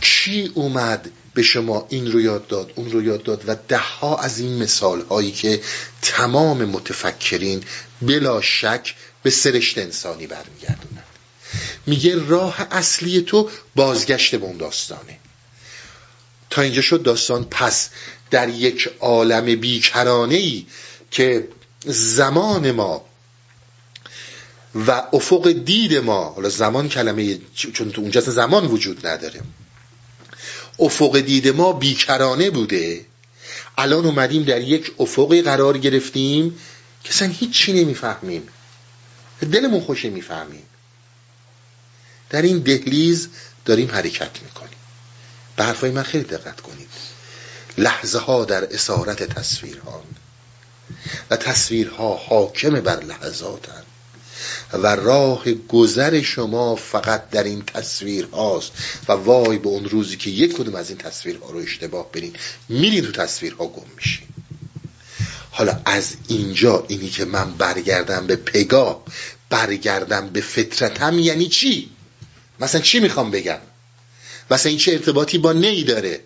کی 0.00 0.52
اومد 0.54 1.10
به 1.38 1.44
شما 1.44 1.86
این 1.88 2.12
رو 2.12 2.20
یاد 2.20 2.46
داد 2.46 2.72
اون 2.74 2.90
رو 2.90 3.02
یاد 3.02 3.22
داد 3.22 3.44
و 3.46 3.56
ده 3.68 3.78
ها 3.78 4.16
از 4.16 4.38
این 4.38 4.62
مثال 4.62 5.00
هایی 5.10 5.32
که 5.32 5.60
تمام 6.02 6.64
متفکرین 6.64 7.64
بلا 8.02 8.40
شک 8.40 8.94
به 9.22 9.30
سرشت 9.30 9.78
انسانی 9.78 10.26
برمیگردونن 10.26 11.02
میگه 11.86 12.26
راه 12.28 12.66
اصلی 12.70 13.20
تو 13.20 13.50
بازگشت 13.74 14.34
به 14.34 14.46
اون 14.46 14.56
داستانه. 14.56 15.18
تا 16.50 16.62
اینجا 16.62 16.82
شد 16.82 17.02
داستان 17.02 17.44
پس 17.50 17.90
در 18.30 18.48
یک 18.48 18.90
عالم 19.00 19.60
بیکرانه 19.60 20.34
ای 20.34 20.66
که 21.10 21.48
زمان 21.86 22.70
ما 22.70 23.04
و 24.74 25.02
افق 25.12 25.50
دید 25.50 25.96
ما 25.96 26.24
حالا 26.24 26.48
زمان 26.48 26.88
کلمه 26.88 27.38
چون 27.54 27.90
تو 27.90 28.02
اونجا 28.02 28.20
زمان 28.20 28.66
وجود 28.66 29.06
نداره. 29.06 29.40
افق 30.78 31.18
دید 31.18 31.48
ما 31.48 31.72
بیکرانه 31.72 32.50
بوده. 32.50 33.04
الان 33.78 34.04
اومدیم 34.04 34.42
در 34.42 34.60
یک 34.60 34.92
افقی 34.98 35.42
قرار 35.42 35.78
گرفتیم 35.78 36.58
که 37.04 37.10
اصلا 37.10 37.28
هیچی 37.28 37.72
نمی‌فهمیم. 37.72 38.48
دلمون 39.40 39.80
خوشه 39.80 40.10
می‌فهمیم 40.10 40.62
در 42.30 42.42
این 42.42 42.58
دهلیز 42.58 43.28
داریم 43.64 43.90
حرکت 43.90 44.42
می‌کنیم. 44.42 44.78
به 45.56 45.64
حرفای 45.64 45.90
من 45.90 46.02
خیلی 46.02 46.24
دقت 46.24 46.60
کنید. 46.60 46.88
لحظه 47.78 48.18
ها 48.18 48.44
در 48.44 48.74
اسارت 48.74 49.22
تصویرها 49.22 50.04
و 51.30 51.36
تصویرها 51.36 52.14
حاکم 52.16 52.80
بر 52.80 53.00
لحظاتند 53.04 53.86
و 54.72 54.86
راه 54.86 55.52
گذر 55.52 56.22
شما 56.22 56.76
فقط 56.76 57.30
در 57.30 57.44
این 57.44 57.62
تصویر 57.62 58.28
هاست. 58.32 58.72
و 59.08 59.12
وای 59.12 59.58
به 59.58 59.68
اون 59.68 59.84
روزی 59.84 60.16
که 60.16 60.30
یک 60.30 60.56
کدوم 60.56 60.74
از 60.74 60.88
این 60.88 60.98
تصویرها 60.98 61.50
رو 61.50 61.58
اشتباه 61.58 62.12
برین. 62.12 62.32
میرین 62.68 63.04
تو 63.04 63.12
تصویرها 63.12 63.66
گم 63.66 63.86
میشین. 63.96 64.28
حالا 65.50 65.80
از 65.84 66.16
اینجا 66.28 66.84
اینی 66.88 67.08
که 67.08 67.24
من 67.24 67.54
برگردم 67.54 68.26
به 68.26 68.36
پگاه 68.36 69.04
برگردم 69.50 70.28
به 70.28 70.40
فطرتم 70.40 71.18
یعنی 71.18 71.48
چی؟ 71.48 71.90
مثلا 72.60 72.80
چی 72.80 73.00
می‌خوام 73.00 73.30
بگم؟ 73.30 73.58
مثلا 74.50 74.70
این 74.70 74.78
چه 74.78 74.92
ارتباطی 74.92 75.38
با 75.38 75.52
نی 75.52 75.84
داره؟ 75.84 76.20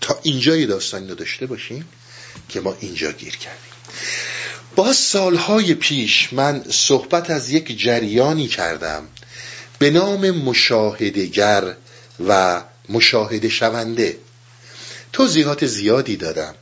تا 0.00 0.20
اینجای 0.22 0.66
داستانی 0.66 1.08
رو 1.08 1.14
داشته 1.14 1.46
باشیم 1.46 1.88
که 2.48 2.60
ما 2.60 2.76
اینجا 2.80 3.12
گیر 3.12 3.36
کردیم. 3.36 3.72
با 4.76 4.92
سالهای 4.92 5.74
پیش 5.74 6.32
من 6.32 6.64
صحبت 6.70 7.30
از 7.30 7.50
یک 7.50 7.78
جریانی 7.78 8.48
کردم 8.48 9.02
به 9.78 9.90
نام 9.90 10.30
مشاهدگر 10.30 11.74
و 12.28 12.62
مشاهده 12.88 13.48
شونده 13.48 14.18
توضیحات 15.12 15.66
زیادی 15.66 16.16
دادم. 16.16 16.54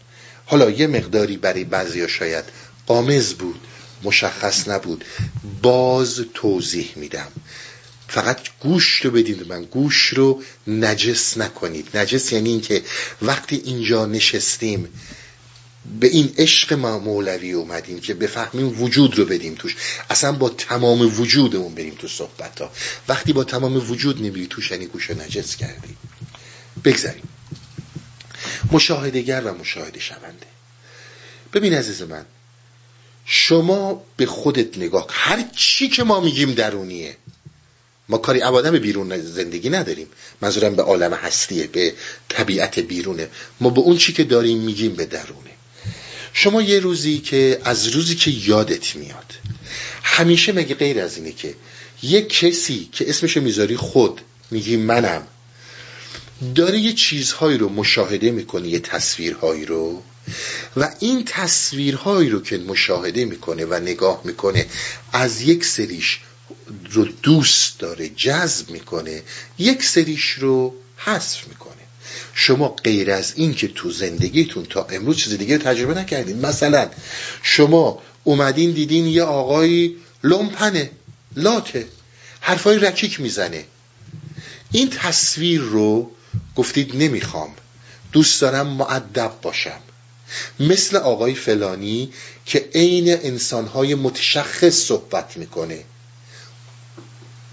حالا 0.46 0.70
یه 0.70 0.86
مقداری 0.86 1.36
برای 1.36 1.64
بعضی 1.64 2.08
شاید 2.08 2.44
قامز 2.86 3.32
بود 3.32 3.60
مشخص 4.02 4.68
نبود. 4.68 5.04
باز 5.62 6.24
توضیح 6.34 6.92
میدم. 6.96 7.28
فقط 8.08 8.38
گوش 8.60 9.00
رو 9.04 9.10
بدید 9.10 9.48
من. 9.48 9.64
گوش 9.64 10.06
رو 10.06 10.42
نجس 10.66 11.38
نکنید. 11.38 11.96
نجس 11.96 12.32
یعنی 12.32 12.50
اینکه 12.50 12.82
وقتی 13.22 13.62
اینجا 13.64 14.06
نشستیم 14.06 14.88
به 16.00 16.06
این 16.06 16.34
عشق 16.38 16.72
مولوی 16.72 17.52
اومدیم 17.52 18.00
که 18.00 18.14
بفهمیم 18.14 18.82
وجود 18.82 19.18
رو 19.18 19.24
بدیم 19.24 19.54
توش. 19.54 19.76
اصلا 20.10 20.32
با 20.32 20.48
تمام 20.48 21.20
وجودمون 21.20 21.74
بریم 21.74 21.94
تو 21.94 22.08
صحبت 22.08 22.60
ها 22.60 22.70
وقتی 23.08 23.32
با 23.32 23.44
تمام 23.44 23.90
وجود 23.90 24.22
نمیری 24.22 24.46
توش 24.46 24.70
یعنی 24.70 24.86
گوش 24.86 25.10
نجس 25.10 25.56
کردیم 25.56 25.96
بگذاریم. 26.84 27.28
مشاهدگر 28.72 29.40
و 29.40 29.54
مشاهده 29.54 30.00
شونده. 30.00 30.46
ببین 31.52 31.74
عزیز 31.74 32.02
من 32.02 32.26
شما 33.24 34.04
به 34.16 34.26
خودت 34.26 34.78
نگاه 34.78 35.06
هر 35.10 35.44
چی 35.56 35.88
که 35.88 36.04
ما 36.04 36.20
میگیم 36.20 36.52
درونیه. 36.52 37.16
ما 38.08 38.18
کاری 38.18 38.40
عبادم 38.40 38.70
به 38.70 38.78
بیرون 38.78 39.18
زندگی 39.18 39.70
نداریم. 39.70 40.06
منظورم 40.40 40.76
به 40.76 40.82
عالم 40.82 41.14
هستیه 41.14 41.66
به 41.66 41.94
طبیعت 42.28 42.78
بیرونه. 42.78 43.28
ما 43.60 43.70
به 43.70 43.80
اون 43.80 43.96
چی 43.96 44.12
که 44.12 44.24
داریم 44.24 44.58
میگیم 44.58 44.94
به 44.94 45.06
درونه. 45.06 45.50
شما 46.32 46.62
یه 46.62 46.80
روزی 46.80 47.18
که 47.18 47.60
از 47.64 47.86
روزی 47.88 48.14
که 48.14 48.30
یادت 48.30 48.96
میاد 48.96 49.34
همیشه 50.02 50.52
مگه 50.52 50.74
غیر 50.74 51.00
از 51.00 51.16
اینه 51.16 51.32
که 51.32 51.54
یه 52.02 52.22
کسی 52.22 52.88
که 52.92 53.08
اسمشو 53.08 53.40
می‌ذاری 53.40 53.76
خود 53.76 54.20
میگی 54.50 54.76
منم 54.76 55.26
داره 56.54 56.78
یه 56.78 56.92
چیزهایی 56.92 57.58
رو 57.58 57.68
مشاهده 57.68 58.30
می‌کنه 58.30 58.68
یه 58.68 58.78
تصویرهایی 58.78 59.64
رو 59.64 60.02
و 60.76 60.90
این 60.98 61.24
تصویرهایی 61.24 62.30
رو 62.30 62.42
که 62.42 62.58
مشاهده 62.58 63.24
می‌کنه 63.24 63.64
و 63.64 63.74
نگاه 63.74 64.20
می‌کنه 64.24 64.66
از 65.12 65.40
یک 65.40 65.64
سریش 65.64 66.20
رو 66.90 67.04
دوست 67.04 67.78
داره 67.78 68.08
جذب 68.08 68.70
می‌کنه 68.70 69.22
یک 69.58 69.82
سریش 69.82 70.30
رو 70.30 70.74
حذف 70.96 71.48
می‌کنه. 71.48 71.81
شما 72.34 72.68
غیر 72.68 73.10
از 73.10 73.32
این 73.36 73.54
که 73.54 73.68
تو 73.68 73.90
زندگیتون 73.90 74.64
تا 74.64 74.86
امروز 74.90 75.16
چیز 75.16 75.38
دیگه 75.38 75.58
تجربه 75.58 75.94
نکردین. 75.94 76.46
مثلا 76.46 76.90
شما 77.42 78.02
اومدین 78.24 78.70
دیدین 78.70 79.06
یه 79.06 79.22
آقای 79.22 79.94
لومپنه 80.24 80.90
لاته 81.36 81.86
حرفای 82.40 82.78
رکیک 82.78 83.20
می‌زنه. 83.20 83.64
این 84.72 84.90
تصویر 84.90 85.60
رو 85.60 86.10
گفتید 86.56 86.96
نمی‌خوام. 86.96 87.54
دوست 88.12 88.40
دارم 88.40 88.66
معدب 88.66 89.32
باشم. 89.42 89.80
مثل 90.60 90.96
آقای 90.96 91.34
فلانی 91.34 92.12
که 92.46 92.68
عین 92.74 93.08
انسانهای 93.08 93.94
متشخص 93.94 94.74
صحبت 94.74 95.36
می‌کنه. 95.36 95.84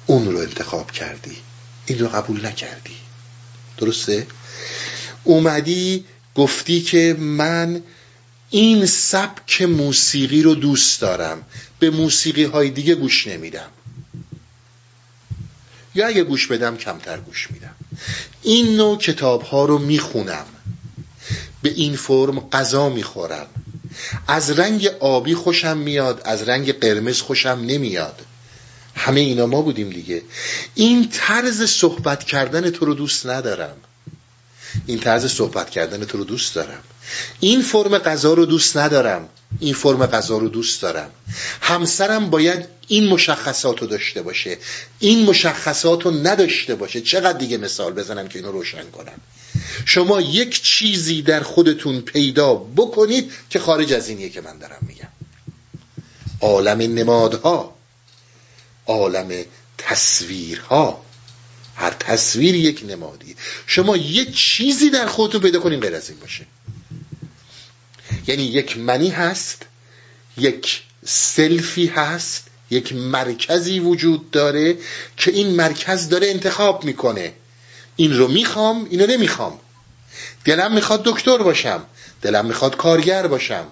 اون 0.05 0.31
رو 0.31 0.37
انتخاب 0.37 0.91
کردی. 0.91 1.37
این 1.85 1.99
رو 1.99 2.07
قبول 2.07 2.45
نکردی. 2.45 2.95
درسته؟ 3.77 4.27
اومدی 5.23 6.05
گفتی 6.35 6.81
که 6.81 7.15
من 7.19 7.81
این 8.49 8.85
سبک 8.85 9.61
موسیقی 9.61 10.41
رو 10.41 10.55
دوست 10.55 11.01
دارم. 11.01 11.43
به 11.79 11.89
موسیقی 11.89 12.43
های 12.43 12.69
دیگه 12.69 12.95
گوش 12.95 13.27
نمیدم. 13.27 13.69
یا 15.95 16.07
اگه 16.07 16.23
گوش 16.23 16.47
بدم 16.47 16.77
کمتر 16.77 17.17
گوش 17.17 17.51
میدم. 17.51 17.75
این 18.41 18.77
نوع 18.77 18.97
کتاب 18.97 19.41
ها 19.41 19.65
رو 19.65 19.77
می‌خونم. 19.77 20.45
به 21.61 21.69
این 21.69 21.95
فرم 21.95 22.39
غذا 22.39 22.89
می‌خورم. 22.89 23.47
از 24.27 24.51
رنگ 24.51 24.85
آبی 24.99 25.35
خوشم 25.35 25.77
میاد 25.77 26.21
از 26.25 26.41
رنگ 26.41 26.79
قرمز 26.79 27.21
خوشم 27.21 27.59
نمیاد. 27.65 28.21
همه 28.95 29.19
اینا 29.19 29.45
ما 29.45 29.61
بودیم 29.61 29.89
دیگه. 29.89 30.21
این 30.75 31.09
طرز 31.09 31.63
صحبت 31.63 32.23
کردن 32.23 32.69
تو 32.69 32.85
رو 32.85 32.93
دوست 32.93 33.25
ندارم. 33.25 33.75
این 34.89 34.99
طرز 34.99 35.25
صحبت 35.25 35.69
کردن 35.69 36.05
تو 36.05 36.17
رو 36.17 36.23
دوست 36.23 36.55
دارم. 36.55 36.83
این 37.39 37.61
فرم 37.61 37.97
غذا 37.97 38.33
رو 38.33 38.45
دوست 38.45 38.77
ندارم. 38.77 39.29
این 39.59 39.73
فرم 39.73 40.05
غذا 40.05 40.37
رو 40.37 40.49
دوست 40.49 40.81
دارم. 40.81 41.11
همسرم 41.61 42.29
باید 42.29 42.65
این 42.87 43.07
مشخصات 43.07 43.81
رو 43.81 43.87
داشته 43.87 44.21
باشه. 44.21 44.57
این 44.99 45.25
مشخصات 45.25 46.03
رو 46.03 46.11
نداشته 46.11 46.75
باشه. 46.75 47.01
چقدر 47.01 47.37
دیگه 47.37 47.57
مثال 47.57 47.93
بزنم 47.93 48.27
که 48.27 48.39
اینو 48.39 48.51
روشن 48.51 48.89
کنم 48.91 49.19
شما 49.85 50.21
یک 50.21 50.61
چیزی 50.61 51.21
در 51.21 51.43
خودتون 51.43 52.01
پیدا 52.01 52.53
بکنید 52.55 53.31
که 53.49 53.59
خارج 53.59 53.93
از 53.93 54.09
اینیه 54.09 54.29
که 54.29 54.41
من 54.41 54.57
دارم 54.57 54.85
میگم. 54.87 55.07
عالم 56.41 56.77
نمادها 56.77 57.75
عالم 58.87 59.31
تصویرها. 59.77 61.01
هر 61.79 61.89
تصویر 61.89 62.55
یک 62.55 62.83
نمادی. 62.87 63.35
شما 63.67 63.97
یک 63.97 64.35
چیزی 64.35 64.89
در 64.89 65.05
خودتون 65.05 65.41
پیدا 65.41 65.59
کنین 65.59 65.79
غیر 65.79 65.95
از 65.95 66.09
این 66.09 66.19
باشه. 66.19 66.45
یعنی 68.27 68.43
یک 68.43 68.77
منی 68.77 69.09
هست 69.09 69.65
یک 70.37 70.81
سلفی 71.05 71.87
هست 71.87 72.47
یک 72.71 72.93
مرکزی 72.93 73.79
وجود 73.79 74.31
داره 74.31 74.77
که 75.17 75.31
این 75.31 75.47
مرکز 75.47 76.09
داره 76.09 76.27
انتخاب 76.27 76.83
می‌کنه. 76.83 77.33
این 77.95 78.17
رو 78.17 78.27
می‌خوام 78.27 78.87
اینو 78.89 79.07
نمی‌خوام. 79.07 79.59
دلم 80.45 80.73
می‌خواد 80.73 81.03
دکتر 81.05 81.37
باشم 81.37 81.85
دلم 82.21 82.45
می‌خواد 82.45 82.77
کارگر 82.77 83.27
باشم. 83.27 83.67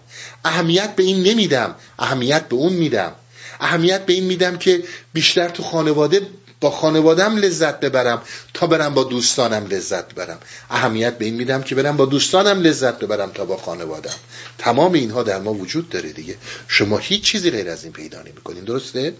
اهمیت 0.45 0.95
به 0.95 1.03
این 1.03 1.23
نمیدم 1.23 1.75
اهمیت 1.99 2.49
به 2.49 2.55
اون 2.55 2.73
میدم. 2.73 3.15
اهمیت 3.59 4.05
به 4.05 4.13
این 4.13 4.23
میدم 4.23 4.57
که 4.57 4.83
بیشتر 5.13 5.49
تو 5.49 5.63
خانواده 5.63 6.27
با 6.61 6.71
خانوادم 6.71 7.37
لذت 7.37 7.79
ببرم 7.79 8.21
تا 8.53 8.67
برم 8.67 8.93
با 8.93 9.03
دوستانم 9.03 9.65
لذت 9.65 10.13
ببرم 10.13 10.39
اهمیت 10.69 11.17
به 11.17 11.25
این 11.25 11.35
میدم 11.35 11.61
که 11.61 11.75
برم 11.75 11.97
با 11.97 12.05
دوستانم 12.05 12.61
لذت 12.61 12.99
ببرم 12.99 13.31
تا 13.31 13.45
با 13.45 13.57
خانوادم 13.57 14.15
تمام 14.57 14.93
اینها 14.93 15.23
در 15.23 15.39
ما 15.39 15.53
وجود 15.53 15.89
داره 15.89 16.11
دیگه. 16.11 16.37
شما 16.67 16.97
هیچ 16.97 17.23
چیزی 17.23 17.51
غیر 17.51 17.69
از 17.69 17.83
این 17.83 17.93
پیدا 17.93 18.21
نمی‌کنین. 18.21 18.63
درسته؟ 18.63 19.13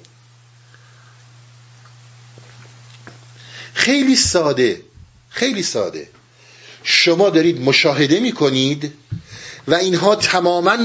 خیلی 3.74 4.16
ساده. 4.16 4.82
خیلی 5.30 5.64
ساده. 5.64 6.10
شما 6.84 7.30
دارید 7.30 7.62
مشاهده 7.62 8.20
می‌کنید 8.20 8.94
و 9.68 9.76
اینها 9.76 10.16
تماما 10.16 10.78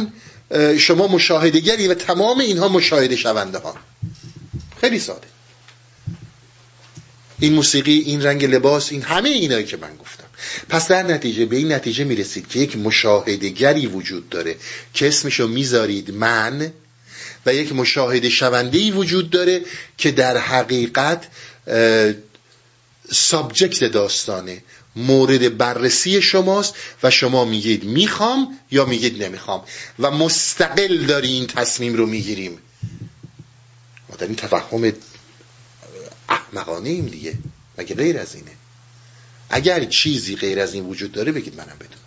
شما 0.79 1.07
مشاهدگری 1.07 1.89
و 1.89 1.95
تمام 1.95 2.41
اینها 2.41 2.69
مشاهده 2.69 3.17
شونده 3.17 3.59
ها. 3.59 3.75
خیلی 4.81 4.99
ساده. 4.99 5.27
این 7.43 7.53
موسیقی 7.53 7.99
این 7.99 8.23
رنگ 8.23 8.45
لباس 8.45 8.93
این 8.93 9.03
همه 9.03 9.29
اینایی 9.29 9.65
که 9.65 9.77
من 9.77 9.97
گفتم. 9.97 10.25
پس 10.69 10.89
در 10.89 11.03
نتیجه 11.03 11.47
به 11.47 11.57
این 11.57 11.73
نتیجه 11.73 12.05
می‌رسید 12.05 12.49
که 12.49 12.59
یک 12.59 12.77
مشاهدگری 12.77 13.87
وجود 13.87 14.29
داره 14.29 14.57
که 14.95 15.09
اسمشو 15.09 15.49
می‌ذارید 15.49 16.11
من 16.11 16.73
و 17.47 17.55
یک 17.55 17.73
مشاهده 17.73 18.29
شونده 18.31 18.93
وجود 18.93 19.31
داره 19.31 19.61
که 19.99 20.11
در 20.11 20.37
حقیقت 20.37 21.29
سابجکت 23.13 23.85
داستانه. 23.85 24.63
مورد 24.97 25.57
بررسی 25.57 26.23
شماست 26.23 26.75
و 27.03 27.11
شما 27.11 27.45
میگید 27.45 27.85
می‌خوام 27.85 28.59
یا 28.71 28.85
میگید 28.85 29.23
نمی‌خوام. 29.23 29.65
و 29.99 30.11
مستقل 30.11 30.99
داری 30.99 31.29
این 31.29 31.47
تصمیم 31.47 31.95
رو 31.95 32.07
می‌گیریم. 32.07 32.59
ما 34.09 34.17
در 34.17 34.27
این 34.27 34.37
تفهم 34.37 34.93
احمقانه 36.33 36.89
ایم 36.89 37.07
دیگه. 37.07 37.39
مگه 37.79 37.95
غیر 37.95 38.19
از 38.19 38.35
اینه؟ 38.35 38.51
اگر 39.51 39.85
چیزی 39.85 40.37
غیر 40.37 40.61
از 40.61 40.75
این 40.75 40.85
وجود 40.85 41.13
داره 41.13 41.33
بگید 41.33 41.57
منم 41.57 41.77
بدونم. 41.81 42.03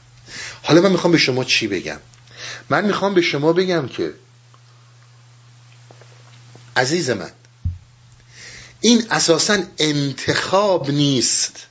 حالا 0.63 0.82
من 0.82 0.91
می‌خوام 0.91 1.11
به 1.11 1.17
شما 1.17 1.43
چی 1.43 1.67
بگم؟ 1.67 1.99
من 2.69 2.86
می‌خوام 2.86 3.13
به 3.13 3.21
شما 3.21 3.53
بگم 3.53 3.88
که 3.88 4.13
عزیز 6.78 7.09
من 7.09 7.32
این 8.82 9.07
اساسا 9.11 9.63
انتخاب 9.78 10.91
نیست. 10.91 11.67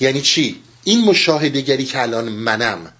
یعنی 0.00 0.20
چی؟ 0.20 0.62
این 0.84 1.04
مشاهدگری 1.04 1.84
که 1.84 2.02
الان 2.02 2.28
منم 2.28 2.92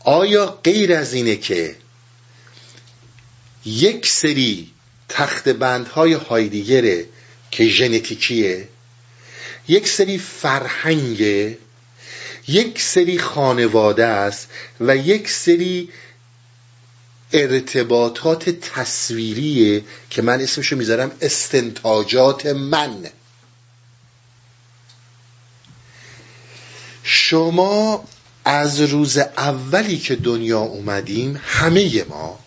آیا 0.00 0.46
غیر 0.46 0.94
از 0.94 1.12
اینه 1.12 1.36
که 1.36 1.76
یک 3.64 4.06
سری 4.06 4.70
تخت 5.08 5.48
بندهای 5.48 6.12
هایدیگره 6.12 7.06
که 7.50 7.64
ژنتیکیه 7.64 8.68
یک 9.68 9.88
سری 9.88 10.18
فرهنگه 10.18 11.58
یک 12.48 12.82
سری 12.82 13.18
خانواده 13.18 14.06
است 14.06 14.48
و 14.80 14.96
یک 14.96 15.30
سری 15.30 15.88
ارتباطات 17.32 18.50
تصویریه 18.50 19.84
که 20.10 20.22
من 20.22 20.40
اسمشو 20.40 20.76
می‌ذارم 20.76 21.10
استنتاجات 21.20 22.46
من. 22.46 23.06
شما 27.02 28.04
از 28.44 28.80
روز 28.80 29.18
اولی 29.18 29.98
که 29.98 30.16
دنیا 30.16 30.60
اومدیم 30.60 31.40
همه 31.44 32.04
ما 32.04 32.38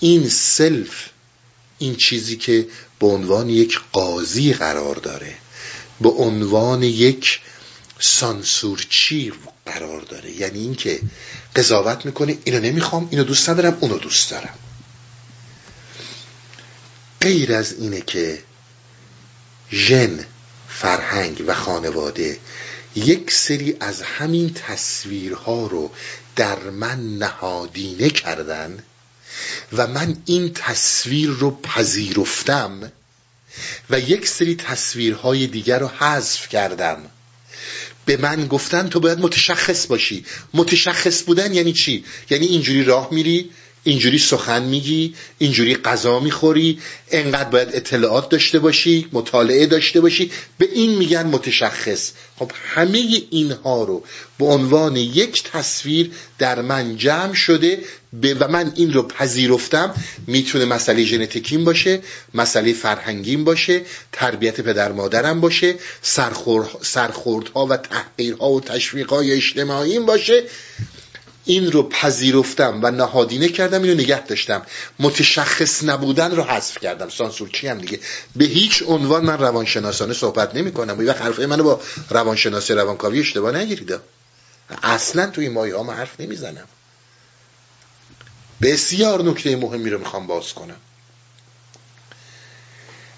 این 0.00 0.28
سلف 0.28 1.08
این 1.78 1.96
چیزی 1.96 2.36
که 2.36 2.66
به 3.00 3.06
عنوان 3.06 3.50
یک 3.50 3.80
قاضی 3.92 4.52
قرار 4.52 4.96
داره 4.96 5.34
به 6.00 6.08
عنوان 6.08 6.82
یک 6.82 7.40
سانسورچی 8.00 9.32
قرار 9.66 10.00
داره. 10.00 10.30
یعنی 10.30 10.58
اینکه 10.58 11.00
قضاوت 11.56 12.06
می‌کنه 12.06 12.38
اینو 12.44 12.60
نمی‌خوام 12.60 13.08
اینو 13.10 13.24
دوست 13.24 13.50
ندارم 13.50 13.78
اونو 13.80 13.98
دوست 13.98 14.30
دارم. 14.30 14.54
غیر 17.20 17.54
از 17.54 17.72
اینه 17.72 18.00
که 18.00 18.42
ژن 19.70 20.26
فرهنگ 20.68 21.44
و 21.46 21.54
خانواده 21.54 22.38
یک 22.94 23.30
سری 23.30 23.76
از 23.80 24.02
همین 24.02 24.54
تصویرها 24.54 25.66
رو 25.66 25.90
در 26.36 26.58
من 26.58 27.18
نهادینه 27.18 28.10
کردن 28.10 28.84
و 29.72 29.86
من 29.86 30.16
این 30.24 30.52
تصویر 30.52 31.30
رو 31.30 31.60
پذیرفتم 31.62 32.92
و 33.90 34.00
یک 34.00 34.28
سری 34.28 34.54
تصویرهای 34.56 35.46
دیگر 35.46 35.78
رو 35.78 35.86
حذف 35.98 36.48
کردم 36.48 36.98
به 38.04 38.16
من 38.16 38.46
گفتن 38.46 38.88
تو 38.88 39.00
باید 39.00 39.18
متشخص 39.18 39.86
باشی 39.86 40.24
متشخص 40.54 41.22
بودن 41.22 41.54
یعنی 41.54 41.72
چی؟ 41.72 42.04
یعنی 42.30 42.46
اینجوری 42.46 42.84
راه 42.84 43.08
میری 43.12 43.50
اینجوری 43.86 44.18
سخن 44.18 44.62
میگی 44.62 45.14
اینجوری 45.38 45.76
غذا 45.76 46.20
می‌خوری 46.20 46.78
انقدر 47.10 47.48
باید 47.50 47.68
اطلاعات 47.72 48.28
داشته 48.28 48.58
باشی 48.58 49.08
مطالعه 49.12 49.66
داشته 49.66 50.00
باشی. 50.00 50.30
به 50.58 50.68
این 50.72 50.94
میگن 50.98 51.26
متشخص. 51.26 52.12
خب 52.38 52.50
همه 52.74 53.22
اینها 53.30 53.84
رو 53.84 54.04
به 54.38 54.44
عنوان 54.44 54.96
یک 54.96 55.42
تصویر 55.42 56.10
در 56.38 56.62
من 56.62 56.96
جمع 56.96 57.34
شده 57.34 57.78
و 58.40 58.48
من 58.48 58.72
این 58.76 58.92
رو 58.92 59.02
پذیرفتم 59.02 59.94
می‌تونه 60.26 60.64
مسئله 60.64 61.04
ژنتیکیم 61.04 61.64
باشه 61.64 62.00
مسئله 62.34 62.72
فرهنگیم 62.72 63.44
باشه 63.44 63.80
تربیت 64.12 64.60
پدر 64.60 64.92
مادرم 64.92 65.40
باشه 65.40 65.74
سرخوردها 66.82 67.66
و 67.66 67.76
تحقیرها 67.76 68.50
و 68.50 68.60
تشویقهای 68.60 69.32
اجتماعیم 69.32 70.06
باشه. 70.06 70.42
این 71.46 71.72
رو 71.72 71.88
پذیرفتم 71.88 72.80
و 72.82 72.90
نهادینه 72.90 73.48
کردم 73.48 73.82
اینو 73.82 73.94
نگه 73.94 74.24
داشتم. 74.26 74.62
متشخص 74.98 75.84
نبودن 75.84 76.36
رو 76.36 76.42
حذف 76.42 76.78
کردم. 76.78 77.08
سانسور 77.08 77.48
چی 77.48 77.68
هم 77.68 77.78
دیگه؟ 77.78 78.00
به 78.36 78.44
هیچ 78.44 78.82
عنوان 78.86 79.24
من 79.24 79.38
روانشناسانه 79.38 80.14
صحبت 80.14 80.54
نمی 80.54 80.72
کنم 80.72 80.98
و 80.98 81.12
حرفه 81.12 81.46
منو 81.46 81.62
با 81.62 81.80
روانشناسی 82.10 82.72
روانکاوی 82.72 83.20
اشتباه 83.20 83.52
نگیرید. 83.52 83.94
اصلا 84.82 85.26
توی 85.26 85.48
مایه 85.48 85.76
ها 85.76 85.92
حرف 85.92 86.20
نمی‌زنم. 86.20 86.66
بسیار 88.62 89.22
نکته 89.22 89.56
مهمی 89.56 89.90
رو 89.90 89.98
می‌خوام 89.98 90.26
باز 90.26 90.52
کنم. 90.52 90.76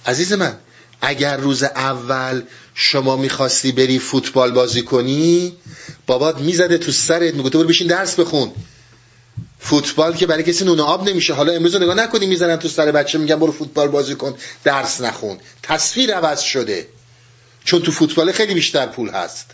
عزیز 0.07 0.33
من 0.33 0.59
اگر 1.01 1.37
روز 1.37 1.63
اول 1.63 2.43
شما 2.81 3.17
می‌خواستی 3.17 3.73
بری 3.73 3.99
فوتبال 3.99 4.51
بازی 4.51 4.83
کنی؟ 4.83 5.57
بابات 6.07 6.39
می‌زده 6.39 6.79
تو 6.79 6.93
سرت 6.93 7.35
می‌گفته 7.35 7.59
برو 7.59 7.69
بشین 7.69 7.87
درس 7.87 8.15
بخون. 8.21 8.53
فوتبال 9.59 10.17
که 10.17 10.27
برای 10.27 10.43
کسی 10.43 10.65
نون 10.65 10.81
آب 10.81 11.09
نمیشه. 11.09 11.35
حالا 11.35 11.53
امروز 11.53 11.77
نگاه 11.77 11.95
نکنی 11.95 12.27
می‌زنن 12.27 12.57
تو 12.57 12.69
سر 12.69 12.93
بچه 12.93 13.19
میگن 13.19 13.37
برو 13.37 13.53
فوتبال 13.53 13.89
بازی 13.89 14.15
کن 14.15 14.35
درس 14.65 15.01
نخون. 15.01 15.39
تصویر 15.63 16.15
عوض 16.15 16.41
شده. 16.41 16.89
چون 17.65 17.83
تو 17.83 17.93
فوتبال 17.93 18.33
خیلی 18.33 18.55
بیشتر 18.55 18.87
پول 18.87 19.09
هست. 19.09 19.47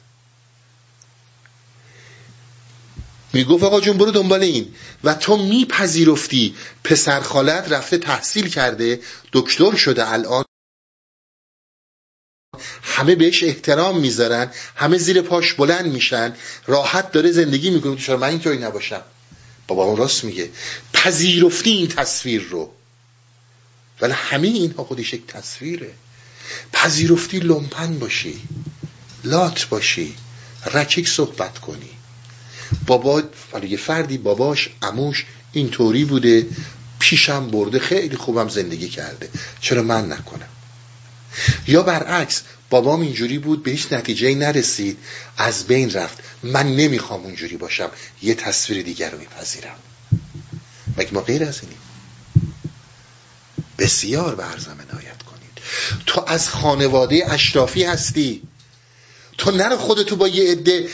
می‌گفت 3.32 3.64
آقا 3.64 3.80
جون 3.80 3.98
برو 3.98 4.10
دنبال 4.10 4.42
این. 4.42 4.74
و 5.04 5.14
تو 5.14 5.36
میپذیرفتی. 5.36 6.54
پسر 6.84 7.20
خالت 7.20 7.72
رفته 7.72 7.98
تحصیل 7.98 8.48
کرده 8.48 9.00
دکتر 9.32 9.76
شده 9.76 10.12
الان 10.12 10.44
همه 12.94 13.14
بهش 13.14 13.42
احترام 13.42 14.00
می‌ذارن 14.00 14.50
همه 14.76 14.98
زیر 14.98 15.22
پاش 15.22 15.52
بلند 15.52 15.86
میشن 15.86 16.32
راحت 16.66 17.12
داره 17.12 17.32
زندگی 17.32 17.70
می‌کنه. 17.70 17.96
چرا 17.96 18.16
من 18.16 18.28
اینطوری 18.28 18.58
نباشم؟ 18.58 19.02
بابا 19.68 19.84
اون 19.84 19.96
راست 19.96 20.24
میگه. 20.24 20.50
پذیرفتی 20.92 21.70
این 21.70 21.88
تصویر 21.88 22.42
رو. 22.42 22.70
ولی 24.00 24.12
همه 24.12 24.48
اینها 24.48 24.84
خودش 24.84 25.12
یک 25.14 25.26
تصویره. 25.26 25.90
پذیرفتی 26.72 27.38
لمپن 27.38 27.98
باشی 27.98 28.40
لات 29.24 29.68
باشی 29.68 30.14
رکیک 30.74 31.08
صحبت 31.08 31.58
کنی. 31.58 31.90
بابا 32.86 33.22
یه 33.68 33.76
فردی 33.76 34.18
باباش 34.18 34.68
اموش 34.82 35.26
اینطوری 35.52 36.04
بوده 36.04 36.46
پیشم 36.98 37.50
برده 37.50 37.78
خیلی 37.78 38.16
خوبم 38.16 38.48
زندگی 38.48 38.88
کرده. 38.88 39.28
چرا 39.60 39.82
من 39.82 40.12
نکنم؟ 40.12 40.48
یا 41.66 41.82
برعکس 41.82 42.42
بابام 42.74 43.00
اینجوری 43.00 43.38
بود 43.38 43.62
به 43.62 43.70
هیچ 43.70 43.92
نتیجه 43.92 44.34
نرسید. 44.34 44.98
از 45.36 45.64
بین 45.64 45.90
رفت. 45.92 46.18
من 46.42 46.76
نمی‌خوام 46.76 47.22
اونجوری 47.22 47.56
باشم. 47.56 47.90
یه 48.22 48.34
تصویر 48.34 48.82
دیگر 48.82 49.10
رو 49.10 49.18
میپذیرم. 49.18 49.76
مگه 50.96 51.14
ما 51.14 51.20
غیر 51.20 51.44
از 51.44 51.60
اینیم؟ 51.62 51.78
بسیار 53.78 54.34
به 54.34 54.42
عرضم 54.42 54.70
عنایت 54.90 55.22
کنید. 55.22 55.58
تو 56.06 56.24
از 56.26 56.48
خانواده 56.48 57.32
اشرافی 57.32 57.84
هستی. 57.84 58.42
تو 59.38 59.50
نرو 59.50 59.76
خودتو 59.76 60.16
با 60.16 60.28
یه 60.28 60.52
عده 60.52 60.88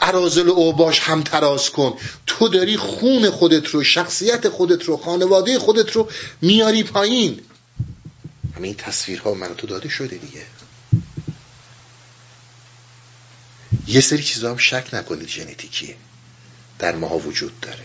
عرازل 0.00 0.48
و 0.48 0.52
اوباش 0.52 1.00
هم 1.00 1.22
تراز 1.22 1.70
کن. 1.70 1.98
تو 2.26 2.48
داری 2.48 2.76
خون 2.76 3.30
خودت 3.30 3.66
رو 3.66 3.84
شخصیت 3.84 4.48
خودت 4.48 4.84
رو 4.84 4.96
خانواده 4.96 5.58
خودت 5.58 5.92
رو 5.92 6.08
میاری 6.40 6.82
پایین. 6.82 7.40
همه 8.56 8.66
این 8.66 8.76
تصویرها 8.76 9.34
من 9.34 9.54
تو 9.54 9.66
داده 9.66 9.88
شده 9.88 10.16
دیگه. 10.16 10.42
یه 13.86 14.00
سری 14.00 14.22
چیزا 14.22 14.50
هم 14.50 14.56
شک 14.56 14.86
نکنید 14.92 15.28
ژنتیکیه 15.28 15.94
در 16.78 16.96
ماها 16.96 17.18
وجود 17.18 17.60
داره. 17.60 17.84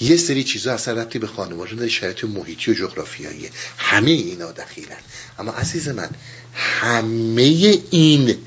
یه 0.00 0.16
سری 0.16 0.44
چیزا 0.44 0.74
اصلا 0.74 1.02
ربطی 1.02 1.18
به 1.18 1.26
خانواده 1.26 1.88
شرایط 1.88 2.24
محیطی 2.24 2.70
و 2.70 2.74
جغرافیاییه 2.74 3.50
همه 3.78 4.10
اینا 4.10 4.52
دخیلن. 4.52 4.96
اما 5.38 5.52
عزیز 5.52 5.88
من 5.88 6.10
همه 6.54 7.78
این 7.90 8.38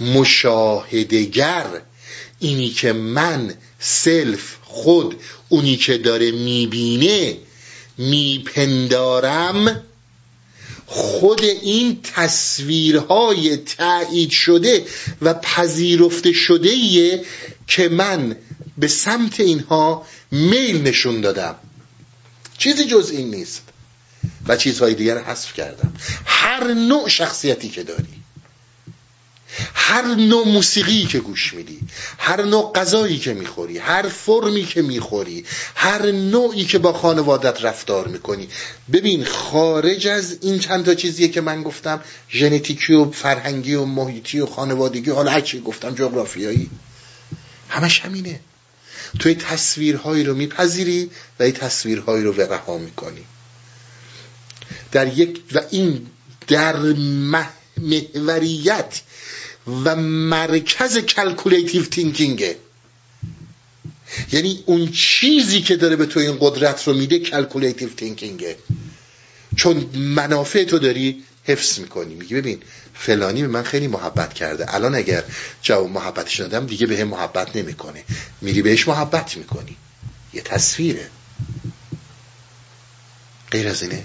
مشاهدگر 0.00 1.66
اینی 2.38 2.70
که 2.70 2.92
من 2.92 3.54
سلف 3.78 4.56
خود 4.62 5.20
اونی 5.48 5.76
که 5.76 5.98
داره 5.98 6.30
می‌بینه 6.30 7.36
میپندارم 7.98 9.82
خود 10.92 11.44
این 11.44 12.00
تصویرهای 12.02 13.56
تایید 13.56 14.30
شده 14.30 14.84
و 15.22 15.34
پذیرفته 15.34 16.32
شده 16.32 17.24
که 17.66 17.88
من 17.88 18.36
به 18.78 18.88
سمت 18.88 19.40
اینها 19.40 20.06
میل 20.30 20.82
نشون 20.82 21.20
دادم. 21.20 21.54
چیزی 22.58 22.84
جز 22.84 23.10
این 23.10 23.30
نیست. 23.30 23.62
و 24.46 24.56
چیزهای 24.56 24.94
دیگر 24.94 25.18
حذف 25.18 25.54
کردم. 25.54 25.92
هر 26.26 26.74
نوع 26.74 27.08
شخصیتی 27.08 27.68
که 27.68 27.82
داری. 27.82 28.19
هر 29.74 30.14
نوع 30.14 30.48
موسیقی 30.48 31.04
که 31.04 31.20
گوش 31.20 31.54
میدی 31.54 31.78
هر 32.18 32.42
نوع 32.42 32.72
غذایی 32.72 33.18
که 33.18 33.34
می‌خوری 33.34 33.78
هر 33.78 34.08
فرمی 34.08 34.64
که 34.64 34.82
می‌خوری 34.82 35.44
هر 35.74 36.10
نوعی 36.10 36.64
که 36.64 36.78
با 36.78 36.92
خانوادت 36.92 37.64
رفتار 37.64 38.08
می‌کنی. 38.08 38.48
ببین 38.92 39.24
خارج 39.24 40.06
از 40.06 40.36
این 40.40 40.58
چند 40.58 40.84
تا 40.84 40.94
چیزیه 40.94 41.28
که 41.28 41.40
من 41.40 41.62
گفتم 41.62 42.00
ژنتیکی 42.30 42.92
و 42.92 43.10
فرهنگی 43.10 43.74
و 43.74 43.84
محیطی 43.84 44.40
و 44.40 44.46
خانوادگی 44.46 45.10
حالا 45.10 45.30
هر 45.30 45.40
چی 45.40 45.60
گفتم 45.60 45.94
جغرافیایی. 45.94 46.70
همش 47.68 48.00
همینه. 48.00 48.40
توی 49.18 49.34
تصویرهایی 49.34 50.24
رو 50.24 50.34
میپذیری 50.34 51.10
و 51.40 51.42
این 51.42 51.52
تصویرهایی 51.52 52.24
رو 52.24 52.32
رها 52.32 52.78
می‌کنی. 52.78 53.24
در 54.92 55.18
یک 55.18 55.42
و 55.52 55.60
این 55.70 56.06
در 56.46 56.76
محوریت 57.76 59.00
و 59.84 59.96
مرکز 59.96 60.98
calculative 60.98 61.84
thinking 61.84 62.48
ه 62.48 62.56
یعنی 64.32 64.62
اون 64.66 64.90
چیزی 64.92 65.60
که 65.60 65.76
داره 65.76 65.96
به 65.96 66.06
تو 66.06 66.20
این 66.20 66.36
قدرت 66.40 66.88
رو 66.88 66.94
میده 66.94 67.18
calculative 67.18 67.88
thinking 67.88 68.48
ه 68.48 68.56
چون 69.56 69.76
منافع 69.96 70.64
تو 70.64 70.78
داری 70.78 71.24
حفظ 71.44 71.78
می‌کنی. 71.78 72.14
میگی 72.14 72.34
ببین 72.34 72.62
فلانی 72.94 73.42
به 73.42 73.48
من 73.48 73.62
خیلی 73.62 73.86
محبت 73.86 74.34
کرده. 74.34 74.74
الان 74.74 74.94
اگر 74.94 75.24
جواب 75.62 75.90
محبتش 75.90 76.40
ندم 76.40 76.66
دیگه 76.66 76.86
به 76.86 77.04
محبت 77.04 77.56
نمی‌کنه. 77.56 78.04
میری 78.40 78.62
بهش 78.62 78.88
محبت 78.88 79.36
می‌کنی. 79.36 79.76
یه 80.32 80.42
تصویره. 80.42 81.10
غیر 83.50 83.68
از 83.68 83.82
اینه. 83.82 84.04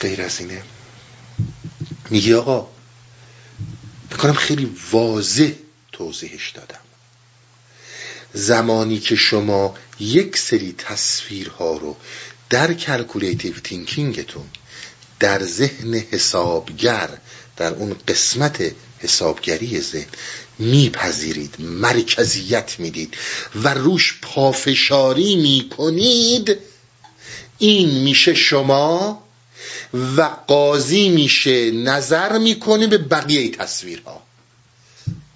غیر 0.00 0.22
از 0.22 0.40
اینه. 0.40 0.62
میگی 2.12 2.34
آقا 2.34 2.66
بکنم 4.10 4.32
خیلی 4.32 4.76
واضح 4.90 5.50
توضیحش 5.92 6.50
دادم. 6.50 6.80
زمانی 8.34 8.98
که 8.98 9.16
شما 9.16 9.74
یک 10.00 10.36
سری 10.36 10.74
تصویرها 10.78 11.76
رو 11.76 11.96
در 12.50 12.74
calculative 12.74 13.52
thinking 13.52 14.19
تون 14.19 14.44
در 15.20 15.44
ذهن 15.44 15.94
حسابگر 15.94 17.08
در 17.56 17.74
اون 17.74 17.96
قسمت 18.08 18.72
حسابگری 18.98 19.80
ذهن 19.80 20.08
میپذیرید 20.58 21.54
مرکزیت 21.58 22.80
می‌دید 22.80 23.14
و 23.54 23.74
روش 23.74 24.18
پافشاری 24.22 25.36
می‌کنید 25.36 26.58
این 27.58 27.90
میشه 27.90 28.34
شما 28.34 29.22
و 29.94 30.22
قاضی 30.46 31.08
میشه 31.08 31.70
نظر 31.70 32.38
می‌کنه 32.38 32.86
به 32.86 32.98
بقیه 32.98 33.50
تصویرها. 33.50 34.22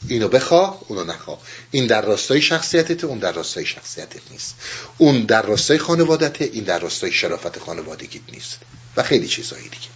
اینو 0.08 0.28
بخواه 0.28 0.80
اونو 0.88 1.04
نخواه 1.04 1.38
این 1.70 1.86
در 1.86 2.02
راستای 2.02 2.42
شخصیتت 2.42 3.04
اون 3.04 3.18
در 3.18 3.32
راستای 3.32 3.66
شخصیتت 3.66 4.20
نیست. 4.30 4.54
اون 4.98 5.20
در 5.20 5.42
راستای 5.42 5.78
خانوادته 5.78 6.44
این 6.44 6.64
در 6.64 6.78
راستای 6.78 7.12
شرافت 7.12 7.58
خانوادگیت 7.58 8.22
نیست. 8.32 8.58
و 8.96 9.02
خیلی 9.02 9.28
چیزایی 9.28 9.68
دیگه. 9.68 9.88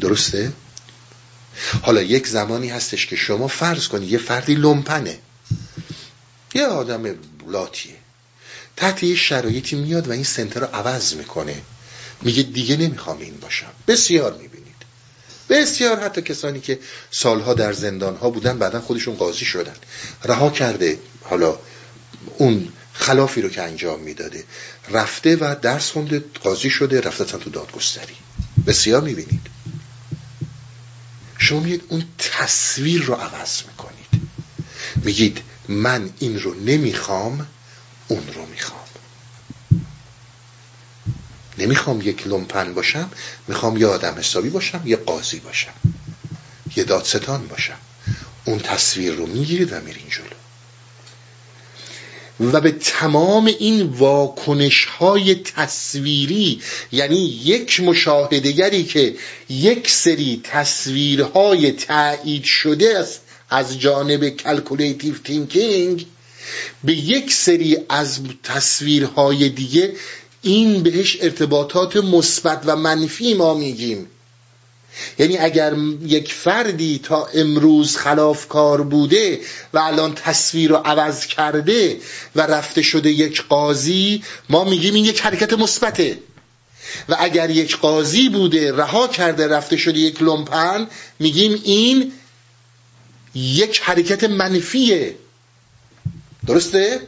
درسته؟ 0.00 0.52
حالا 1.82 2.02
یک 2.02 2.26
زمانی 2.26 2.68
هستش 2.68 3.06
که 3.06 3.16
شما 3.16 3.48
فرض 3.48 3.88
کنی 3.88 4.06
یه 4.06 4.18
فردی 4.18 4.54
لومپنه. 4.54 5.18
یه 6.54 6.66
آدم 6.66 7.14
لاتیه. 7.46 7.96
تحت 8.76 9.02
یه 9.02 9.16
شرایطی 9.16 9.76
میاد 9.76 10.08
و 10.08 10.12
این 10.12 10.24
سنتر 10.24 10.60
رو 10.60 10.66
عوض 10.66 11.14
می‌کنه. 11.14 11.62
میگه 12.22 12.42
دیگه 12.42 12.76
نمی‌خوام 12.76 13.18
این 13.18 13.36
باشم. 13.36 13.72
بسیار 13.88 14.32
می‌بینید. 14.32 14.60
بسیار 15.48 16.00
حتی 16.00 16.22
کسانی 16.22 16.60
که 16.60 16.78
سالها 17.10 17.54
در 17.54 17.72
زندان 17.72 18.16
ها 18.16 18.30
بودن 18.30 18.58
بعدا 18.58 18.80
خودشون 18.80 19.14
قاضی 19.14 19.44
شدن. 19.44 19.76
رها 20.24 20.50
کرده 20.50 20.98
حالا 21.22 21.58
اون 22.38 22.68
خلافی 22.92 23.42
رو 23.42 23.48
که 23.48 23.62
انجام 23.62 24.00
می‌داده. 24.00 24.44
رفته 24.90 25.36
و 25.36 25.56
درس 25.62 25.90
خونده 25.90 26.24
قاضی 26.42 26.70
شده 26.70 27.00
رفته 27.00 27.24
تو 27.24 27.50
دادگستری. 27.50 28.14
بسیار 28.66 29.00
می‌بینید. 29.00 29.46
شما 31.38 31.60
میگید 31.60 31.82
اون 31.88 32.04
تصویر 32.18 33.02
رو 33.02 33.14
عوض 33.14 33.62
می‌کنید. 33.68 34.30
میگید 35.04 35.40
من 35.68 36.10
این 36.18 36.40
رو 36.40 36.54
نمی‌خوام 36.54 37.46
اون 38.08 38.22
رو 38.34 38.46
می‌خوام. 38.46 38.79
نمی‌خوام 41.60 42.00
یک 42.00 42.26
لومپن 42.26 42.74
باشم 42.74 43.10
می‌خوام 43.48 43.76
یه 43.76 43.86
آدم 43.86 44.14
حسابی 44.18 44.48
باشم 44.48 44.82
یه 44.84 44.96
قاضی 44.96 45.38
باشم 45.38 45.74
یه 46.76 46.84
دادستان 46.84 47.46
باشم. 47.46 47.78
اون 48.44 48.58
تصویر 48.58 49.12
رو 49.12 49.26
می‌گیرید 49.26 49.72
و 49.72 49.80
میرین 49.80 50.08
جلو. 50.10 50.40
و 52.52 52.60
به 52.60 52.70
تمام 52.70 53.46
این 53.46 53.82
واکنش 53.82 54.84
های 54.84 55.34
تصویری 55.34 56.62
یعنی 56.92 57.18
یک 57.44 57.80
مشاهدگری 57.80 58.84
که 58.84 59.14
یک 59.48 59.90
سری 59.90 60.40
تصویرهای 60.44 61.72
تایید 61.72 62.44
شده 62.44 62.98
است 62.98 63.20
از 63.50 63.78
جانب 63.78 64.28
calculative 64.28 65.14
thinking 65.24 66.06
به 66.84 66.92
یک 66.92 67.32
سری 67.32 67.78
از 67.88 68.20
تصویرهای 68.42 69.48
دیگه 69.48 69.92
این 70.42 70.82
بهش 70.82 71.16
ارتباطات 71.20 71.96
مثبت 71.96 72.62
و 72.66 72.76
منفی 72.76 73.34
ما 73.34 73.54
میگیم. 73.54 74.06
یعنی 75.18 75.38
اگر 75.38 75.74
یک 76.02 76.32
فردی 76.32 77.00
تا 77.02 77.26
امروز 77.34 77.96
خلافکار 77.96 78.82
بوده 78.82 79.40
و 79.72 79.78
الان 79.78 80.14
تصویر 80.14 80.70
رو 80.70 80.76
عوض 80.76 81.26
کرده 81.26 82.00
و 82.36 82.40
رفته 82.40 82.82
شده 82.82 83.10
یک 83.10 83.42
قاضی 83.48 84.22
ما 84.48 84.64
میگیم 84.64 84.94
این 84.94 85.04
یک 85.04 85.20
حرکت 85.20 85.52
مثبته. 85.52 86.18
و 87.08 87.16
اگر 87.18 87.50
یک 87.50 87.76
قاضی 87.76 88.28
بوده 88.28 88.72
رها 88.76 89.08
کرده 89.08 89.48
رفته 89.48 89.76
شده 89.76 89.98
یک 89.98 90.22
لومپن 90.22 90.86
میگیم 91.18 91.60
این 91.64 92.12
یک 93.34 93.80
حرکت 93.80 94.24
منفیه. 94.24 95.14
درسته؟ 96.46 97.00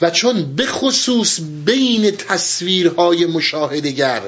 و 0.00 0.10
چون 0.10 0.56
به 0.56 0.66
خصوص 0.66 1.40
بین 1.64 2.10
تصویرهای 2.10 3.26
مشاهدگر 3.26 4.22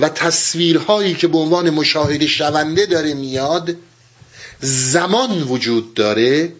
و 0.00 0.08
تصویرهایی 0.08 1.14
که 1.14 1.28
به 1.28 1.38
عنوان 1.38 1.70
مشاهده 1.70 2.26
شونده 2.26 2.86
داره 2.86 3.14
میاد 3.14 3.76
زمان 4.60 5.42
وجود 5.42 5.94
داره. 5.94 6.52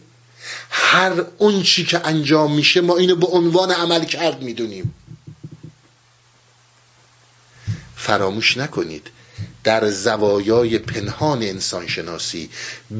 هر 0.70 1.24
اون 1.38 1.62
چی 1.62 1.84
که 1.84 2.06
انجام 2.06 2.54
میشه 2.54 2.80
ما 2.80 2.96
اینو 2.96 3.16
به 3.16 3.26
عنوان 3.26 3.70
عمل 3.70 4.04
کرد 4.04 4.42
می‌دونیم. 4.42 4.94
فراموش 7.96 8.56
نکنید. 8.56 9.06
در 9.64 9.90
زوایای 9.90 10.78
پنهان 10.78 11.42
انسانشناسی 11.42 12.50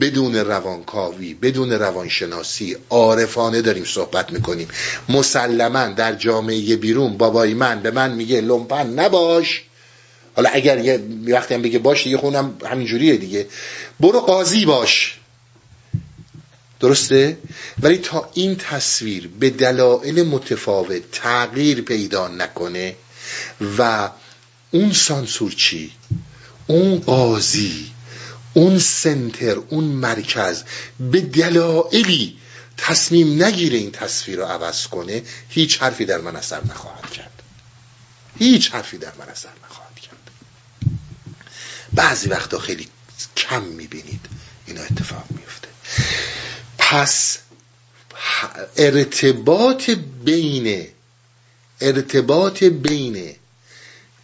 بدون 0.01 0.37
روانکاوی 0.37 1.35
بدون 1.35 1.73
روانشناسی 1.73 2.77
عارفانه 2.91 3.63
داریم 3.63 3.85
صحبت 3.85 4.33
می‌کنیم 4.33 4.69
مسلما 5.09 5.87
در 5.87 6.15
جامعه 6.15 6.77
بیرون 6.77 7.17
بابای 7.17 7.55
من 7.55 7.83
به 7.83 7.91
من 7.91 8.13
میگه 8.13 8.41
لومپن 8.41 8.87
نباش 8.87 9.63
حالا 10.37 10.51
اگر 10.53 10.79
یه 10.79 11.01
وقتی 11.27 11.55
هم 11.55 11.63
بگه 11.63 11.79
باش 11.79 12.05
دیگه 12.05 12.17
خونم 12.17 12.57
همینجوریه 12.67 13.17
دیگه 13.17 13.47
برو 14.01 14.21
قاضی 14.21 14.65
باش 14.65 15.17
درسته؟ 16.81 17.39
ولی 17.83 17.99
تا 17.99 18.31
این 18.35 18.57
تصویر 18.57 19.31
به 19.41 19.51
دلایل 19.51 20.23
متفاوت 20.23 21.03
تغییر 21.13 21.81
پیدا 21.81 22.29
نکنه 22.29 22.97
و 23.79 24.11
اون 24.71 24.93
سانسور 24.93 25.53
چی؟ 25.53 25.93
اون 26.71 26.99
قاضی 26.99 27.93
اون 28.55 28.79
سنتر 28.79 29.57
اون 29.69 29.85
مرکز 29.85 30.63
به 31.01 31.21
دلایلی 31.21 32.39
تصمیم 32.77 33.43
نگیره 33.43 33.79
این 33.79 33.91
تصویر 33.91 34.39
رو 34.39 34.45
عوض 34.45 34.87
کنه 34.87 35.23
هیچ 35.49 35.83
حرفی 35.83 36.05
در 36.05 36.19
من 36.19 36.37
اثر 36.37 36.65
نخواهد 36.65 37.11
کرد. 37.11 37.43
هیچ 38.39 38.71
حرفی 38.71 38.99
در 38.99 39.13
من 39.19 39.29
اثر 39.29 39.49
نخواهد 39.65 40.01
کرد. 40.01 40.31
بعضی 41.93 42.29
وقتا 42.29 42.59
خیلی 42.59 42.89
کم 43.37 43.63
می‌بینید 43.63 44.27
اینا 44.67 44.83
اتفاق 44.83 45.25
میفته 45.31 45.69
پس 46.79 47.39
ارتباط 48.77 49.91
بین 50.25 50.89
ارتباط 51.81 52.63
بین 52.63 53.37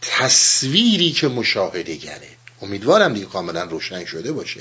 تصویری 0.02 1.12
که 1.12 1.28
مشاهده 1.28 1.96
گره. 1.96 2.35
امیدوارم 2.62 3.14
دیگه 3.14 3.26
کاملا 3.26 3.64
روشن 3.64 4.04
شده 4.04 4.32
باشه. 4.32 4.60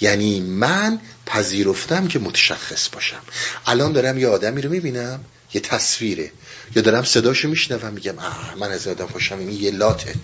یعنی 0.00 0.40
من 0.40 1.00
پذیرفتم 1.26 2.08
که 2.08 2.18
متشخص 2.18 2.88
باشم. 2.92 3.22
الان 3.66 3.92
دارم 3.92 4.18
یه 4.18 4.28
آدمی 4.28 4.62
رو 4.62 4.70
می‌بینم 4.70 5.24
یه 5.54 5.60
تصویره. 5.60 6.30
یا 6.76 6.82
دارم 6.82 7.04
صداشو 7.04 7.48
میشنوم 7.48 7.92
میگم 7.92 8.18
آه 8.18 8.54
من 8.58 8.70
از 8.70 8.88
آدم 8.88 9.06
خوشم 9.06 9.38
این 9.38 9.50
یه 9.50 9.70
لاته 9.70 10.14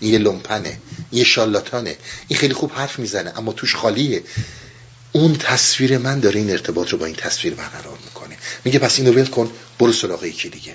این 0.00 0.12
یه 0.12 0.18
لومپنه 0.18 0.78
یه 1.12 1.24
شالاتانه 1.24 1.96
این 2.28 2.38
خیلی 2.38 2.54
خوب 2.54 2.72
حرف 2.72 2.98
می‌زنه 2.98 3.32
اما 3.38 3.52
توش 3.52 3.74
خالیه. 3.74 4.22
اون 5.12 5.36
تصویر 5.38 5.98
من 5.98 6.20
داره 6.20 6.40
این 6.40 6.50
ارتباط 6.50 6.90
رو 6.90 6.98
با 6.98 7.06
این 7.06 7.14
تصویر 7.14 7.54
برقرار 7.54 7.98
می‌کنه. 8.04 8.36
میگه 8.64 8.78
پس 8.78 8.98
اینو 8.98 9.12
ول 9.12 9.26
کن 9.26 9.50
برو 9.78 9.92
سراغ 9.92 10.24
یکی 10.24 10.48
دیگه. 10.48 10.74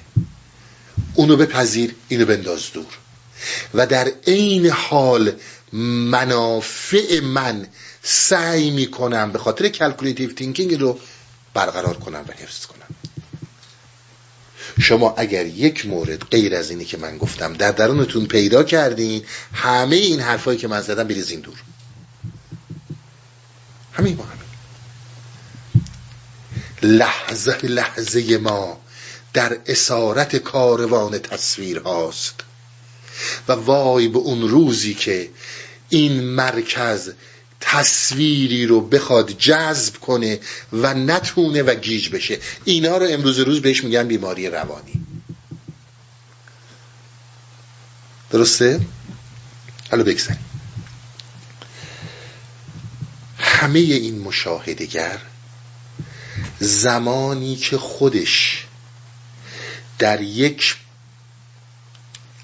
اونو 1.13 1.35
بپذیر 1.35 1.95
اینو 2.07 2.25
بنداز 2.25 2.61
دور. 2.73 2.85
و 3.73 3.87
در 3.87 4.11
عین 4.27 4.69
حال 4.69 5.31
منافع 5.73 7.19
من 7.19 7.67
سعی 8.03 8.69
می‌کنم 8.69 9.31
به 9.31 9.39
خاطر 9.39 9.69
calculative 9.69 10.33
thinking 10.33 10.79
رو 10.79 10.99
برقرار 11.53 11.97
کنم 11.97 12.25
و 12.27 12.31
حفظ 12.31 12.65
کنم. 12.65 12.95
شما 14.81 15.13
اگر 15.17 15.45
یک 15.45 15.85
مورد 15.85 16.23
غیر 16.23 16.55
از 16.55 16.69
اینی 16.69 16.85
که 16.85 16.97
من 16.97 17.17
گفتم 17.17 17.53
در 17.53 17.71
درونتون 17.71 18.25
پیدا 18.25 18.63
کردین 18.63 19.23
همه 19.53 19.95
این 19.95 20.19
حرفایی 20.19 20.57
که 20.57 20.67
من 20.67 20.81
زدم 20.81 21.03
بریزین 21.03 21.39
دور. 21.39 21.63
همین 23.93 24.15
با 24.15 24.23
همین. 24.23 24.49
لحظه 26.97 27.65
لحظه 27.65 28.37
ما 28.37 28.81
در 29.33 29.57
اسارت 29.67 30.35
کاروان 30.35 31.19
تصویر 31.19 31.79
هاست. 31.79 32.35
و 33.47 33.51
وای 33.51 34.07
به 34.07 34.19
اون 34.19 34.49
روزی 34.49 34.93
که 34.93 35.29
این 35.89 36.23
مرکز 36.23 37.11
تصویری 37.61 38.65
رو 38.65 38.81
بخواد 38.81 39.31
جذب 39.31 39.95
کنه 39.97 40.39
و 40.73 40.93
نتونه 40.93 41.63
و 41.63 41.75
گیج 41.75 42.09
بشه. 42.09 42.39
اینا 42.65 42.97
رو 42.97 43.07
امروز 43.09 43.39
روز 43.39 43.61
بهش 43.61 43.83
میگن 43.83 44.07
بیماری 44.07 44.47
روانی. 44.47 45.05
درسته؟ 48.31 48.81
حالا 49.91 50.03
بگذاریم. 50.03 50.45
همه 53.37 53.79
این 53.79 54.19
مشاهدگر 54.19 55.19
زمانی 56.59 57.55
که 57.55 57.77
خودش 57.77 58.65
در 59.99 60.21
یک 60.21 60.75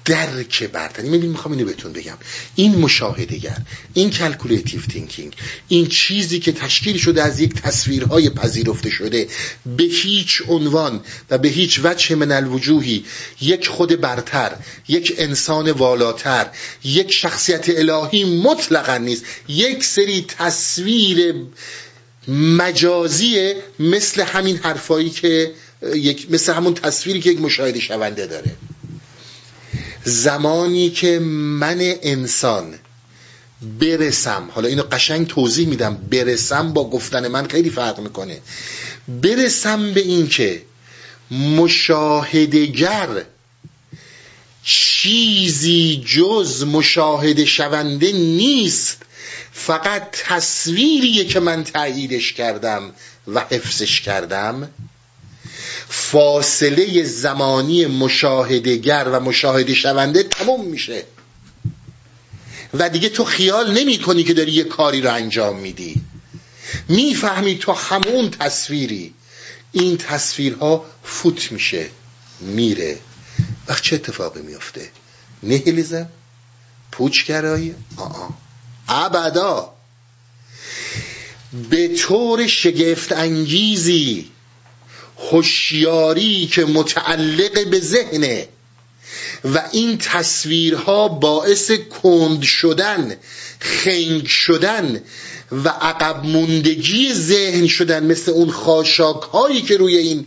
درک 0.06 0.62
برتر 0.62 1.02
می‌بینیم 1.02 1.30
می‌خوام 1.30 1.54
اینو 1.54 1.66
بهتون 1.66 1.92
بگم. 1.92 2.18
این 2.54 2.78
مشاهده‌گر 2.78 3.56
این 3.94 4.10
calculative 4.10 4.80
thinking 4.80 5.34
این 5.68 5.86
چیزی 5.86 6.38
که 6.38 6.52
تشکیل 6.52 6.96
شده 6.96 7.22
از 7.22 7.40
یک 7.40 7.54
تصویرهای 7.54 8.30
پذیرفته 8.30 8.90
شده 8.90 9.28
به 9.76 9.84
هیچ 9.84 10.42
عنوان 10.48 11.00
و 11.30 11.38
به 11.38 11.48
هیچ 11.48 11.80
وجه 11.84 12.14
من 12.14 12.32
الوجوهی 12.32 13.04
یک 13.40 13.68
خود 13.68 14.00
برتر 14.00 14.52
یک 14.88 15.14
انسان 15.18 15.70
والاتر 15.70 16.46
یک 16.84 17.12
شخصیت 17.12 17.68
الهی 17.68 18.24
مطلقا 18.24 18.96
نیست 18.96 19.24
یک 19.48 19.84
سری 19.84 20.24
تصویر 20.38 21.34
مجازی 22.28 23.54
مثل 23.78 24.22
همین 24.22 24.56
حرفایی 24.56 25.10
که 25.10 25.52
یک 25.94 26.30
مثل 26.30 26.52
همون 26.52 26.74
تصویری 26.74 27.20
که 27.20 27.30
یک 27.30 27.40
مشاهده 27.40 27.80
شونده 27.80 28.26
داره. 28.26 28.50
زمانی 30.06 30.90
که 30.90 31.18
من 31.18 31.78
انسان 32.02 32.74
برسم 33.80 34.48
حالا 34.52 34.68
اینو 34.68 34.82
قشنگ 34.82 35.26
توضیح 35.26 35.68
میدم 35.68 35.94
برسم 36.10 36.72
با 36.72 36.90
گفتن 36.90 37.28
من 37.28 37.46
خیلی 37.48 37.70
فرق 37.70 38.00
می‌کنه. 38.00 38.40
برسم 39.08 39.92
به 39.92 40.00
این 40.00 40.28
که 40.28 40.62
مشاهدگر 41.30 43.08
چیزی 44.64 46.04
جز 46.06 46.64
مشاهده 46.64 47.44
شونده 47.44 48.12
نیست 48.12 49.02
فقط 49.52 50.08
تصویریه 50.12 51.24
که 51.24 51.40
من 51.40 51.64
تاییدش 51.64 52.32
کردم 52.32 52.92
و 53.26 53.40
حفظش 53.40 54.00
کردم. 54.00 54.68
فاصله 55.88 57.02
زمانی 57.02 57.86
مشاهدگر 57.86 59.08
و 59.12 59.20
مشاهده 59.20 59.74
شونده 59.74 60.22
تموم 60.22 60.64
میشه. 60.64 61.04
و 62.74 62.88
دیگه 62.88 63.08
تو 63.08 63.24
خیال 63.24 63.72
نمی 63.78 63.98
کنی 63.98 64.24
که 64.24 64.34
داری 64.34 64.52
یه 64.52 64.64
کاری 64.64 65.00
رو 65.00 65.14
انجام 65.14 65.58
میدی. 65.58 65.94
می‌فهمی 66.88 67.58
تو 67.58 67.72
همون 67.72 68.30
تصویری. 68.30 69.14
این 69.72 69.96
تصویرها 69.96 70.84
فوت 71.04 71.52
میشه 71.52 71.88
میره. 72.40 72.98
وقت 73.68 73.82
چه 73.82 73.96
اتفاقی 73.96 74.42
میفته 74.42 74.90
نهیلیزم؟ 75.42 76.08
پوچگرایی؟ 76.92 77.74
آه. 77.96 78.30
ابدا. 78.88 79.72
به 81.70 81.88
طور 81.88 82.46
شگفت 82.46 83.12
انگیزی 83.12 84.30
هوشیاری 85.18 86.46
که 86.46 86.64
متعلق 86.64 87.68
به 87.70 87.80
ذهنه 87.80 88.48
و 89.44 89.62
این 89.72 89.98
تصویرها 89.98 91.08
باعث 91.08 91.70
کند 92.02 92.42
شدن 92.42 93.16
خنگ 93.60 94.26
شدن 94.26 95.00
و 95.52 95.68
عقب 95.68 96.24
موندگی 96.24 97.12
ذهن 97.14 97.66
شدن 97.66 98.06
مثل 98.06 98.30
اون 98.32 98.50
خاشاک 98.50 99.22
هایی 99.22 99.62
که 99.62 99.76
روی 99.76 99.96
این 99.96 100.26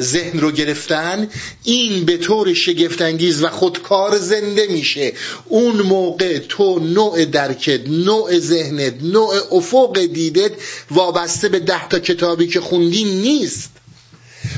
ذهن 0.00 0.40
رو 0.40 0.50
گرفتن 0.50 1.28
این 1.64 2.04
به 2.04 2.16
طور 2.16 2.54
شگفتانگیز 2.54 3.42
و 3.42 3.48
خودکار 3.48 4.18
زنده 4.18 4.66
میشه. 4.66 5.12
اون 5.44 5.82
موقع 5.82 6.38
تو 6.38 6.78
نوع 6.78 7.24
درکت 7.24 7.88
نوع 7.88 8.38
ذهنت 8.38 8.94
نوع 9.02 9.34
افق 9.50 9.98
دیدت 10.00 10.52
وابسته 10.90 11.48
به 11.48 11.58
ده 11.58 11.88
تا 11.88 11.98
کتابی 11.98 12.46
که 12.46 12.60
خوندی 12.60 13.04
نیست. 13.04 13.70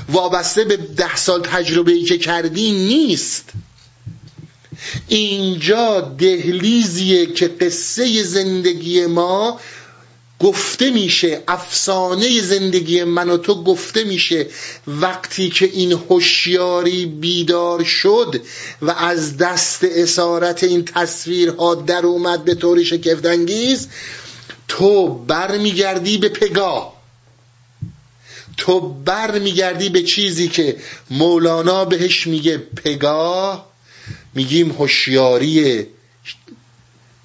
وابسته 0.08 0.64
به 0.64 0.76
ده 0.76 1.16
سال 1.16 1.42
تجربه 1.42 2.02
که 2.02 2.18
کردی 2.18 2.72
نیست. 2.72 3.44
اینجا 5.08 6.00
دهلیزیه 6.18 7.26
که 7.26 7.48
قصه 7.48 8.22
زندگی 8.22 9.06
ما 9.06 9.60
گفته 10.40 10.90
میشه 10.90 11.42
افسانه 11.48 12.40
زندگی 12.40 13.04
من 13.04 13.30
و 13.30 13.36
تو 13.36 13.64
گفته 13.64 14.04
میشه 14.04 14.46
وقتی 14.86 15.50
که 15.50 15.66
این 15.66 15.92
هوشیاری 15.92 17.06
بیدار 17.06 17.84
شد 17.84 18.42
و 18.82 18.90
از 18.90 19.36
دست 19.36 19.84
اسارت 19.84 20.64
این 20.64 20.84
تصویرها 20.84 21.74
در 21.74 22.06
اومد 22.06 22.44
به 22.44 22.54
طور 22.54 22.82
شکفتانگیز 22.82 23.88
تو 24.68 25.08
برمیگردی 25.08 26.18
به 26.18 26.28
پگاه 26.28 26.94
تو 28.56 28.80
برمیگردی 28.80 29.88
به 29.88 30.02
چیزی 30.02 30.48
که 30.48 30.76
مولانا 31.10 31.84
بهش 31.84 32.26
میگه 32.26 32.58
پگاه 32.58 33.72
میگیم 34.34 34.72
هوشیاری 34.72 35.86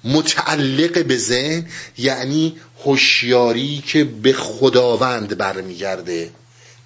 متعلق 0.04 1.04
به 1.04 1.16
ذهن 1.16 1.66
یعنی 1.98 2.56
هوشیاری 2.84 3.82
که 3.86 4.04
به 4.04 4.32
خداوند 4.32 5.38
برمیگرده 5.38 6.30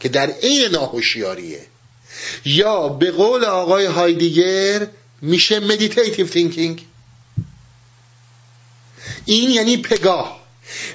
که 0.00 0.08
در 0.08 0.30
عین 0.30 0.70
ناهوشیاریه 0.70 1.66
یا 2.44 2.88
به 2.88 3.10
قول 3.10 3.44
آقای 3.44 3.86
هایدگر 3.86 4.86
میشه 5.22 5.60
meditative 5.60 6.26
thinking 6.26 6.86
این 9.24 9.50
یعنی 9.50 9.76
پگاه. 9.76 10.44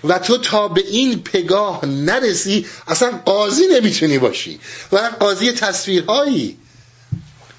و 0.03 0.19
تو 0.19 0.37
تا 0.37 0.67
به 0.67 0.81
این 0.87 1.19
پگاه 1.23 1.85
نرسی 1.85 2.65
اصلا 2.87 3.21
قاضی 3.25 3.67
نمی‌تونی 3.67 4.17
باشی. 4.17 4.59
و 4.91 4.97
قاضی 5.19 5.51
تصویرهایی. 5.51 6.57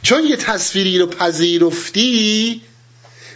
چون 0.03 0.26
یه 0.26 0.36
تصویری 0.36 0.99
رو 0.99 1.07
پذیرفتی 1.07 2.62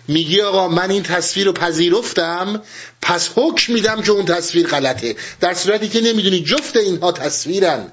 میگی 0.09 0.41
آقا 0.41 0.69
من 0.69 0.91
این 0.91 1.03
تصویر 1.03 1.47
رو 1.47 1.53
پذیرفتم 1.53 2.63
پس 3.03 3.31
حکم 3.35 3.73
میدم 3.73 4.03
که 4.03 4.11
اون 4.13 4.25
تصویر 4.25 4.67
غلطه. 4.67 5.17
در 5.41 5.55
صورتی 5.55 5.89
که 5.89 6.01
نمی‌دونی 6.01 6.41
جفت 6.43 6.77
اینها 6.77 7.13
تصویرن. 7.13 7.93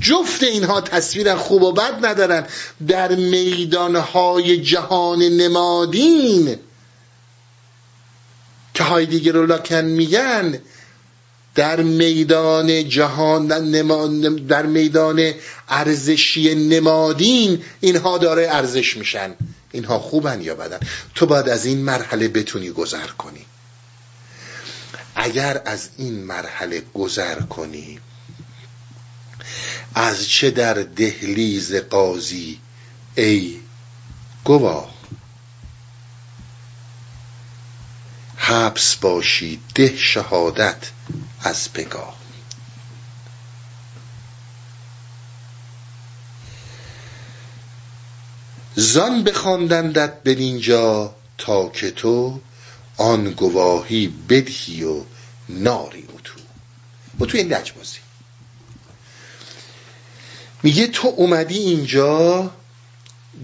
جفت 0.00 0.42
اینها 0.42 0.80
تصویرن 0.80 1.36
خوب 1.36 1.62
و 1.62 1.72
بد 1.72 2.06
ندارن. 2.06 2.46
در 2.88 3.14
میدانهای 3.14 4.60
جهان 4.62 5.18
نمادین 5.22 6.56
که 8.74 8.84
هایدیگر 8.84 9.32
رو 9.32 9.46
لاکن 9.46 9.84
میگن 9.84 10.58
در 11.54 11.82
میدان 11.82 12.88
جهان 12.88 13.46
در 14.48 14.66
میدان 14.66 15.32
ارزشی 15.68 16.54
نمادین 16.54 17.62
اینها 17.80 18.18
داره 18.18 18.48
ارزش 18.50 18.96
میشن. 18.96 19.34
اینها 19.72 19.98
خوبن 19.98 20.40
یا 20.40 20.54
بدن؟ 20.54 20.78
تو 21.14 21.26
باید 21.26 21.48
از 21.48 21.66
این 21.66 21.78
مرحله 21.78 22.28
بتونی 22.28 22.70
گذر 22.70 23.06
کنی. 23.06 23.46
اگر 25.14 25.62
از 25.64 25.88
این 25.96 26.24
مرحله 26.24 26.82
گذر 26.94 27.40
کنی 27.40 28.00
از 29.94 30.28
چه 30.28 30.50
در 30.50 30.74
دهلیز 30.74 31.74
قاضی؟ 31.74 32.60
ای 33.14 33.60
گواه 34.44 34.94
حبس 38.36 38.96
باشی 38.96 39.60
ده 39.74 39.96
شهادت 39.96 40.90
از 41.40 41.72
پگاه. 41.72 42.17
زان 48.80 49.22
بخواندندت 49.22 50.12
اینجا 50.24 51.14
تا 51.38 51.68
که 51.68 51.90
تو 51.90 52.40
آن 52.96 53.30
گواهی 53.30 54.12
بدهی 54.28 54.84
و 54.84 55.02
ناری 55.48 56.04
او 56.12 56.20
تو 56.24 56.34
و 57.20 57.26
تو 57.26 57.38
این 57.38 57.48
لجبازی 57.48 57.98
میگه 60.62 60.86
تو 60.86 61.08
اومدی 61.16 61.58
اینجا 61.58 62.50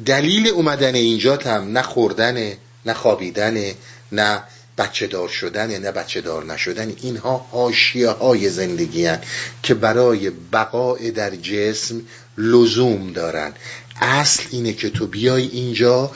دلیل 0.06 0.48
اومدن 0.48 0.94
اینجا 0.94 1.36
هم 1.36 1.72
نه 1.78 1.82
خوردنه 1.82 2.58
نه 2.86 2.94
خوابیدنه 2.94 3.74
نه 4.12 4.42
بچه 4.78 5.06
دار 5.06 5.28
شدن 5.28 5.78
نه 5.78 5.92
بچه 5.92 6.20
دار 6.20 6.44
نشدن 6.44 6.92
اینها 7.02 7.46
حاشیه 7.50 8.08
های 8.08 8.50
زندگی 8.50 9.06
هن 9.06 9.20
که 9.62 9.74
برای 9.74 10.30
بقای 10.30 11.10
در 11.10 11.30
جسم 11.36 12.02
لزوم 12.38 13.12
دارن. 13.12 13.52
اصل 14.00 14.42
اینه 14.50 14.72
که 14.72 14.90
تو 14.90 15.06
بیای 15.06 15.46
اینجا 15.46 16.12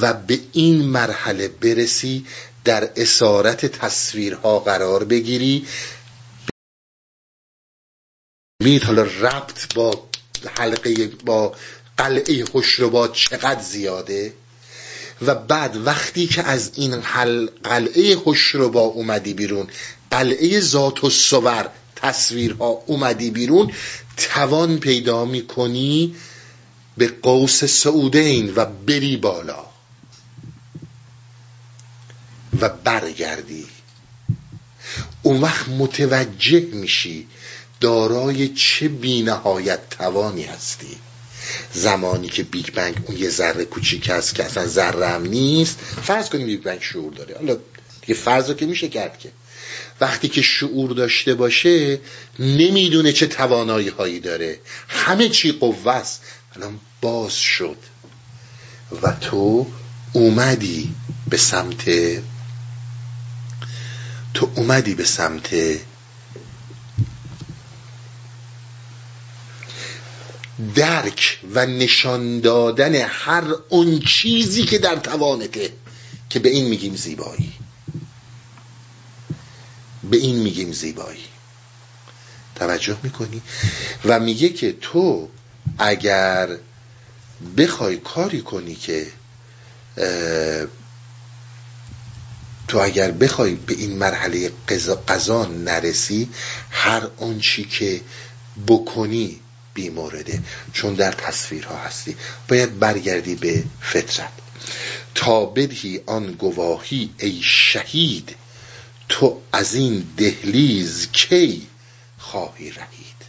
و 0.00 0.12
به 0.12 0.38
این 0.52 0.82
مرحله 0.82 1.48
برسی 1.48 2.26
در 2.64 2.90
اسارت 2.96 3.66
تصویرها 3.66 4.58
قرار 4.58 5.04
بگیری. 5.04 5.66
مید 8.62 8.82
حالا 8.82 9.02
ربط 9.02 9.74
با 9.74 10.08
حلقه 10.56 11.06
با 11.06 11.54
قلعه 11.96 12.44
خوشربات 12.44 13.12
چقدر 13.12 13.62
زیاده؟ 13.62 14.32
و 15.22 15.34
بعد 15.34 15.76
وقتی 15.76 16.26
که 16.26 16.42
از 16.42 16.70
این 16.74 17.00
قلعه 17.64 18.16
خوشربا 18.16 18.80
اومدی 18.80 19.34
بیرون 19.34 19.66
قلعه 20.10 20.60
ذات 20.60 21.04
و 21.04 21.10
صور 21.10 21.70
تصویرها 21.96 22.68
اومدی 22.86 23.30
بیرون 23.30 23.72
توان 24.16 24.78
پیدا 24.78 25.24
می‌کنی 25.24 26.16
به 26.96 27.08
قوس 27.22 27.64
سعودین 27.64 28.52
و 28.56 28.64
بری 28.64 29.16
بالا 29.16 29.64
و 32.60 32.68
برگردی. 32.68 33.66
اون 35.22 35.40
وقت 35.40 35.68
متوجه 35.68 36.60
میشی 36.60 37.26
دارای 37.80 38.48
چه 38.48 38.88
بینهایت 38.88 39.90
توانی 39.90 40.42
هستی. 40.42 40.96
زمانی 41.74 42.28
که 42.28 42.42
Big 42.42 42.70
Bang 42.70 42.94
اون 43.06 43.16
یه 43.16 43.28
ذره 43.28 43.64
کوچیک 43.64 44.10
است 44.10 44.34
که 44.34 44.44
اصلا 44.44 44.66
ذره 44.66 45.08
هم 45.08 45.22
نیست 45.26 45.78
فرض 46.02 46.28
کنیم 46.28 46.46
Big 46.46 46.62
Bang 46.62 46.82
شعور 46.82 47.12
داره. 47.12 47.34
حالا 47.34 47.56
دیگه 48.00 48.14
فرض 48.14 48.50
که 48.50 48.66
میشه 48.66 48.88
کرد 48.88 49.18
که. 49.18 49.30
وقتی 50.00 50.28
که 50.28 50.42
شعور 50.42 50.90
داشته 50.90 51.34
باشه 51.34 52.00
نمی‌دونه 52.38 53.12
چه 53.12 53.26
توانایی 53.26 53.88
هایی 53.88 54.20
داره. 54.20 54.58
همه 54.88 55.28
چی 55.28 55.52
قوه 55.52 55.92
است. 55.92 56.22
الان 56.56 56.80
باز 57.00 57.36
شد. 57.36 57.76
و 59.02 59.12
تو 59.12 59.66
اومدی 60.12 60.94
به 61.28 61.36
سمت 61.36 61.90
تو 64.34 64.50
اومدی 64.54 64.94
به 64.94 65.04
سمت 65.04 65.54
درک 70.74 71.40
و 71.54 71.66
نشان 71.66 72.40
دادن 72.40 72.94
هر 72.94 73.44
اون 73.68 74.00
چیزی 74.00 74.64
که 74.64 74.78
در 74.78 74.96
توانته 74.96 75.72
که 76.30 76.38
به 76.38 76.48
این 76.48 76.64
میگیم 76.64 76.96
زیبایی. 76.96 77.52
به 80.10 80.16
این 80.16 80.36
میگیم 80.36 80.72
زیبایی. 80.72 81.24
توجه 82.54 82.96
می‌کنی؟ 83.02 83.42
و 84.04 84.20
میگه 84.20 84.48
که 84.48 84.72
تو 84.72 85.28
اگر 85.78 86.48
بخوای 87.56 87.96
کاری 87.96 88.40
کنی 88.40 88.74
که 88.74 89.06
تو 92.68 92.78
اگر 92.78 93.10
بخوای 93.10 93.54
به 93.54 93.74
این 93.74 93.98
مرحله 93.98 94.50
قضا 95.08 95.46
نرسی 95.46 96.28
هر 96.70 97.08
آنچی 97.18 97.64
که 97.64 98.00
بکنی 98.66 99.40
بیمورده. 99.74 100.42
چون 100.72 100.94
در 100.94 101.12
تصویرها 101.12 101.76
هستی. 101.76 102.16
باید 102.48 102.78
برگردی 102.78 103.34
به 103.34 103.64
فطرت. 103.80 104.32
تا 105.14 105.44
بدهی 105.46 106.00
آن 106.06 106.32
گواهی 106.32 107.10
ای 107.18 107.40
شهید 107.42 108.36
تو 109.08 109.40
از 109.52 109.74
این 109.74 110.06
دهلیز 110.16 111.08
کی 111.12 111.66
خواهی 112.18 112.70
رهید؟ 112.70 113.20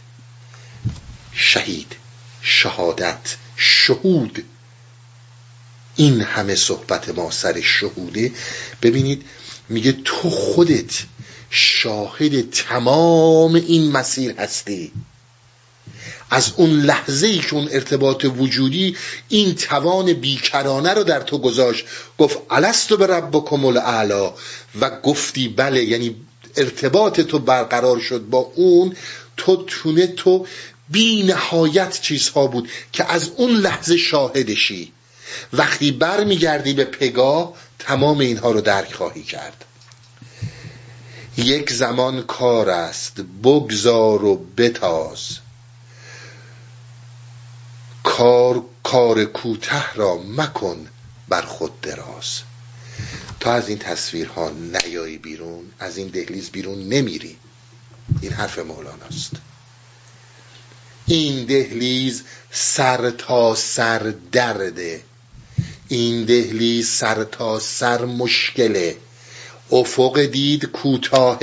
شهید. 1.32 1.96
شهادت 2.42 3.36
شهود. 3.56 4.44
این 5.96 6.20
همه 6.20 6.54
صحبت 6.54 7.08
ما 7.08 7.30
سر 7.30 7.60
شهوده. 7.60 8.32
ببینید 8.82 9.24
میگه 9.68 9.92
تو 10.04 10.30
خودت 10.30 11.02
شاهد 11.50 12.50
تمام 12.50 13.54
این 13.54 13.92
مسیر 13.92 14.32
هستی. 14.32 14.92
از 16.30 16.52
اون 16.56 16.70
لحظه 16.70 17.26
ای 17.26 17.38
که 17.38 17.54
اون 17.54 17.68
ارتباط 17.72 18.24
وجودی 18.24 18.96
این 19.28 19.54
توان 19.54 20.12
بیکرانه 20.12 20.94
رو 20.94 21.04
در 21.04 21.20
تو 21.20 21.38
گذاشت. 21.38 21.84
گفت 22.18 22.38
الستو 22.50 22.96
به 22.96 23.06
رب 23.06 23.44
کمول 23.44 23.76
اعلا 23.76 24.32
و 24.80 25.00
گفتی 25.00 25.48
بله. 25.48 25.84
یعنی 25.84 26.16
ارتباط 26.56 27.20
تو 27.20 27.38
برقرار 27.38 28.00
شد 28.00 28.20
با 28.20 28.38
اون. 28.38 28.96
تو 29.36 29.64
تونه 29.66 30.06
تو 30.06 30.46
بی 30.92 31.22
نهایت 31.22 32.00
چیزها 32.00 32.46
بود 32.46 32.68
که 32.92 33.12
از 33.12 33.28
اون 33.36 33.50
لحظه 33.50 33.96
شاهدشی. 33.96 34.92
وقتی 35.52 35.92
برمیگردی 35.92 36.72
به 36.72 36.84
پگاه 36.84 37.54
تمام 37.78 38.18
اینها 38.18 38.50
رو 38.50 38.60
درک 38.60 38.92
خواهی 38.92 39.22
کرد. 39.22 39.64
یک 41.36 41.72
زمان 41.72 42.22
کار 42.22 42.70
است 42.70 43.20
بگذار 43.44 44.24
و 44.24 44.46
بتاز. 44.56 45.38
کار 48.04 48.64
کار 48.82 49.24
کوته 49.24 49.92
را 49.94 50.16
مکن 50.16 50.86
بر 51.28 51.42
خود 51.42 51.80
دراز. 51.80 52.40
تا 53.40 53.52
از 53.52 53.68
این 53.68 53.78
تصویرها 53.78 54.50
نیایی 54.50 55.18
بیرون 55.18 55.64
از 55.78 55.96
این 55.96 56.08
دهلیز 56.08 56.50
بیرون 56.50 56.78
نمیری. 56.78 57.36
این 58.20 58.32
حرف 58.32 58.58
مولاناست 58.58 59.32
این 61.06 61.44
دهلیز 61.44 62.22
سر 62.50 63.10
تا 63.10 63.54
سر 63.54 64.14
درده. 64.32 65.00
این 65.88 66.24
دهلیز 66.24 66.88
سر 66.88 67.24
تا 67.24 67.58
سر 67.58 68.04
مشکله. 68.04 68.96
افق 69.72 70.20
دید 70.20 70.64
کوتاه 70.64 71.38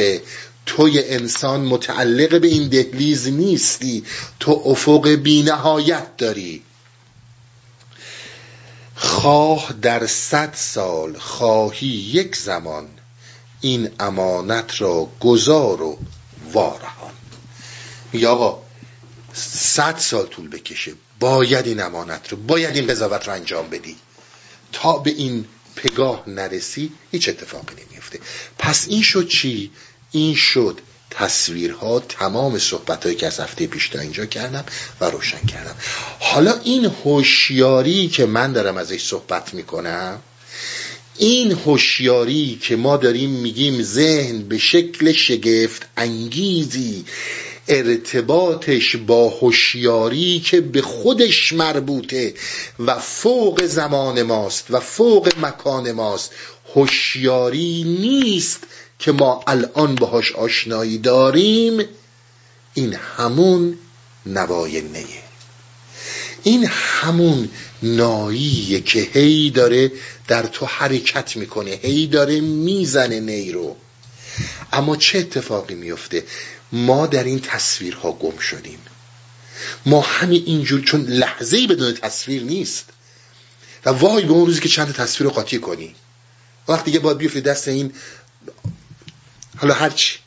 توی 0.66 1.04
انسان 1.04 1.62
متعلق 1.62 2.42
به 2.42 2.48
این 2.48 2.68
دهلیز 2.70 3.28
نیستی. 3.28 4.04
تو 4.40 4.62
افق 4.66 5.08
بینهایت 5.08 6.18
داری. 6.18 6.62
خواه 8.96 9.74
در 9.82 10.08
صد 10.08 10.54
سال 10.56 11.18
خواهی 11.18 11.88
یک 11.88 12.36
زمان. 12.36 12.88
این 13.62 13.90
امانت 14.00 14.82
را 14.82 15.10
گذار 15.20 15.82
و 15.82 15.98
وارهان. 16.54 17.12
آقا 18.28 18.69
صد 19.34 19.98
سال 19.98 20.28
طول 20.28 20.50
بکشه. 20.50 20.94
باید 21.20 21.68
این 21.68 21.82
امانت 21.82 22.32
رو 22.32 22.38
باید 22.38 22.76
این 22.76 22.88
قضاوت 22.88 23.28
رو 23.28 23.34
انجام 23.34 23.70
بدی. 23.70 23.96
تا 24.72 24.98
به 24.98 25.10
این 25.10 25.46
پگاه 25.76 26.24
نرسی 26.28 26.92
هیچ 27.12 27.30
اتفاقی 27.30 27.76
نمیفته. 27.76 28.20
پس 28.58 28.86
این 28.90 29.02
شد 29.02 29.28
چی؟ 29.28 29.72
این 30.12 30.36
شد 30.36 30.80
تصویرها 31.12 32.00
تمام 32.00 32.60
صحبت 32.60 33.04
هایی 33.04 33.16
که 33.16 33.28
از 33.28 33.40
هفته 33.40 33.68
پیش 33.68 33.90
تا 33.90 34.00
اینجا 34.00 34.26
کردم 34.26 34.66
و 35.02 35.06
روشن 35.06 35.46
کردم. 35.48 35.76
حالا 36.20 36.60
این 36.64 36.86
هوشیاری 36.86 38.08
که 38.08 38.26
من 38.26 38.54
دارم 38.54 38.78
ازش 38.78 39.04
صحبت 39.04 39.54
می‌کنم 39.54 40.20
این 41.18 41.52
هوشیاری 41.52 42.60
که 42.62 42.76
ما 42.76 42.98
داریم 42.98 43.30
میگیم 43.30 43.84
ذهن 43.84 44.42
به 44.42 44.58
شکل 44.58 45.12
شگفت 45.12 45.88
انگیزی 45.98 47.06
ارتباطش 47.70 48.96
با 48.96 49.30
هوشیاری 49.30 50.40
که 50.40 50.62
به 50.62 50.82
خودش 50.82 51.54
مربوطه 51.54 52.34
و 52.80 53.00
فوق 53.00 53.66
زمان 53.66 54.22
ماست 54.22 54.66
و 54.70 54.80
فوق 54.80 55.32
مکان 55.42 55.92
ماست. 55.92 56.32
هوشیاری 56.76 57.84
نیست 57.84 58.60
که 59.00 59.12
ما 59.12 59.44
الان 59.48 59.96
باهاش 59.96 60.32
آشنایی 60.32 60.98
داریم. 60.98 61.86
این 62.74 62.94
همون 63.18 63.78
نوای 64.26 64.82
نیه 64.82 65.24
این 66.44 66.66
همون 66.66 67.50
ناییه 67.84 68.82
که 68.82 69.00
هی 69.14 69.50
داره 69.50 69.92
در 70.28 70.44
تو 70.44 70.66
حرکت 70.66 71.36
می‌کنه 71.36 71.72
هی 71.72 72.08
داره 72.08 72.42
می‌زنه 72.42 73.20
نی 73.20 73.52
رو. 73.52 73.76
اما 74.74 74.96
چه 74.96 75.20
اتفاقی 75.20 75.76
میفته 75.76 76.24
ما 76.72 77.08
در 77.08 77.24
این 77.24 77.40
تصویرها 77.40 78.12
گم 78.12 78.38
شدیم. 78.38 78.80
ما 79.86 80.02
همین 80.02 80.44
اینجور 80.46 80.82
چون 80.82 81.02
لحظه 81.02 81.58
ای 81.58 81.68
بدون 81.68 81.94
تصویر 81.94 82.44
نیست. 82.44 82.90
و 83.86 83.90
وای 83.90 84.26
به 84.26 84.32
اون 84.32 84.46
روزی 84.46 84.60
که 84.60 84.70
چند 84.70 84.94
تصویر 84.94 85.30
رو 85.30 85.36
قاطی 85.36 85.60
کنی. 85.60 85.96
وقتی 86.68 86.86
دیگه 86.86 87.00
باید 87.00 87.18
بیفتی 87.18 87.42
دست 87.42 87.68
این 87.68 87.94
حالا 89.58 89.74
هرچی 89.74 90.20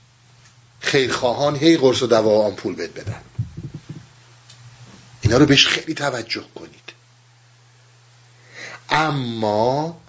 خیرخواهان 0.81 1.57
هی 1.57 1.77
قرص 1.77 2.03
و 2.03 2.07
دوا 2.07 2.47
آمپول 2.47 2.75
بد 2.75 2.95
بدن. 2.95 3.21
اینا 5.23 5.37
رو 5.37 5.47
بهش 5.47 5.67
خیلی 5.67 5.95
توجه 5.95 6.45
کنید. 6.55 6.93
اما 8.91 10.01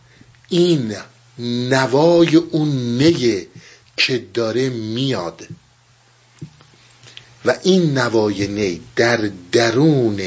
این 0.50 0.96
نوای 1.40 2.36
اون 2.36 2.96
نگه 2.96 3.48
که 3.98 4.18
داره 4.34 4.70
میاد 4.70 5.48
و 7.46 7.56
این 7.64 7.98
نوای 7.98 8.48
نی 8.48 8.82
در 8.96 9.30
درون 9.52 10.22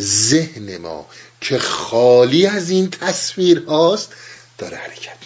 ذهن 0.00 0.76
ما 0.76 1.06
که 1.40 1.58
خالی 1.58 2.46
از 2.46 2.70
این 2.70 2.90
تصویر 2.90 3.64
هاست 3.64 4.12
داره 4.58 4.76
حرکت 4.76 5.16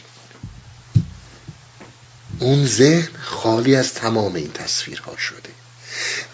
اون 2.38 2.66
ذهن 2.66 3.08
خالی 3.20 3.76
از 3.76 3.94
تمام 3.94 4.34
این 4.34 4.52
تصویرها 4.52 5.16
شده 5.16 5.50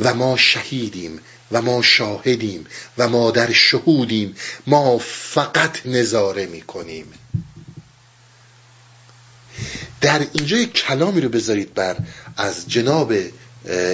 و 0.01 0.15
ما 0.15 0.37
شهیدیم 0.37 1.21
و 1.53 1.63
ما 1.63 1.83
شاهدیم 1.83 2.67
و 2.99 3.09
ما 3.09 3.31
در 3.31 3.53
شهودیم 3.53 4.37
ما 4.67 4.99
فقط 4.99 5.87
نظاره 5.87 6.47
می‌کنیم. 6.47 7.13
در 10.01 10.27
اینجا 10.33 10.57
یک 10.57 10.73
کلامی 10.73 11.21
رو 11.21 11.29
بذارید 11.29 11.75
بر 11.75 11.97
از 12.37 12.69
جناب 12.69 13.13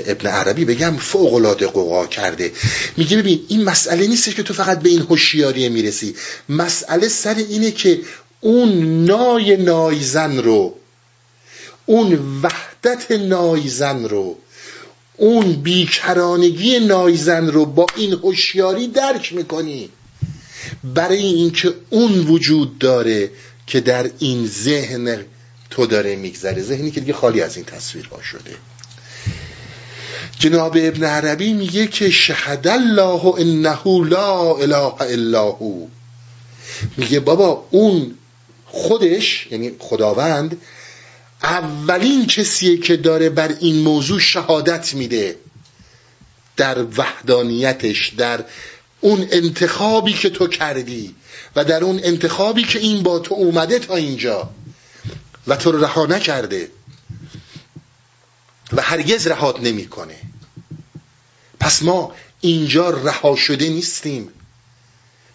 ابن 0.07 0.27
عربی 0.27 0.65
بگم 0.65 0.97
فوق 0.97 1.35
العاده 1.35 1.67
قوا 1.67 2.07
کرده. 2.07 2.53
میگه 2.97 3.17
ببین 3.17 3.41
این 3.49 3.65
مسئله 3.65 4.07
نیست 4.07 4.35
که 4.35 4.43
تو 4.43 4.55
فقط 4.55 4.81
به 4.81 4.89
این 4.89 5.01
هوشیاری 5.01 5.69
می‌رسی. 5.69 6.15
مسئله 6.49 7.09
سر 7.09 7.35
اینه 7.35 7.71
که 7.71 8.01
اون 8.41 9.05
نای 9.05 9.57
نایزن 9.57 10.39
رو 10.39 10.77
اون 11.87 12.41
وحدت 12.43 13.11
نایزن 13.11 14.05
رو 14.05 14.39
اون 15.17 15.53
بیکرانگی 15.53 16.79
نایزن 16.79 17.47
رو 17.47 17.67
با 17.67 17.87
این 17.97 18.13
هوشیاری 18.13 18.87
درک 18.87 19.33
می‌کنی. 19.33 19.89
برای 20.95 21.23
اینکه 21.23 21.75
اون 21.91 22.19
وجود 22.19 22.79
داره 22.79 23.31
که 23.67 23.81
در 23.81 24.11
این 24.19 24.47
ذهن 24.47 25.25
تو 25.71 25.87
داره 25.87 26.17
میگذره. 26.17 26.63
ذهنی 26.63 26.91
که 26.91 27.01
دیگه 27.01 27.13
خالی 27.13 27.41
از 27.41 27.57
این 27.57 27.65
تصویرها 27.65 28.23
شده. 28.23 28.51
جناب 30.41 30.77
ابن 30.81 31.05
عربی 31.05 31.53
میگه 31.53 31.87
که 31.87 32.11
شهد 32.11 32.69
الله 32.69 33.35
انه 33.39 34.09
لا 34.09 34.57
اله 34.57 35.03
الا 35.03 35.45
هو. 35.45 35.87
میگه 36.97 37.21
بابا 37.21 37.67
اون 37.71 38.15
خودش 38.67 39.49
یعنی 39.51 39.73
خداوند 39.79 40.57
اولین 41.43 42.27
کسیه 42.27 42.77
که 42.77 42.97
داره 42.97 43.31
بر 43.31 43.55
این 43.61 43.83
موضوع 43.83 44.21
شهادت 44.21 44.95
میده. 44.95 45.37
در 46.57 46.85
وحدانیتش 46.97 48.09
در 48.09 48.45
اون 49.01 49.29
انتخابی 49.31 50.13
که 50.13 50.31
تو 50.31 50.47
کردی 50.47 51.15
و 51.57 51.65
در 51.65 51.85
اون 51.85 52.01
انتخابی 52.05 52.65
که 52.65 52.79
این 52.79 53.03
با 53.03 53.19
تو 53.19 53.35
اومده 53.35 53.79
تا 53.79 53.97
اینجا 53.97 54.51
و 55.47 55.57
تو 55.57 55.73
رو 55.73 55.85
رها 55.85 56.07
نکرده 56.07 56.71
و 58.73 58.83
هرگز 58.83 59.27
رهات 59.27 59.61
نمی‌کنه. 59.61 60.30
پس 61.61 61.83
ما 61.83 62.15
اینجا 62.41 62.91
رها 62.91 63.37
شده 63.37 63.69
نیستیم. 63.69 64.29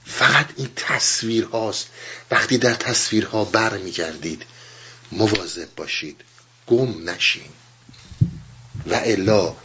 فقط 0.06 0.45
این 0.57 0.69
تصویر 0.76 1.43
هاست. 1.43 1.88
وقتی 2.31 2.57
در 2.57 2.73
تصویرها 2.73 3.45
بر 3.45 3.77
میگردید 3.77 4.43
مواظب 5.11 5.68
باشید. 5.76 6.22
گم 6.68 7.10
نشین. 7.10 7.49
و 8.88 9.02
الا 9.03 9.56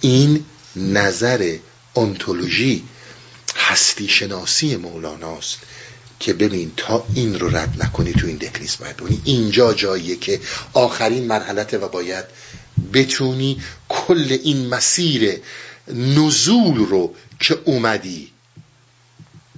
این 0.00 0.44
نظر 0.76 1.56
انتولوژی 1.96 2.84
هستی 3.56 4.08
شناسی 4.08 4.76
مولاناست 4.76 5.58
که 6.20 6.32
ببین 6.32 6.72
تا 6.76 7.06
این 7.14 7.40
رو 7.40 7.56
رد 7.56 7.82
نکنی 7.82 8.12
تو 8.12 8.26
این 8.26 8.36
دهلیز 8.36 8.76
باید. 8.80 8.96
ببینی 8.96 9.22
اینجا 9.24 9.74
جاییه 9.74 10.16
که 10.16 10.40
آخرین 10.72 11.26
مرحلته 11.26 11.78
و 11.78 11.88
باید 11.88 12.24
بتونی 12.92 13.62
کل 13.88 14.38
این 14.42 14.66
مسیر 14.66 15.40
نزول 15.88 16.76
رو 16.76 17.14
که 17.40 17.58
اومدی 17.64 18.30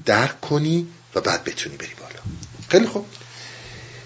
درک 0.05 0.41
کنی 0.41 0.87
و 1.15 1.21
بعد 1.21 1.45
بتونی 1.45 1.77
بری 1.77 1.95
بالا. 2.01 2.21
خیلی 2.69 2.87
خوب. 2.87 3.07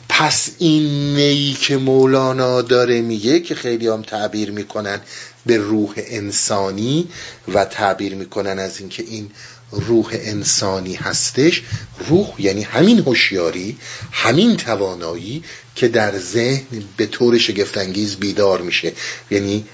پس 0.09 0.51
این 0.59 1.15
نیی 1.15 1.55
که 1.55 1.77
مولانا 1.77 2.63
داره 2.63 3.01
میگه 3.01 3.41
که 3.41 3.55
خیلی 3.55 3.89
هم 3.89 4.03
تعبیر 4.03 4.51
می‌کنن 4.51 5.01
به 5.47 5.57
روح 5.57 5.95
انسانی 5.97 7.09
و 7.55 7.65
تعبیر 7.65 8.15
می‌کنن 8.15 8.59
از 8.59 8.81
اینکه 8.81 9.03
این 9.03 9.31
روح 9.71 10.11
انسانی 10.13 10.95
هستش 10.95 11.63
روح 12.09 12.35
یعنی 12.39 12.63
همین 12.63 12.99
هوشیاری 12.99 13.79
همین 14.13 14.57
توانایی 14.57 15.45
که 15.75 15.89
در 15.89 16.19
ذهن 16.19 16.85
به 16.97 17.07
طور 17.07 17.39
شگفتانگیز 17.39 18.17
بیدار 18.17 18.61
میشه. 18.61 18.93
یعنی 19.31 19.65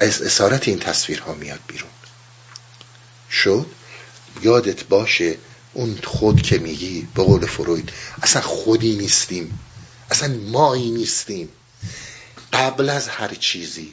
از 0.00 0.22
اسارت 0.22 0.68
این 0.68 0.78
تصویرها 0.78 1.34
میاد 1.34 1.60
بیرون. 1.68 1.90
شد 3.30 3.66
یادت 4.42 4.84
باشه 4.84 5.36
اون 5.72 5.98
خود 6.04 6.42
که 6.42 6.58
میگی 6.58 7.08
به 7.14 7.22
قول 7.22 7.46
فروید 7.46 7.90
اصلا 8.22 8.42
خودی 8.42 8.96
نیستیم 8.96 9.58
اصلا 10.10 10.34
مایی 10.34 10.90
نیستیم. 10.90 11.48
قبل 12.52 12.88
از 12.88 13.08
هر 13.08 13.34
چیزی 13.34 13.92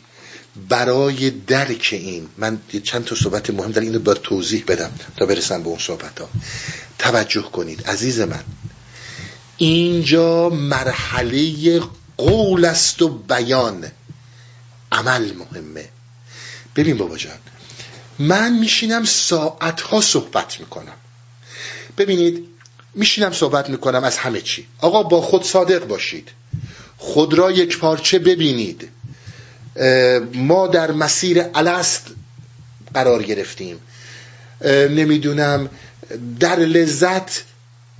برای 0.69 1.29
درک 1.29 1.89
این 1.91 2.27
من 2.37 2.61
چند 2.83 3.05
تا 3.05 3.15
صحبت 3.15 3.49
مهم 3.49 3.71
در 3.71 3.81
اینو 3.81 3.99
باید 3.99 4.21
توضیح 4.21 4.63
بدم 4.67 4.91
تا 5.17 5.25
برسم 5.25 5.63
به 5.63 5.69
اون 5.69 5.79
صحبت 5.79 6.21
ها 6.21 6.29
توجه 6.99 7.41
کنید 7.41 7.87
عزیز 7.87 8.19
من 8.19 8.43
اینجا 9.57 10.49
مرحله 10.49 11.81
قول 12.17 12.65
است 12.65 13.01
و 13.01 13.09
بیان. 13.09 13.85
عمل 14.91 15.33
مهمه. 15.33 15.89
ببین 16.75 16.97
بابا 16.97 17.17
جان 17.17 17.37
من 18.19 18.59
میشینم 18.59 19.03
ساعتها 19.03 20.01
صحبت 20.01 20.59
می‌کنم. 20.59 20.93
ببینید 21.97 22.47
میشینم 22.93 23.31
صحبت 23.31 23.69
می‌کنم 23.69 24.03
از 24.03 24.17
همه 24.17 24.41
چی. 24.41 24.67
آقا 24.81 25.03
با 25.03 25.21
خود 25.21 25.43
صادق 25.43 25.87
باشید. 25.87 26.29
خود 26.97 27.33
را 27.33 27.51
یک 27.51 27.79
پارچه 27.79 28.19
ببینید. 28.19 28.89
ما 30.33 30.67
در 30.67 30.91
مسیر 30.91 31.43
الست 31.55 32.07
قرار 32.93 33.23
گرفتیم. 33.23 33.79
نمی‌دونم 34.89 35.69
در 36.39 36.55
لذت 36.59 37.43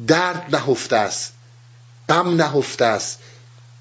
درد 0.08 0.56
نهفته 0.56 0.96
است. 0.96 1.34
غم 2.10 2.36
نهفته 2.36 2.86
است. 2.86 3.20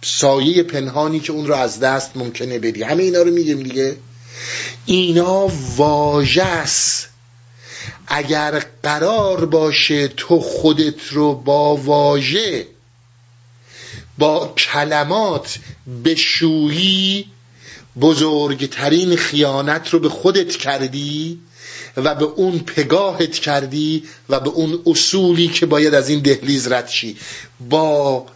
سایه 0.03 0.63
پنهانی 0.63 1.21
که 1.21 1.33
اون 1.33 1.47
رو 1.47 1.55
از 1.55 1.81
دست 1.81 2.11
ممکنه 2.15 2.59
بدی. 2.59 2.83
همه 2.83 3.03
اینا 3.03 3.23
رو 3.23 3.31
میگیم 3.31 3.63
دیگه. 3.63 3.97
اینا 4.87 5.49
واژه 5.77 6.43
است. 6.43 7.09
اگر 8.07 8.65
قرار 8.83 9.45
باشه 9.45 10.09
تو 10.09 10.41
خودت 10.41 11.09
رو 11.11 11.35
با 11.35 11.77
واژه 11.77 12.67
با 14.19 14.55
کلمات 14.57 15.59
بشویی 16.05 17.27
بزرگترین 18.01 19.17
خیانت 19.17 19.89
رو 19.89 19.99
به 19.99 20.09
خودت 20.09 20.57
کردی 20.57 21.41
و 21.97 22.15
به 22.15 22.25
اون 22.25 22.59
پگاهت 22.59 23.33
کردی 23.33 24.05
و 24.29 24.41
به 24.41 24.51
اون 24.51 24.83
اصولی 24.87 25.49
که 25.49 25.67
باید 25.67 25.95
از 25.95 26.09
این 26.09 26.21
دهلیز 26.21 26.73
رد 26.73 26.89
شی. 26.89 27.17
با 27.71 28.27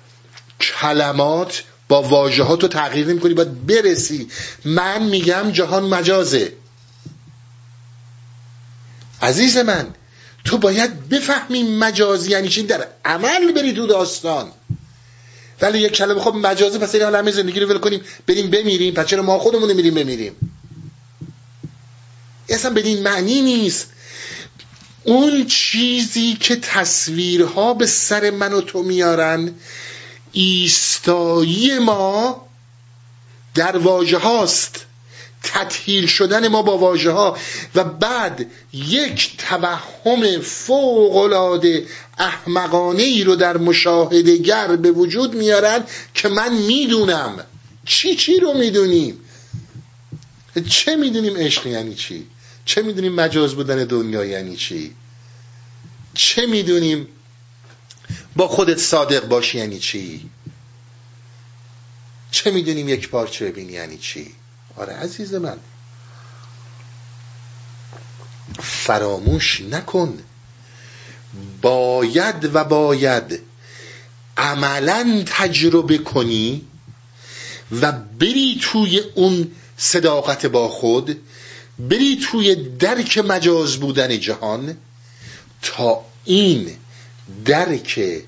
کلمات 0.61 1.63
با 1.89 2.03
واژهات 2.03 2.63
رو 2.63 2.69
تغییر 2.69 3.07
نمی 3.07 3.21
کنی 3.21 3.35
باید 3.35 3.67
برسی. 3.67 4.29
من 4.65 5.03
میگم 5.03 5.51
جهان 5.51 5.85
مجازه. 5.85 6.53
عزیز 9.23 9.57
من 9.57 9.87
تو 10.45 10.59
باید 10.59 11.09
بفهمی 11.09 11.63
مجازی 11.63 12.31
یعنی 12.31 12.49
چی؟ 12.49 12.63
در 12.63 12.87
عمل 13.05 13.53
بری 13.53 13.73
تو 13.73 13.87
داستان. 13.87 14.53
ولی 15.61 15.79
یک 15.79 15.93
کلمه 15.93 16.21
خب 16.21 16.35
مجازه 16.35 16.79
پس 16.79 16.95
این 16.95 17.15
همه 17.15 17.31
زندگی 17.31 17.61
رو 17.61 17.69
ول 17.69 17.79
کنیم 17.79 18.01
بریم 18.27 18.51
بمیریم 18.51 18.95
پس 18.95 19.07
چرا 19.07 19.23
ما 19.23 19.39
خودمون 19.39 19.73
میریم 19.73 19.95
بمیریم؟ 19.95 20.33
اصلا 22.49 22.71
بدین 22.75 23.03
معنی 23.03 23.43
نیست. 23.43 23.91
اون 25.05 25.47
چیزی 25.47 26.37
که 26.41 26.57
تصویرها 26.57 27.75
به 27.75 27.87
سر 27.87 28.31
من 28.31 28.53
و 28.53 28.61
تو 28.61 28.83
میارن 28.83 29.55
ایستایی 30.33 31.79
ما 31.79 32.49
در 33.55 33.77
واژه 33.77 34.19
هاست. 34.19 34.85
تطهیل 35.43 36.07
شدن 36.07 36.49
ما 36.49 36.63
با 36.63 36.79
واژه 36.79 37.11
ها. 37.11 37.37
و 37.75 37.85
بعد 37.85 38.47
یک 38.73 39.37
توهم 39.39 40.41
فوق 40.41 41.17
العاده 41.17 41.87
احمقانه 42.19 43.03
ای 43.03 43.25
رو 43.25 43.37
در 43.37 43.57
مشاهدگر 43.57 44.77
به 44.77 44.91
وجود 44.91 45.35
میارن 45.35 45.85
که 46.15 46.29
من 46.29 46.55
می‌دونم. 46.55 47.45
چی 47.87 48.17
چی 48.17 48.41
رو 48.41 48.55
می‌دونیم؟ 48.55 49.21
چه 50.69 50.97
می‌دونیم 50.97 51.37
عشق 51.37 51.67
یعنی 51.67 51.95
چی؟ 51.95 52.27
چه 52.65 52.83
می‌دونیم 52.83 53.15
مجاز 53.15 53.55
بودن 53.55 53.85
دنیا 53.85 54.25
یعنی 54.25 54.57
چی؟ 54.57 54.95
چه 56.15 56.47
می‌دونیم 56.47 57.09
با 58.39 58.49
خودت 58.49 58.79
صادق 58.79 59.29
باشی 59.29 59.59
یعنی 59.59 59.79
چی؟ 59.79 60.31
چه 62.31 62.51
می‌دونیم 62.51 62.89
یک 62.89 63.09
پارچه 63.09 63.51
ببینی 63.51 63.73
یعنی 63.73 63.99
چی؟ 63.99 64.35
آره 64.77 64.93
عزیز 64.93 65.35
من. 65.35 65.59
فراموش 68.61 69.61
نکن. 69.61 70.19
باید 71.63 72.55
و 72.55 72.65
باید 72.65 73.41
عملا 74.37 75.23
تجربه 75.27 75.99
کنی 75.99 76.67
و 77.81 77.93
بری 77.93 78.61
توی 78.63 78.99
اون 79.15 79.51
صداقت 79.77 80.47
با 80.47 80.69
خود 80.69 81.21
بری 81.79 82.17
توی 82.31 82.55
درک 82.55 83.19
مجاز 83.19 83.77
بودن 83.77 84.21
جهان 84.21 84.77
تا 85.63 86.05
این 86.25 86.77
درک 87.45 88.23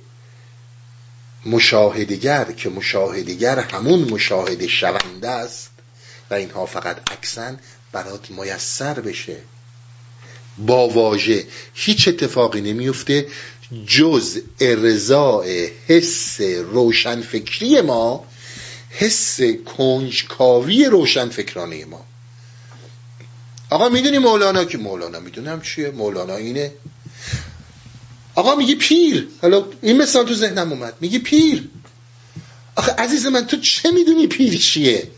مشاهدگر 1.47 2.45
که 2.45 2.69
مشاهدگر 2.69 3.59
همون 3.59 4.01
مشاهده 4.01 4.69
شونده 4.69 5.29
است 5.29 5.71
و 6.31 6.35
اینها 6.35 6.67
فقط 6.67 7.12
عکسن 7.12 7.59
برات 7.93 8.31
میسر 8.31 8.95
بشه. 8.95 9.37
با 10.59 10.89
واژه 10.89 11.47
هیچ 11.75 12.09
اتفاقی 12.09 12.61
نمیفته 12.61 13.27
جز 13.87 14.41
ارزای 14.61 15.71
حس 15.87 16.41
روشنفکری 16.41 17.81
ما 17.81 18.25
حس 18.91 19.41
کنجکاوی 19.77 20.85
روشنفکرانه 20.85 21.85
ما. 21.85 22.05
آقا 23.71 23.89
می‌دونی 23.89 24.19
مولانا 24.19 24.65
که 24.65 24.79
مولانا 24.79 25.21
می‌دونم 25.21 25.61
چیه؟ 25.61 25.91
مولانا 25.91 26.37
اینه. 26.37 26.73
آقا 28.41 28.55
میگی 28.55 28.75
پیر. 28.75 29.29
حالا 29.43 29.65
این 29.83 30.03
مثال 30.03 30.27
تو 30.27 30.35
ذهنم 30.35 30.73
اومد. 30.73 30.95
میگی 31.01 31.19
پیر. 31.19 31.69
آخه 32.77 32.93
عزیز 32.93 33.27
من 33.27 33.47
تو 33.47 33.57
چه 33.57 33.91
می‌دونی 33.91 34.27
پیر 34.27 34.59
چیه؟ 34.59 35.09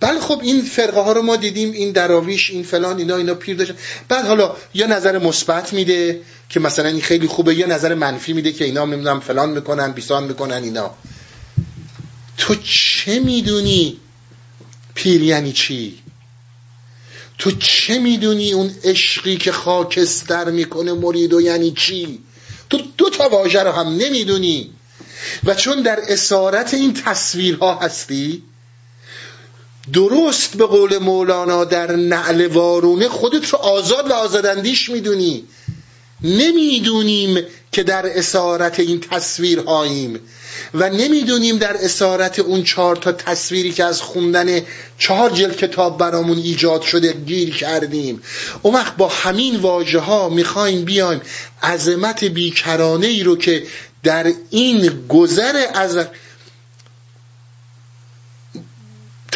بله 0.00 0.20
خب 0.20 0.40
این 0.42 0.62
فرقه 0.62 1.00
ها 1.00 1.12
رو 1.12 1.22
ما 1.22 1.36
دیدیم 1.36 1.72
این 1.72 1.92
دراویش 1.92 2.50
این 2.50 2.62
فلان 2.62 2.98
اینا 2.98 3.16
اینا 3.16 3.34
پیر 3.34 3.56
داشتن. 3.56 3.74
بعد 4.08 4.26
حالا 4.26 4.56
یا 4.74 4.86
نظر 4.86 5.18
مثبت 5.18 5.72
میده 5.72 6.20
که 6.48 6.60
مثلا 6.60 6.88
این 6.88 7.00
خیلی 7.00 7.26
خوبه 7.26 7.54
یا 7.54 7.66
نظر 7.66 7.94
منفی 7.94 8.32
میده 8.32 8.52
که 8.52 8.64
اینا 8.64 8.84
نمی‌دونم 8.84 9.20
فلان 9.20 9.50
می‌کنن 9.50 9.92
بیسان 9.92 10.24
می‌کنن 10.24 10.62
اینا. 10.62 10.90
تو 12.38 12.54
چه 12.54 13.20
می‌دونی 13.20 13.96
پیر 14.94 15.22
یعنی 15.22 15.52
چی؟ 15.52 15.98
تو 17.38 17.50
چه 17.50 17.98
می‌دونی 17.98 18.52
اون 18.52 18.74
عشقی 18.84 19.36
که 19.36 19.52
خاکستر 19.52 20.50
می‌کنه 20.50 20.92
مرید 20.92 21.32
و 21.34 21.40
یعنی 21.40 21.70
چی؟ 21.70 22.18
تو 22.70 22.78
دو 22.98 23.10
تا 23.10 23.28
واژه 23.28 23.62
رو 23.62 23.70
هم 23.72 23.88
نمی‌دونی. 23.88 24.70
و 25.44 25.54
چون 25.54 25.82
در 25.82 25.98
اسارت 26.08 26.74
این 26.74 26.94
تصویرها 26.94 27.74
هستی 27.74 28.42
درست 29.92 30.56
به 30.56 30.66
قول 30.66 30.98
مولانا 30.98 31.64
در 31.64 31.96
نعل 31.96 32.46
وارونه 32.46 33.08
خودت 33.08 33.48
رو 33.48 33.58
آزاد 33.58 34.10
و 34.10 34.12
آزاداندیش 34.12 34.90
می‌دونی. 34.90 35.44
نمی‌دونیم 36.22 37.38
که 37.72 37.82
در 37.82 38.18
اسارت 38.18 38.80
این 38.80 39.00
تصویرهاییم 39.00 40.20
و 40.74 40.90
نمی‌دونیم 40.90 41.58
در 41.58 41.76
اسارت 41.76 42.38
اون 42.38 42.62
چهار 42.62 42.96
تا 42.96 43.12
تصویری 43.12 43.72
که 43.72 43.84
از 43.84 44.00
خوندن 44.02 44.60
چهار 44.98 45.30
جلد 45.30 45.56
کتاب 45.56 45.98
برامون 45.98 46.38
ایجاد 46.38 46.82
شده 46.82 47.12
گیر 47.12 47.56
کردیم. 47.56 48.22
اون 48.62 48.74
وقت 48.74 48.96
با 48.96 49.08
همین 49.08 49.56
واژه 49.56 49.98
ها 49.98 50.28
می‌خوایم 50.28 50.84
بیایم 50.84 51.20
عظمت 51.62 52.24
بیکرانه 52.24 53.06
ای 53.06 53.22
رو 53.22 53.36
که 53.36 53.62
در 54.02 54.32
این 54.50 55.06
گذر 55.08 55.66
از 55.74 55.98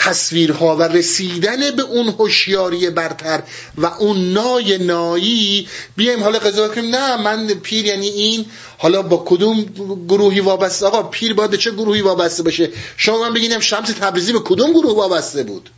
تصویرها 0.01 0.77
و 0.77 0.83
رسیدن 0.83 1.71
به 1.71 1.83
اون 1.83 2.09
هوشیاری 2.09 2.91
برتر 2.91 3.43
و 3.77 3.87
اون 3.87 4.33
نای 4.33 4.79
نایی 4.79 5.69
بیایم 5.97 6.23
حالا 6.23 6.39
قضاوت 6.39 6.75
کنیم. 6.75 6.95
نه 6.95 7.17
من 7.17 7.47
پیر 7.47 7.85
یعنی 7.85 8.07
این. 8.07 8.47
حالا 8.79 9.03
با 9.03 9.25
کدوم 9.27 9.65
گروهی 10.09 10.41
وابسته؟ 10.41 10.87
آقا 10.87 11.03
پیر 11.03 11.35
باید 11.35 11.55
چه 11.55 11.71
گروهی 11.71 12.01
وابسته 12.03 12.43
باشه؟ 12.43 12.71
شما 12.97 13.19
من 13.19 13.35
بگینم 13.35 13.61
شمس 13.61 13.89
تبریزی 13.89 14.33
به 14.33 14.39
کدوم 14.39 14.73
گروه 14.73 14.97
وابسته 14.97 15.43
بود؟ 15.43 15.71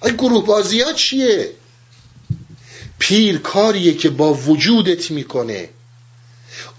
آیا 0.00 0.14
گروه 0.14 0.46
بازی 0.46 0.80
ها 0.80 0.92
چیه؟ 0.92 1.50
پیر 2.98 3.38
کاریه 3.38 3.94
که 3.94 4.10
با 4.10 4.34
وجودت 4.34 5.10
می‌کنه. 5.10 5.68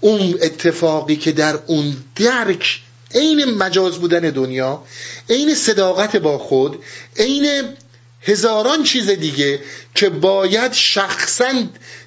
اون 0.00 0.38
اتفاقی 0.42 1.16
که 1.16 1.32
در 1.32 1.58
اون 1.66 1.96
درک 2.16 2.80
عین 3.14 3.44
مجاز 3.44 3.98
بودن 3.98 4.20
دنیا 4.20 4.82
عین 5.30 5.54
صداقت 5.54 6.16
با 6.16 6.38
خود 6.38 6.84
عین 7.16 7.64
هزاران 8.22 8.84
چیز 8.84 9.10
دیگه 9.10 9.60
که 9.94 10.08
باید 10.08 10.72
شخصا 10.72 11.52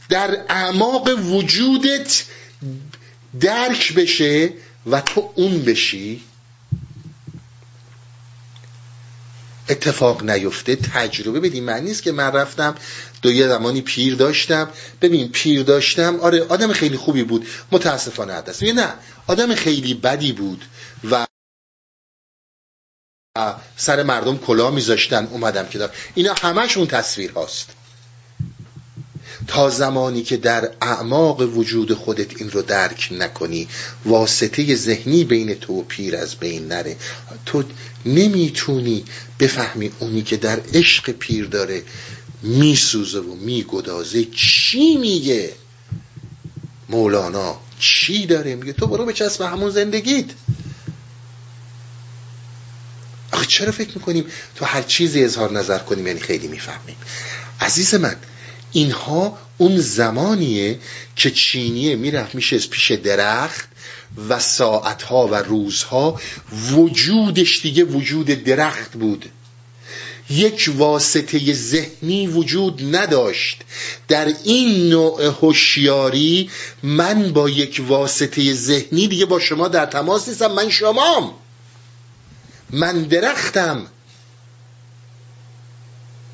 در 0.09 0.45
اعماق 0.49 1.09
وجودت 1.19 2.23
درک 3.39 3.93
بشه 3.93 4.53
و 4.91 5.01
تو 5.01 5.31
اون 5.35 5.61
بشی. 5.61 6.23
اتفاق 9.69 10.23
نیفته 10.23 10.75
تجربه. 10.75 11.39
بدیم 11.39 11.63
معنی 11.63 11.85
نیست 11.85 12.03
که 12.03 12.11
من 12.11 12.31
رفتم 12.31 12.75
دو 13.21 13.31
یه 13.31 13.47
زمانی 13.47 13.81
پیر 13.81 14.15
داشتم. 14.15 14.69
ببین 15.01 15.29
پیر 15.29 15.63
داشتم 15.63 16.19
آره 16.19 16.43
آدم 16.43 16.73
خیلی 16.73 16.97
خوبی 16.97 17.23
بود. 17.23 17.47
متاسفانه 17.71 18.41
دست 18.41 18.63
نه 18.63 18.93
آدم 19.27 19.55
خیلی 19.55 19.93
بدی 19.93 20.31
بود 20.31 20.65
و 21.11 21.25
سر 23.77 24.03
مردم 24.03 24.37
کلا 24.37 24.71
میذاشتن 24.71 25.27
اومدم 25.31 25.67
که 25.67 25.77
دار 25.77 25.89
اینا 26.15 26.33
همشون 26.33 26.87
تصویر 26.87 27.31
هاست. 27.31 27.69
تا 29.47 29.69
زمانی 29.69 30.23
که 30.23 30.37
در 30.37 30.71
اعماق 30.81 31.41
وجود 31.41 31.93
خودت 31.93 32.41
این 32.41 32.51
رو 32.51 32.61
درک 32.61 33.09
نکنی 33.11 33.67
واسطه 34.05 34.75
ذهنی 34.75 35.23
بین 35.23 35.53
تو 35.53 35.73
و 35.73 35.83
پیر 35.83 36.15
از 36.15 36.35
بین 36.35 36.67
نره. 36.67 36.97
تو 37.45 37.63
نمی‌تونی 38.05 39.05
بفهمی 39.39 39.91
اونی 39.99 40.21
که 40.21 40.37
در 40.37 40.59
عشق 40.73 41.11
پیر 41.11 41.45
داره. 41.45 41.83
میسوزه 42.41 43.19
و 43.19 43.35
میگدازه. 43.35 44.25
چی 44.25 44.97
میگه؟ 44.97 45.53
مولانا 46.89 47.59
چی 47.79 48.25
داره 48.25 48.55
میگه؟ 48.55 48.73
تو 48.73 48.87
برو 48.87 49.05
به 49.05 49.13
چسب 49.13 49.41
همون 49.41 49.69
زندگیت. 49.69 50.25
آخه 53.31 53.45
چرا 53.45 53.71
فکر 53.71 53.91
می‌کنیم 53.95 54.25
تو 54.55 54.65
هر 54.65 54.81
چیزی 54.81 55.23
اظهار 55.23 55.51
نظر 55.51 55.79
کنیم؟ 55.79 56.07
یعنی 56.07 56.19
خیلی 56.19 56.47
می‌فهمیم. 56.47 56.95
عزیز 57.61 57.95
من 57.95 58.15
اینها 58.71 59.37
اون 59.57 59.77
زمانیه 59.77 60.79
که 61.15 61.31
چینیه 61.31 61.95
می‌رفت 61.95 62.35
میشه 62.35 62.57
پیش 62.57 62.91
درخت 62.91 63.69
و 64.29 64.39
ساعتها 64.39 65.27
و 65.27 65.35
روزها 65.35 66.21
وجودش 66.71 67.61
دیگه 67.61 67.83
وجود 67.83 68.27
درخت 68.27 68.91
بود. 68.91 69.25
یک 70.31 70.71
واسطه 70.75 71.53
ذهنی 71.53 72.27
وجود 72.27 72.95
نداشت. 72.95 73.61
در 74.07 74.33
این 74.43 74.89
نوع 74.89 75.25
هوشیاری 75.25 76.49
من 76.83 77.33
با 77.33 77.49
یک 77.49 77.81
واسطه 77.87 78.53
ذهنی 78.53 79.07
دیگه 79.07 79.25
با 79.25 79.39
شما 79.39 79.67
در 79.67 79.85
تماس 79.85 80.27
نیستم 80.27 80.51
من 80.51 80.69
شمام. 80.69 81.33
من 82.69 83.03
درختم. 83.03 83.87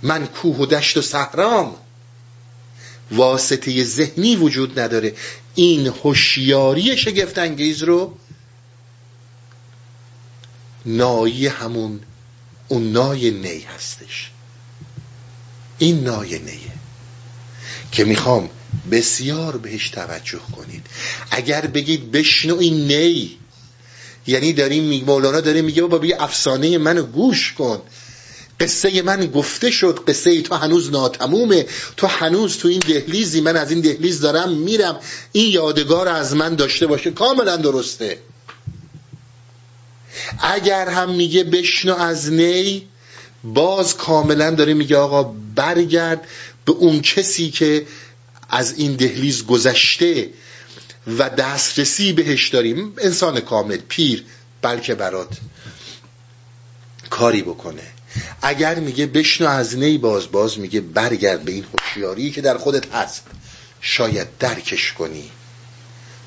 من 0.02 0.28
کوه 0.28 0.58
و 0.58 0.66
دشت 0.66 0.98
و 0.98 1.02
صحرام. 1.02 1.76
واسطه 3.12 3.84
ذهنی 3.84 4.36
وجود 4.36 4.80
نداره. 4.80 5.16
این 5.56 5.88
هوشیاری 5.88 6.98
شگفت 6.98 7.38
انگیز 7.38 7.84
رو 7.84 8.18
نایی 10.86 11.48
همون 11.48 12.00
اون 12.68 12.92
نای 12.92 13.32
نی 13.32 13.60
هستش. 13.60 14.32
این 15.78 16.04
نای 16.04 16.40
نیه. 16.40 16.78
که 17.92 18.06
می‌خوام 18.06 18.50
بسیار 18.92 19.58
بهش 19.58 19.90
توجه 19.90 20.40
کنید. 20.56 20.86
اگر 21.32 21.62
بگید 21.62 22.12
بشنو 22.12 22.58
این 22.58 22.88
نی 22.88 23.38
یعنی 24.28 24.54
داریم 24.54 25.04
مولانا 25.06 25.42
داره 25.42 25.62
میگه 25.62 25.82
بابا 25.82 25.98
بی 25.98 26.14
افسانه 26.14 26.78
منو 26.78 27.04
گوش 27.04 27.54
کن. 27.54 27.82
قصه 28.60 29.02
من 29.02 29.26
گفته 29.26 29.72
شد 29.72 30.04
قصه 30.08 30.42
تو 30.42 30.56
هنوز 30.56 30.92
ناتمومه. 30.92 31.66
تو 31.98 32.08
هنوز 32.08 32.58
تو 32.58 32.68
این 32.68 32.80
دهلیزی 32.80 33.42
من 33.42 33.58
از 33.58 33.72
این 33.72 33.82
دهلیز 33.82 34.22
دارم 34.22 34.54
میرم. 34.54 35.00
این 35.32 35.52
یادگار 35.52 36.08
از 36.08 36.36
من 36.36 36.56
داشته 36.56 36.88
باشه. 36.88 37.12
کاملا 37.12 37.56
درسته. 37.56 38.18
اگر 40.40 40.90
هم 40.90 41.10
میگه 41.10 41.44
بشنو 41.44 41.96
از 41.96 42.34
نی 42.34 42.88
باز 43.44 43.98
کاملا 43.98 44.52
داره 44.52 44.74
میگه 44.74 44.98
آقا 44.98 45.24
برگرد 45.56 46.28
به 46.66 46.72
اون 46.72 47.02
کسی 47.02 47.52
که 47.52 47.86
از 48.50 48.74
این 48.78 48.96
دهلیز 48.96 49.46
گذشته 49.46 50.30
و 51.08 51.30
دسترسی 51.30 52.14
بهش 52.14 52.48
داریم. 52.48 52.94
انسان 52.98 53.40
کامل 53.40 53.78
پیر 53.78 54.24
بلکه 54.62 54.96
برات 54.96 55.38
کاری 57.10 57.42
بکنه. 57.42 57.84
اگر 58.42 58.76
میگه 58.80 59.06
بشنو 59.06 59.48
از 59.48 59.78
نی 59.78 59.98
باز 59.98 60.32
باز 60.32 60.60
میگه 60.60 60.82
برگرد 60.82 61.44
به 61.44 61.52
این 61.52 61.66
هوشیاری 61.74 62.32
که 62.32 62.42
در 62.42 62.58
خودت 62.58 62.96
هست. 62.96 63.24
شاید 63.82 64.28
درکش 64.40 64.94
کنی. 64.94 65.30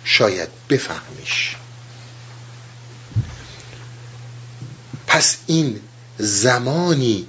شاید 0.04 0.48
بفهمیش. 0.68 1.56
پس 5.10 5.36
این 5.46 5.80
زمانی 6.18 7.26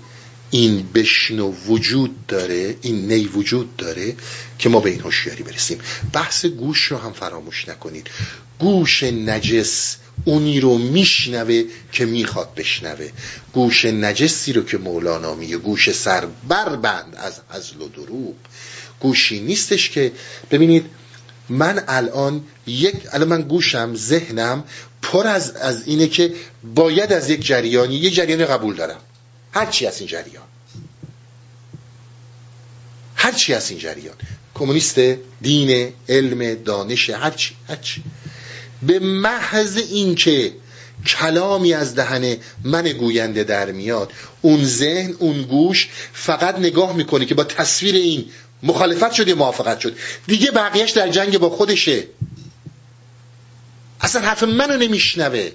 این 0.51 0.89
بشنو 0.93 1.51
وجود 1.51 2.27
داره 2.27 2.75
این 2.81 3.11
نی 3.11 3.25
وجود 3.25 3.77
داره 3.77 4.15
که 4.59 4.69
ما 4.69 4.79
به 4.79 4.89
این 4.89 4.99
هوشیاری 5.01 5.43
برسیم. 5.43 5.77
بحث 6.13 6.45
گوش 6.45 6.83
رو 6.83 6.97
هم 6.97 7.13
فراموش 7.13 7.69
نکنید. 7.69 8.07
گوش 8.59 9.03
نجس 9.03 9.97
اونی 10.25 10.59
رو 10.59 10.77
میشنوه 10.77 11.63
که 11.91 12.05
می‌خواد 12.05 12.55
بشنوه. 12.55 13.09
گوش 13.53 13.85
نجسی 13.85 14.53
رو 14.53 14.63
که 14.63 14.77
مولانا 14.77 15.35
میگه 15.35 15.57
گوش 15.57 15.91
سر 15.91 16.27
بربند 16.47 17.15
از 17.15 17.39
ازل 17.49 17.81
و 17.81 17.87
دروب 17.87 18.35
گوشی 18.99 19.39
نیستش 19.39 19.89
که 19.89 20.11
ببینید 20.51 20.85
من 21.49 21.83
الان 21.87 22.43
یک 22.67 22.95
الان 23.11 23.27
من 23.27 23.41
گوشم 23.41 23.95
ذهنم 23.95 24.63
پر 25.11 25.27
از 25.27 25.51
از 25.51 25.87
اینه 25.87 26.07
که 26.07 26.33
باید 26.75 27.13
از 27.13 27.29
یک 27.29 27.45
جریانی 27.45 27.95
یه 27.95 28.09
جریانی 28.09 28.45
قبول 28.45 28.75
دارم. 28.75 28.99
هر 29.53 29.65
چی 29.65 29.87
از 29.87 29.99
این 29.99 30.07
جریان. 30.07 30.43
هر 33.15 33.31
چی 33.31 33.53
از 33.53 33.69
این 33.69 33.79
جریان. 33.79 34.15
کمونیست 34.53 34.99
دین 35.41 35.93
علم 36.09 36.53
دانش 36.53 37.09
هر 37.09 37.31
چی 37.31 37.55
هر 37.67 37.75
چی. 37.75 38.03
به 38.81 38.99
محض 38.99 39.77
اینکه 39.77 40.53
کلامی 41.07 41.73
از 41.73 41.95
دهن 41.95 42.37
من 42.63 42.83
گوینده 42.83 43.43
در 43.43 43.71
میاد 43.71 44.11
اون 44.41 44.65
ذهن 44.65 45.15
اون 45.19 45.41
گوش 45.41 45.89
فقط 46.13 46.59
نگاه 46.59 46.95
می‌کنه 46.95 47.25
که 47.25 47.35
با 47.35 47.43
تصویر 47.43 47.95
این 47.95 48.25
مخالفت 48.63 49.11
شد 49.11 49.27
یا 49.27 49.35
موافقت 49.35 49.79
شد. 49.79 49.97
دیگه 50.27 50.51
بقیهش 50.51 50.91
در 50.91 51.09
جنگ 51.09 51.37
با 51.37 51.49
خودشه. 51.49 52.03
اصلا 54.01 54.21
حرف 54.21 54.43
منو 54.43 54.77
نمیشنوه. 54.77 55.51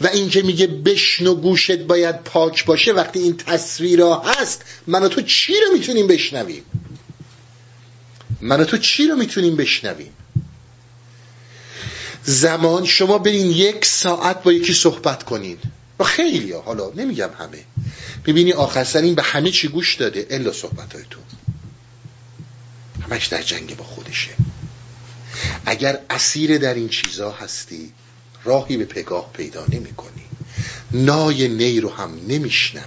و 0.00 0.06
اینکه 0.06 0.42
میگه 0.42 0.66
بشنو 0.66 1.34
گوشت 1.34 1.78
باید 1.78 2.22
پاک 2.22 2.64
باشه 2.64 2.92
وقتی 2.92 3.18
این 3.18 3.36
تصویرها 3.36 4.20
هست 4.20 4.64
من 4.86 5.02
و 5.02 5.08
تو 5.08 5.22
چی 5.22 5.52
رو 5.52 5.72
می‌تونیم 5.72 6.06
بشنویم؟ 6.06 6.62
من 8.40 8.60
و 8.60 8.64
تو 8.64 8.78
چی 8.78 9.08
رو 9.08 9.16
می‌تونیم 9.16 9.56
بشنویم؟ 9.56 10.12
زمان 12.24 12.86
شما 12.86 13.18
برین 13.18 13.50
یک 13.50 13.84
ساعت 13.84 14.42
با 14.42 14.52
یکی 14.52 14.74
صحبت 14.74 15.22
کنین. 15.22 15.58
با 15.98 16.04
خیلی 16.04 16.52
ها. 16.52 16.60
حالا 16.60 16.90
نمیگم 16.96 17.30
همه. 17.38 17.64
می‌بینی 18.26 18.52
آخر 18.52 18.86
این 18.94 19.14
به 19.14 19.22
همه 19.22 19.50
چی 19.50 19.68
گوش 19.68 19.94
داده. 19.94 20.26
الا 20.30 20.52
صحبت 20.52 20.94
های 20.94 21.04
تو. 21.10 21.20
همش 23.10 23.26
در 23.26 23.42
جنگ 23.42 23.76
با 23.76 23.84
خودشه. 23.84 24.30
اگر 25.66 25.98
اسیر 26.10 26.58
در 26.58 26.74
این 26.74 26.88
چیزا 26.88 27.30
هستی 27.30 27.92
راهی 28.44 28.76
به 28.76 28.84
پگاه 28.84 29.30
پیدا 29.32 29.64
نمی 29.68 29.92
کنی. 29.92 30.24
نای 30.90 31.48
نی 31.48 31.80
رو 31.80 31.90
هم 31.90 32.10
نمیشنوی 32.28 32.84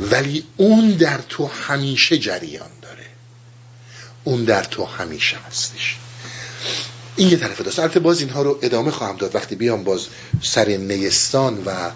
ولی 0.00 0.44
اون 0.56 0.90
در 0.90 1.20
تو 1.28 1.46
همیشه 1.46 2.18
جریان 2.18 2.70
داره. 2.82 3.06
اون 4.24 4.44
در 4.44 4.64
تو 4.64 4.84
همیشه 4.84 5.36
هستش. 5.48 5.96
این 7.16 7.28
یه 7.28 7.36
طرف 7.36 7.60
داست. 7.60 7.78
البته 7.78 8.00
باز 8.00 8.20
اینها 8.20 8.42
رو 8.42 8.58
ادامه 8.62 8.90
خواهم 8.90 9.16
داد. 9.16 9.34
وقتی 9.34 9.54
بیام 9.54 9.84
باز 9.84 10.06
سر 10.42 10.68
نیستان 10.68 11.62
و 11.64 11.90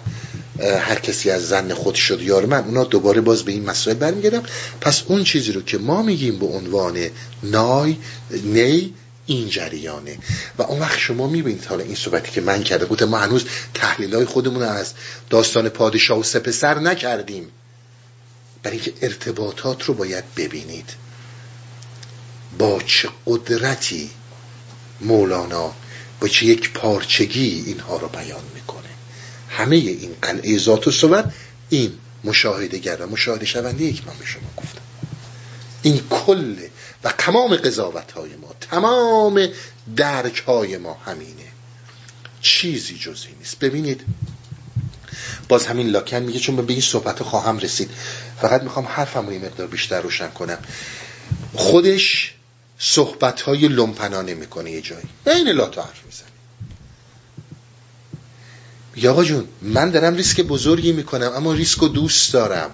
هر 0.59 0.99
کسی 0.99 1.29
از 1.29 1.47
زن 1.47 1.73
خود 1.73 1.95
شد 1.95 2.21
یار 2.21 2.45
من 2.45 2.63
اونا 2.63 2.83
دوباره 2.83 3.21
باز 3.21 3.43
به 3.43 3.51
این 3.51 3.65
مسائل 3.65 3.97
برمیگردم. 3.97 4.43
پس 4.81 5.03
اون 5.07 5.23
چیزی 5.23 5.51
رو 5.51 5.61
که 5.61 5.77
ما 5.77 6.01
میگیم 6.01 6.39
به 6.39 6.45
عنوان 6.45 7.09
نای 7.43 7.95
نی 8.31 8.93
این 9.31 9.49
جریانه. 9.49 10.17
و 10.57 10.61
اون 10.61 10.79
وقت 10.79 10.99
شما 10.99 11.27
می‌بینید 11.27 11.65
حالا 11.65 11.83
این 11.83 11.95
صحبتی 11.95 12.31
که 12.31 12.41
من 12.41 12.63
کرده 12.63 12.85
بود 12.85 13.03
ما 13.03 13.17
هنوز 13.17 13.45
تحلیل 13.73 14.15
های 14.15 14.25
خودمون 14.25 14.63
از 14.63 14.93
داستان 15.29 15.69
پادشاه 15.69 16.19
و 16.19 16.23
سپسر 16.23 16.79
نکردیم. 16.79 17.47
برای 18.63 18.77
اینکه 18.77 18.93
ارتباطات 19.01 19.83
رو 19.83 19.93
باید 19.93 20.23
ببینید. 20.37 20.89
با 22.57 22.81
چه 22.85 23.09
قدرتی 23.25 24.09
مولانا 25.01 25.73
با 26.19 26.27
چه 26.27 26.45
یک 26.45 26.73
پارچگی 26.73 27.63
اینها 27.65 27.97
رو 27.97 28.07
بیان 28.07 28.43
می‌کنه. 28.55 28.89
همه 29.49 29.75
این 29.75 30.15
قلعه 30.21 30.57
ذات 30.57 30.87
و 30.87 30.91
صور 30.91 31.31
این 31.69 31.93
مشاهده 32.23 32.95
و 32.95 33.09
مشاهده 33.09 33.45
شونده 33.45 33.93
که 33.93 34.01
من 34.07 34.13
به 34.19 34.25
شما 34.25 34.49
گفتم. 34.57 34.81
این 35.81 36.01
کل 36.09 36.55
و 37.03 37.13
تمام 37.17 37.55
قضاوت 37.55 38.11
های 38.11 38.35
ما 38.35 38.55
تمام 38.61 39.47
درک 39.95 40.37
های 40.37 40.77
ما 40.77 40.93
همینه. 40.93 41.47
چیزی 42.41 42.97
جزی 42.97 43.29
نیست. 43.39 43.59
ببینید 43.59 44.01
باز 45.49 45.65
همین 45.65 45.89
لاکن 45.89 46.17
میگه 46.17 46.39
چون 46.39 46.55
به 46.55 46.73
این 46.73 46.81
صحبت 46.81 47.23
خواهم 47.23 47.59
رسید. 47.59 47.89
فقط 48.41 48.63
می‌خوام 48.63 48.85
حرفم 48.85 49.25
رو 49.25 49.29
این 49.29 49.45
مقدار 49.45 49.67
بیشتر 49.67 50.01
روشن 50.01 50.29
کنم. 50.29 50.57
خودش 51.53 52.33
صحبت 52.79 53.41
های 53.41 53.67
لومپنانه 53.67 54.33
می‌کنه 54.33 54.71
یه 54.71 54.81
جایی. 54.81 55.05
این 55.27 55.49
لاتا 55.49 55.81
حرف 55.81 56.05
می‌زنه. 56.05 56.27
یا 58.95 59.23
جون 59.23 59.47
من 59.61 59.91
دارم 59.91 60.15
ریسک 60.15 60.41
بزرگی 60.41 60.91
می‌کنم 60.91 61.31
اما 61.35 61.53
ریسک 61.53 61.79
دوست 61.79 62.33
دارم. 62.33 62.71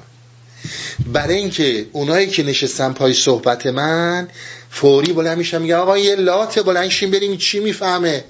برای 1.14 1.36
اینکه 1.36 1.86
اونایی 1.92 2.28
که 2.28 2.44
نشستن 2.44 2.94
پای 2.94 3.14
صحبت 3.14 3.66
من 3.66 4.30
فوری 4.70 5.14
بلند 5.14 5.38
میشم 5.38 5.62
میگه 5.62 5.76
آقا 5.76 5.98
یه 5.98 6.16
لات 6.16 6.60
بلند 6.60 6.90
شیم 6.90 7.12
بریم 7.12 7.38
چی 7.38 7.60
می‌فهمه؟ 7.60 8.24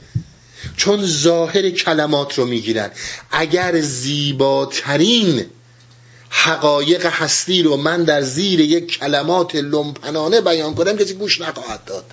چون 0.77 1.05
ظاهر 1.05 1.69
کلمات 1.69 2.33
رو 2.33 2.45
می‌گیرن. 2.45 2.91
اگر 3.31 3.81
زیباترین 3.81 5.45
حقایق 6.29 7.05
هستی 7.05 7.63
رو 7.63 7.77
من 7.77 8.03
در 8.03 8.21
زیر 8.21 8.59
یک 8.59 8.99
کلمات 8.99 9.55
لمپنانه 9.55 10.41
بیان 10.41 10.75
کنم 10.75 10.97
کسی 10.97 11.13
گوش 11.13 11.41
نخواهد 11.41 11.85
داد. 11.85 12.05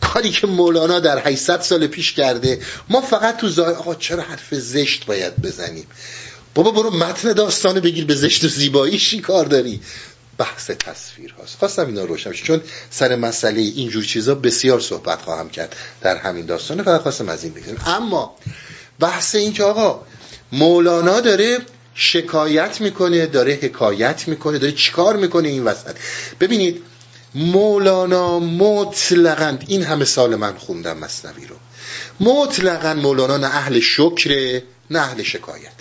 کاری 0.00 0.30
که 0.30 0.46
مولانا 0.46 1.00
در 1.00 1.28
800 1.28 1.60
سال 1.60 1.86
پیش 1.86 2.12
کرده 2.12 2.60
ما 2.88 3.00
فقط 3.00 3.36
تو 3.36 3.48
ظاهر 3.48 3.70
آقا 3.70 3.94
چرا 3.94 4.22
حرف 4.22 4.54
زشت 4.54 5.06
باید 5.06 5.42
بزنیم؟ 5.42 5.86
بابا 6.54 6.70
برو 6.70 6.90
متن 6.90 7.32
داستان 7.32 7.80
بگیر 7.80 8.04
به 8.04 8.14
زشت 8.14 8.44
و 8.44 8.48
زیبایی 8.48 8.98
چی 8.98 9.20
داری؟ 9.20 9.80
بحث 10.38 10.70
تصویر 10.70 11.34
هاست. 11.38 11.56
خواستم 11.58 11.86
اینا 11.86 12.04
روشن 12.04 12.32
چون 12.32 12.60
سر 12.90 13.16
مسئله 13.16 13.60
اینجور 13.60 14.04
چیزا 14.04 14.34
بسیار 14.34 14.80
صحبت 14.80 15.22
خواهم 15.22 15.50
کرد 15.50 15.76
در 16.00 16.16
همین 16.16 16.46
داستانه 16.46 16.82
فقط 16.82 17.00
خواستم 17.00 17.28
از 17.28 17.44
این 17.44 17.52
بگم. 17.52 17.76
اما 17.86 18.36
بحث 19.00 19.34
این 19.34 19.52
که 19.52 19.64
آقا 19.64 20.04
مولانا 20.52 21.20
داره 21.20 21.58
شکایت 21.94 22.80
می‌کنه 22.80 23.26
داره 23.26 23.58
حکایت 23.62 24.28
می‌کنه 24.28 24.58
داره 24.58 24.72
چیکار 24.72 25.16
می‌کنه 25.16 25.48
این 25.48 25.64
وسط. 25.64 25.96
ببینید 26.40 26.82
مولانا 27.34 28.38
مطلقا 28.38 29.58
این 29.66 29.82
همه 29.82 30.04
سال 30.04 30.36
من 30.36 30.56
خوندم 30.56 30.98
مصنوی 30.98 31.46
رو. 31.46 31.56
مطلقا 32.20 32.94
مولانا 32.94 33.36
نه 33.36 33.46
اهل 33.46 33.80
شکره 33.80 34.62
نه 34.90 34.98
اهل 34.98 35.22
شکایته 35.22 35.79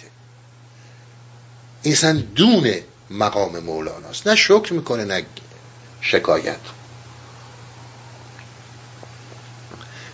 این 1.93 2.19
دون 2.35 2.73
مقام 3.09 3.59
مولاناست. 3.59 4.27
نه 4.27 4.35
شکر 4.35 4.73
می‌کنه 4.73 5.05
نه 5.05 5.25
شکایت. 6.01 6.59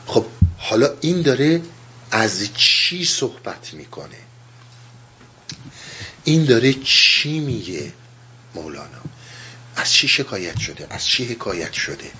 خب 0.07 0.25
حالا 0.57 0.89
این 1.01 1.21
داره 1.21 1.61
از 2.11 2.53
چی 2.53 3.05
صحبت 3.05 3.73
می‌کنه؟ 3.73 4.17
این 6.23 6.45
داره 6.45 6.73
چی 6.73 7.39
میگه 7.39 7.93
مولانا؟ 8.55 9.01
از 9.75 9.91
چی 9.91 10.07
شکایت 10.07 10.59
شده؟ 10.59 10.87
از 10.89 11.05
چی 11.05 11.25
حکایت 11.25 11.73
شده؟ 11.73 12.11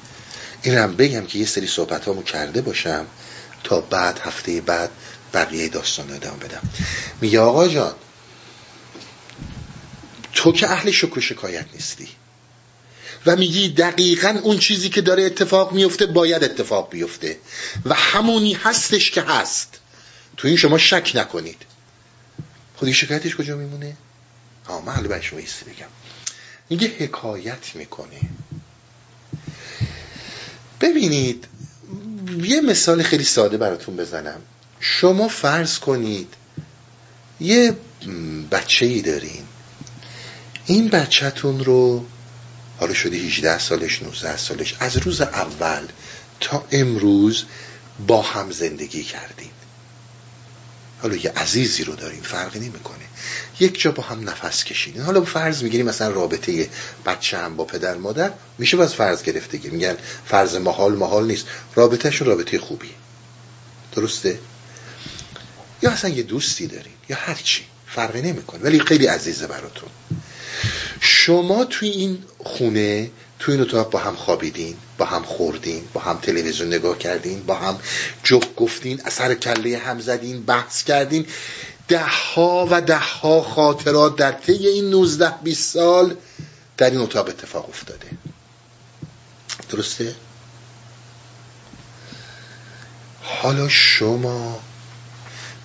این 0.62 0.78
هم 0.78 0.96
بگم 0.96 1.26
که 1.26 1.40
یه 1.40 1.46
سری 1.46 1.68
صحبت 1.68 2.06
هامو 2.06 2.24
کرده 2.24 2.62
باشم 2.62 3.06
تا 3.64 3.82
بعد 3.82 4.20
هفته 4.20 4.62
بعد 4.62 4.90
بقیه 5.34 5.68
داستان 5.68 6.12
ادامه 6.12 6.38
بدم. 6.38 6.70
میگه 7.22 7.40
آقا 7.40 7.68
جان 7.68 7.94
تو 10.36 10.52
که 10.52 10.72
اهل 10.72 10.92
شکر 10.92 11.20
شکایت 11.20 11.66
نیستی. 11.74 12.08
و 13.26 13.36
میگی 13.36 13.70
دقیقا 13.70 14.40
اون 14.44 14.58
چیزی 14.58 14.90
که 14.90 15.02
داره 15.02 15.24
اتفاق 15.24 15.72
میفته 15.74 16.06
باید 16.06 16.44
اتفاق 16.44 16.90
بیفته. 16.90 17.38
و 17.86 17.94
همونی 17.94 18.54
هستش 18.54 19.12
که 19.12 19.22
هست. 19.22 19.80
تو 20.38 20.48
این 20.48 20.58
شما 20.58 20.78
شک 20.78 21.12
نکنید. 21.16 21.62
خودی 22.76 22.94
شکایتش 22.94 23.36
کجا 23.36 23.56
میمونه؟ 23.56 23.98
ها 24.68 24.82
من 24.82 24.94
حالا 24.94 25.22
شما 25.22 25.40
بگم. 25.40 25.88
میگه 26.70 26.88
حکایت 27.00 27.76
می‌کنه. 27.76 28.20
ببینید 30.82 31.48
یه 32.44 32.62
مثال 32.62 33.04
خیلی 33.04 33.24
ساده 33.24 33.58
براتون 33.58 33.96
بزنم. 33.96 34.42
شما 34.80 35.28
فرض 35.28 35.80
کنید 35.80 36.34
یه 37.40 37.76
بچه 38.52 38.86
ای 38.86 39.02
دارین. 39.02 39.44
این 40.66 40.88
بچهتون 40.90 41.66
رو 41.66 42.06
حالا 42.80 42.94
شده 42.94 43.18
18 43.18 43.60
سالش 43.60 44.04
19 44.04 44.38
سالش 44.38 44.76
از 44.80 44.98
روز 44.98 45.22
اول 45.22 45.88
تا 46.40 46.66
امروز 46.72 47.44
با 48.08 48.22
هم 48.22 48.52
زندگی 48.52 49.04
کردین 49.04 49.50
حالا 51.02 51.16
یه 51.16 51.32
عزیزی 51.32 51.84
رو 51.84 51.96
دارین 51.96 52.22
فرقی 52.22 52.60
نمی‌کنه. 52.60 53.06
یک 53.60 53.82
جا 53.82 53.92
با 53.92 54.04
هم 54.04 54.30
نفس 54.30 54.64
کشیدین. 54.64 55.02
حالا 55.02 55.26
فرض 55.26 55.64
می‌گیریم 55.64 55.86
مثلا 55.86 56.10
رابطه 56.10 56.70
بچه 57.06 57.38
هم 57.38 57.56
با 57.56 57.64
پدر 57.64 57.98
مادر 57.98 58.32
میشه 58.58 58.78
باز 58.78 58.94
فرض 58.94 59.24
گرفته 59.24 59.58
میگن 59.58 59.98
فرض 60.26 60.56
محال 60.56 60.96
محال 60.96 61.28
نیست. 61.28 61.46
رابطهشون 61.76 62.28
رابطه 62.28 62.60
خوبی. 62.60 62.90
درسته؟ 63.96 64.40
یا 65.82 65.92
اصلا 65.92 66.10
یه 66.10 66.24
دوستی 66.24 66.68
دارین 66.68 66.94
یا 67.10 67.18
هر 67.20 67.40
چی 67.44 67.64
فرقی 67.88 68.22
نمی‌کنه. 68.22 68.64
ولی 68.64 68.80
خیلی 68.80 69.06
عزیزه 69.06 69.48
براتون. 69.48 69.90
شما 71.02 71.66
توی 71.66 71.90
این 71.90 72.24
خونه 72.44 73.12
توی 73.40 73.54
این 73.54 73.64
اتاق 73.64 73.90
با 73.90 74.00
هم 74.00 74.16
خوابیدین 74.16 74.78
با 74.98 75.06
هم 75.06 75.24
خوردین 75.24 75.88
با 75.94 76.02
هم 76.02 76.18
تلویزیون 76.18 76.68
نگاه 76.68 76.98
کردین 76.98 77.44
با 77.44 77.56
هم 77.56 77.80
جوک 78.24 78.56
گفتین 78.56 79.02
اثر 79.06 79.34
کله 79.34 79.78
هم 79.78 80.00
زدین 80.00 80.44
بحث 80.44 80.84
کردین. 80.84 81.26
ده 81.88 82.06
ها 82.06 82.68
و 82.72 82.82
ده 82.82 82.98
ها 83.00 83.42
خاطرات 83.42 84.16
در 84.16 84.32
طی 84.32 84.68
این 84.68 84.90
19 84.90 85.34
20 85.44 85.74
سال 85.74 86.16
در 86.78 86.90
این 86.90 87.00
اتاق 87.00 87.28
اتفاق 87.28 87.70
افتاده. 87.70 88.08
درسته؟ 89.70 90.16
حالا 93.22 93.70
شما 93.70 94.60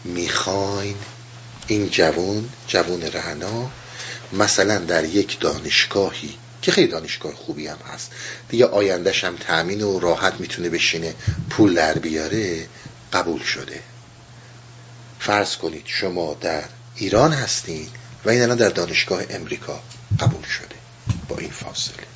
می‌خواین 0.05 0.97
این 1.67 1.91
جوون 1.91 2.49
جوون 2.67 3.03
رهنا 3.03 3.71
مثلا 4.33 4.79
در 4.79 5.05
یک 5.05 5.41
دانشگاهی 5.41 6.35
که 6.63 6.73
خیلی 6.73 6.89
دانشگاه 6.89 7.35
خوبی 7.35 7.67
هم 7.67 7.79
هست 7.93 8.13
دیگه 8.49 8.67
آیندهش 8.67 9.25
هم 9.25 9.37
تأمین 9.37 9.83
و 9.83 9.99
راحت 9.99 10.35
می‌تونه 10.41 10.69
بشینه 10.69 11.15
پول 11.51 11.75
در 11.75 11.99
بیاره 11.99 12.67
قبول 13.13 13.43
شده. 13.43 13.81
فرض 15.19 15.57
کنید 15.57 15.83
شما 15.87 16.37
در 16.41 16.65
ایران 16.97 17.33
هستین 17.33 17.89
و 18.25 18.31
این 18.31 18.43
الان 18.43 18.57
در 18.57 18.69
دانشگاه 18.69 19.23
امریکا 19.31 19.83
قبول 20.21 20.45
شده 20.45 20.77
با 21.29 21.39
این 21.39 21.51
فاصله. 21.51 22.07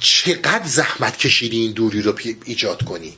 چقدر 0.00 0.66
زحمت 0.66 1.16
کشیدی 1.16 1.60
این 1.60 1.72
دوری 1.72 2.02
رو 2.02 2.18
ایجاد 2.44 2.84
کنی؟ 2.84 3.16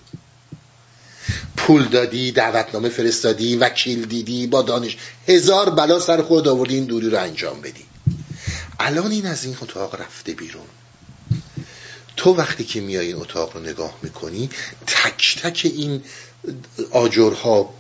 پول 1.60 1.84
دادی 1.84 2.32
دعوتنامه 2.32 2.88
فرستادی 2.88 3.56
وکیل 3.56 4.06
دیدی 4.06 4.46
با 4.46 4.62
دانش. 4.62 4.96
هزار 5.28 5.70
بلا 5.70 6.00
سر 6.00 6.22
خود 6.22 6.48
آوردی 6.48 6.74
این 6.74 6.84
دوری 6.84 7.10
رو 7.10 7.18
انجام 7.18 7.60
بدی. 7.60 7.84
الان 8.80 9.10
این 9.10 9.26
از 9.26 9.44
این 9.44 9.56
اتاق 9.62 10.00
رفته 10.00 10.32
بیرون. 10.32 10.66
تو 12.16 12.34
وقتی 12.34 12.64
که 12.64 12.80
میای 12.80 13.06
این 13.06 13.16
اتاق 13.16 13.56
رو 13.56 13.60
نگاه 13.60 13.94
می‌کنی 14.02 14.50
تک 14.86 15.38
تک 15.42 15.60
این 15.74 16.02
آجرها 16.90 17.74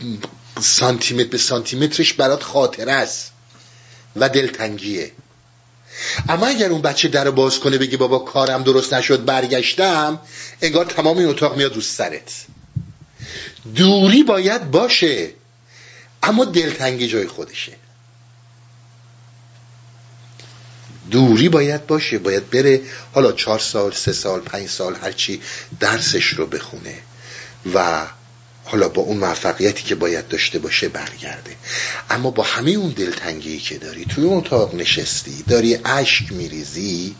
سانتیمتر 0.60 1.28
به 1.28 1.38
سانتیمترش 1.38 2.12
برات 2.12 2.42
خاطره 2.42 2.92
است 2.92 3.32
و 4.16 4.28
دلتنگیه. 4.28 5.12
اما 6.28 6.46
اگر 6.46 6.70
اون 6.70 6.82
بچه 6.82 7.08
در 7.08 7.30
باز 7.30 7.60
کنه 7.60 7.78
بگی 7.78 7.96
بابا 7.96 8.18
کارم 8.18 8.62
درست 8.62 8.94
نشد 8.94 9.24
برگشتم 9.24 10.20
انگار 10.62 10.84
تمام 10.84 11.18
این 11.18 11.28
اتاق 11.28 11.56
میاد 11.56 11.74
رو 11.74 11.80
سرت. 11.80 12.46
دوری 13.74 14.22
باید 14.22 14.70
باشه 14.70 15.30
اما 16.22 16.44
دلتنگی 16.44 17.08
جای 17.08 17.26
خودشه. 17.26 17.72
دوری 21.10 21.48
باید 21.48 21.86
باشه 21.86 22.18
باید 22.18 22.50
بره 22.50 22.80
حالا 23.12 23.32
چهار 23.32 23.58
سال 23.58 23.92
سه 23.92 24.12
سال 24.12 24.40
پنج 24.40 24.68
سال 24.68 24.96
هرچی 25.02 25.40
درسش 25.80 26.26
رو 26.26 26.46
بخونه 26.46 26.94
و 27.74 28.06
حالا 28.64 28.88
با 28.88 29.02
اون 29.02 29.16
موفقیتی 29.16 29.82
که 29.82 29.94
باید 29.94 30.28
داشته 30.28 30.58
باشه 30.58 30.88
برگرده. 30.88 31.56
اما 32.10 32.30
با 32.30 32.42
همه 32.42 32.70
اون 32.70 32.90
دلتنگی 32.90 33.58
که 33.58 33.78
داری 33.78 34.04
توی 34.04 34.24
اون 34.24 34.38
اتاق 34.38 34.74
نشستی 34.74 35.44
داری 35.48 35.78
اشک 35.84 36.32
میریزی 36.32 37.14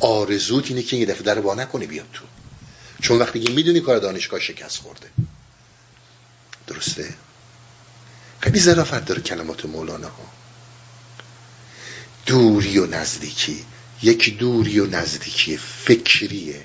آرزوت 0.00 0.70
اینه 0.70 0.82
که 0.82 0.96
یه 0.96 1.06
دفعه 1.06 1.22
در 1.22 1.40
با 1.40 1.54
نکنه 1.54 1.86
بیاد 1.86 2.06
تو. 2.12 2.24
چون 3.02 3.18
وقتی 3.18 3.40
که 3.40 3.52
می‌دونی 3.52 3.80
کار 3.80 3.98
دانشگاه 3.98 4.40
شکست 4.40 4.76
خورده. 4.76 5.06
درسته؟ 6.72 7.14
خیلی 8.40 8.60
ظرافت 8.60 9.04
داره 9.04 9.22
کلمات 9.22 9.64
مولانا 9.64 10.08
ها. 10.08 10.32
دوری 12.26 12.78
و 12.78 12.86
نزدیکی. 12.86 13.64
یک 14.02 14.38
دوری 14.38 14.80
و 14.80 14.86
نزدیکی 14.86 15.56
فکریه. 15.56 16.64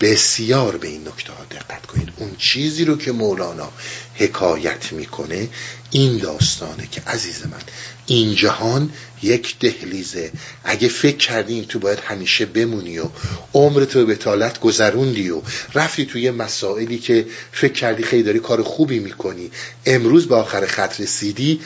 بسیار 0.00 0.76
به 0.76 0.88
این 0.88 1.08
نکته 1.08 1.32
ها 1.32 1.44
دقت 1.50 1.86
کنید. 1.86 2.12
اون 2.16 2.36
چیزی 2.38 2.84
رو 2.84 2.96
که 2.96 3.12
مولانا 3.12 3.72
حکایت 4.14 4.92
می‌کنه 4.92 5.48
این 5.90 6.18
داستانه 6.18 6.86
که 6.86 7.02
عزیز 7.06 7.46
من 7.46 7.60
این 8.06 8.34
جهان 8.34 8.92
یک 9.22 9.58
دهلیزه. 9.58 10.32
اگه 10.64 10.88
فکر 10.88 11.16
کردی 11.16 11.66
تو 11.68 11.78
باید 11.78 11.98
همیشه 11.98 12.46
بمونی 12.46 12.98
و 12.98 13.04
عمر 13.54 13.84
تو 13.84 14.06
به 14.06 14.16
تالت 14.16 14.60
گذروندی 14.60 15.30
و 15.30 15.42
رفتی 15.74 16.06
توی 16.06 16.30
مسائلی 16.30 16.98
که 16.98 17.26
فکر 17.52 17.72
کردی 17.72 18.02
خیلی 18.02 18.22
داری 18.22 18.38
کار 18.38 18.62
خوبی 18.62 18.98
می‌کنی 18.98 19.50
امروز 19.86 20.28
به 20.28 20.34
آخر 20.34 20.66
خط 20.66 21.00
رسیدی 21.00 21.60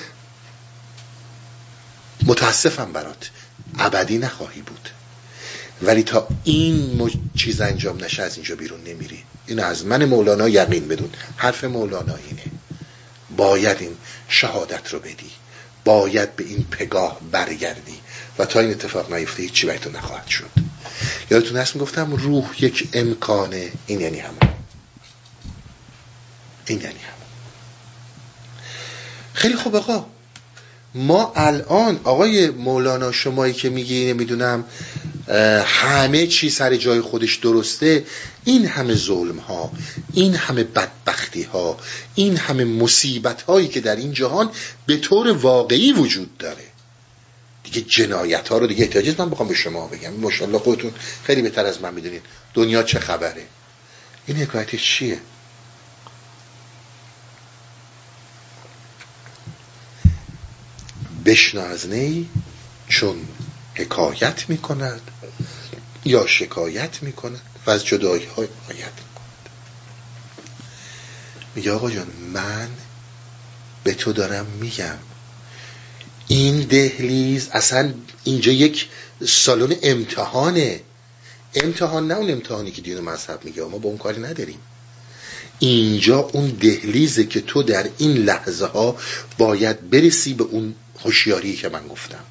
متاسفم 2.27 2.93
برات. 2.93 3.31
ابدی 3.79 4.19
نخواهی 4.19 4.63
بود. 4.63 4.89
ولی 5.83 6.03
تا 6.03 6.29
این 6.45 7.11
چیز 7.37 7.61
انجام 7.61 8.05
نشه 8.05 8.23
از 8.23 8.37
اینجا 8.37 8.55
بیرون 8.55 8.81
نمیری. 8.81 9.25
این 9.47 9.61
از 9.61 9.87
من 9.87 10.05
مولانا 10.05 10.49
یقین 10.49 10.89
بدون. 10.89 11.11
حرف 11.37 11.65
مولانا 11.65 12.15
اینه. 12.15 12.43
باید 13.37 13.77
این 13.81 13.97
شهادت 14.29 14.93
رو 14.93 14.99
بدی. 14.99 15.31
باید 15.85 16.37
به 16.37 16.45
این 16.45 16.67
پگاه 16.71 17.21
برگردی. 17.33 17.99
و 18.39 18.45
تا 18.45 18.61
این 18.61 18.71
اتفاق 18.71 19.13
نیفته 19.13 19.43
هیچی 19.43 19.67
تو 19.79 19.91
نخواهد 19.91 20.27
شد. 20.27 20.51
یادتون 21.31 21.57
هست 21.57 21.75
می‌گفتم 21.77 22.15
روح 22.15 22.65
یک 22.65 22.89
امکانه. 22.93 23.73
این 23.87 24.01
یعنی 24.01 24.19
هم 24.19 24.35
این 26.67 26.81
یعنی 26.81 26.95
هم 26.95 27.15
خیلی 29.33 29.55
خوب 29.55 29.77
آقا. 29.77 30.07
ما 30.95 31.33
الان 31.37 32.01
آقای 32.05 32.51
مولانا 32.51 33.13
شمایی 33.13 33.53
که 33.53 33.71
میگی 33.71 34.13
نمی‌دونم 34.13 34.65
همه 35.65 36.27
چی 36.27 36.51
سر 36.51 36.77
جای 36.77 37.01
خودش 37.01 37.37
درسته 37.37 38.05
این 38.45 38.67
همه 38.67 38.95
ظلم 38.95 39.39
ها 39.39 39.73
این 40.13 40.35
همه 40.35 40.65
بدبختی 40.65 41.43
ها 41.43 41.79
این 42.15 42.37
همه 42.37 42.65
مصیبت 42.65 43.43
هایی 43.43 43.69
که 43.69 43.81
در 43.81 43.97
این 43.97 44.13
جهان 44.13 44.51
به 44.87 44.97
طور 44.97 45.33
واقعی 45.33 45.93
وجود 45.93 46.39
داره. 46.39 46.65
دیگه 47.65 47.81
جنایت 47.81 48.49
ها 48.49 48.59
رو 48.59 48.67
دیگه 48.67 48.85
احتیاج 48.85 49.15
من 49.19 49.31
بخوام 49.31 49.49
به 49.49 49.55
شما 49.55 49.87
بگم 49.87 50.13
ماشاءالله 50.13 50.59
خودتون 50.59 50.93
خیلی 51.25 51.43
بهتر 51.43 51.67
از 51.67 51.81
من 51.83 51.95
می‌دونید. 51.95 52.23
دنیا 52.55 52.83
چه 52.83 53.01
خبره؟ 53.01 53.47
این 54.27 54.37
حکایتش 54.37 54.97
چیه؟ 54.97 55.19
بشنو 61.25 61.61
از 61.61 61.87
چون 62.89 63.17
حکایت 63.75 64.45
می 64.49 64.59
کند 64.59 65.01
یا 66.05 66.27
شکایت 66.27 67.03
می 67.03 67.13
کند 67.13 67.41
و 67.67 67.71
از 67.71 67.85
جدایی 67.87 68.25
های 68.25 68.47
حکایت 68.47 68.85
می 68.85 69.15
کند 69.15 69.51
میگه 71.55 71.73
آقا 71.73 71.91
جان 71.91 72.07
من 72.33 72.69
به 73.85 73.95
تو 73.95 74.13
دارم 74.13 74.47
میگم. 74.47 74.99
این 76.29 76.61
دهلیز 76.61 77.49
اصلا 77.53 77.95
اینجا 78.25 78.53
یک 78.53 78.89
سالن 79.27 79.77
امتحانه. 79.83 80.81
امتحان 81.55 82.09
نه 82.09 82.15
اون 82.15 82.31
امتحانی 82.31 82.71
که 82.71 82.83
دین 82.83 82.99
و 82.99 83.03
مذهب 83.03 83.45
میگه. 83.45 83.63
ما 83.63 83.79
با 83.79 83.89
اون 83.89 83.99
کاری 83.99 84.21
نداریم. 84.21 84.59
اینجا 85.59 86.19
اون 86.19 86.49
دهلیزه 86.49 87.25
که 87.25 87.41
تو 87.41 87.63
در 87.63 87.91
این 87.99 88.13
لحظه 88.17 88.67
ها 88.67 88.97
باید 89.39 89.91
برسی 89.91 90.35
به 90.35 90.45
اون 90.45 90.75
هوشیاری 91.05 91.57
که 91.57 91.69
من 91.69 91.89
گفتم. 91.89 92.25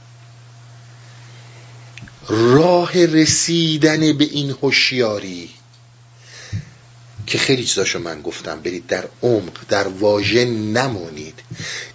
راه 2.27 3.05
رسیدن 3.05 4.13
به 4.13 4.25
این 4.25 4.55
هوشیاری 4.61 5.49
که 7.27 7.37
خیلی 7.37 7.63
چیزاشو 7.63 7.99
من 7.99 8.21
گفتم 8.21 8.59
برید 8.59 8.87
در 8.87 9.05
عمق 9.23 9.57
در 9.69 9.87
واژه 9.87 10.45
نمونید. 10.45 11.39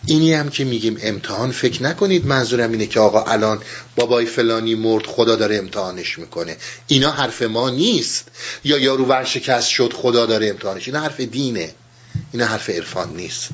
اینی 0.06 0.34
هم 0.34 0.48
که 0.48 0.64
میگیم 0.64 0.98
امتحان 1.02 1.52
فکر 1.52 1.82
نکنید 1.82 2.26
منظورم 2.26 2.72
اینه 2.72 2.86
که 2.86 3.00
آقا 3.00 3.24
الان 3.24 3.62
بابای 3.96 4.26
فلانی 4.26 4.74
مرد 4.74 5.06
خدا 5.06 5.36
داره 5.36 5.56
امتحانش 5.56 6.18
می‌کنه. 6.18 6.56
اینا 6.86 7.10
حرف 7.10 7.42
ما 7.42 7.70
نیست. 7.70 8.28
یا 8.64 8.78
یارو 8.78 9.04
ورشکست 9.04 9.68
شد 9.68 9.92
خدا 9.92 10.26
داره 10.26 10.48
امتحانش. 10.48 10.88
اینا 10.88 11.00
حرف 11.00 11.20
دینه. 11.20 11.74
اینا 12.32 12.46
حرف 12.46 12.70
عرفان 12.70 13.16
نیست. 13.16 13.48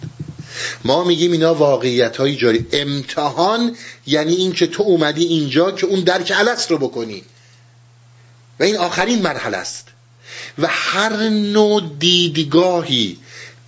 ما 0.85 1.05
میگیم 1.05 1.33
اینا 1.33 1.55
واقعیت 1.55 2.17
های 2.17 2.37
جاری. 2.37 2.67
امتحان 2.73 3.77
یعنی 4.07 4.35
این 4.35 4.53
که 4.53 4.67
تو 4.67 4.83
اومدی 4.83 5.25
اینجا 5.25 5.71
که 5.71 5.87
اون 5.87 6.01
درک 6.01 6.33
علست 6.33 6.71
رو 6.71 6.79
بکنی. 6.79 7.23
و 8.61 8.63
این 8.63 8.77
آخرین 8.77 9.23
مرحله 9.23 9.57
است. 9.57 9.89
و 10.59 10.67
هر 10.71 11.29
نوع 11.29 11.83
دیدگاهی 11.99 13.19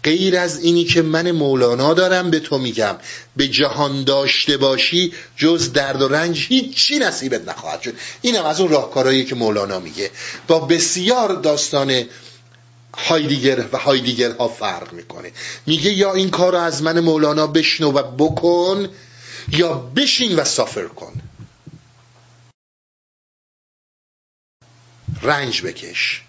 غیر 0.07 0.39
از 0.39 0.61
اینی 0.61 0.85
که 0.85 1.03
من 1.03 1.31
مولانا 1.31 1.95
دارم 1.95 2.31
به 2.31 2.41
تو 2.41 2.59
میگم 2.59 2.97
به 3.37 3.49
جهان 3.49 4.05
داشته 4.05 4.57
باشی 4.57 5.13
جز 5.37 5.73
درد 5.73 6.03
و 6.03 6.09
رنج 6.09 6.47
هیچی 6.49 6.99
نصیبت 6.99 7.49
نخواهد 7.49 7.83
شد. 7.83 7.95
اینم 8.23 8.47
از 8.47 8.61
اون 8.61 8.71
راهکارهایی 8.71 9.25
که 9.25 9.35
مولانا 9.35 9.81
میگه. 9.81 10.11
با 10.49 10.59
بسیار 10.59 11.35
داستان 11.35 12.05
هایدیگر 12.97 13.65
و 13.73 13.79
هایدیگر 13.79 14.31
ها 14.37 14.49
فرق 14.49 14.93
می‌کنه. 14.93 15.33
میگه 15.67 15.91
یا 15.91 16.15
این 16.15 16.31
کار 16.31 16.53
رو 16.53 16.59
از 16.59 16.83
من 16.83 17.01
مولانا 17.01 17.47
بشنو 17.47 17.93
و 17.93 18.03
بکن 18.03 18.89
یا 19.49 19.75
بشین 19.75 20.37
و 20.37 20.45
سافر 20.45 20.87
کن. 20.87 21.13
رنج 25.23 25.63
بکش. 25.63 26.23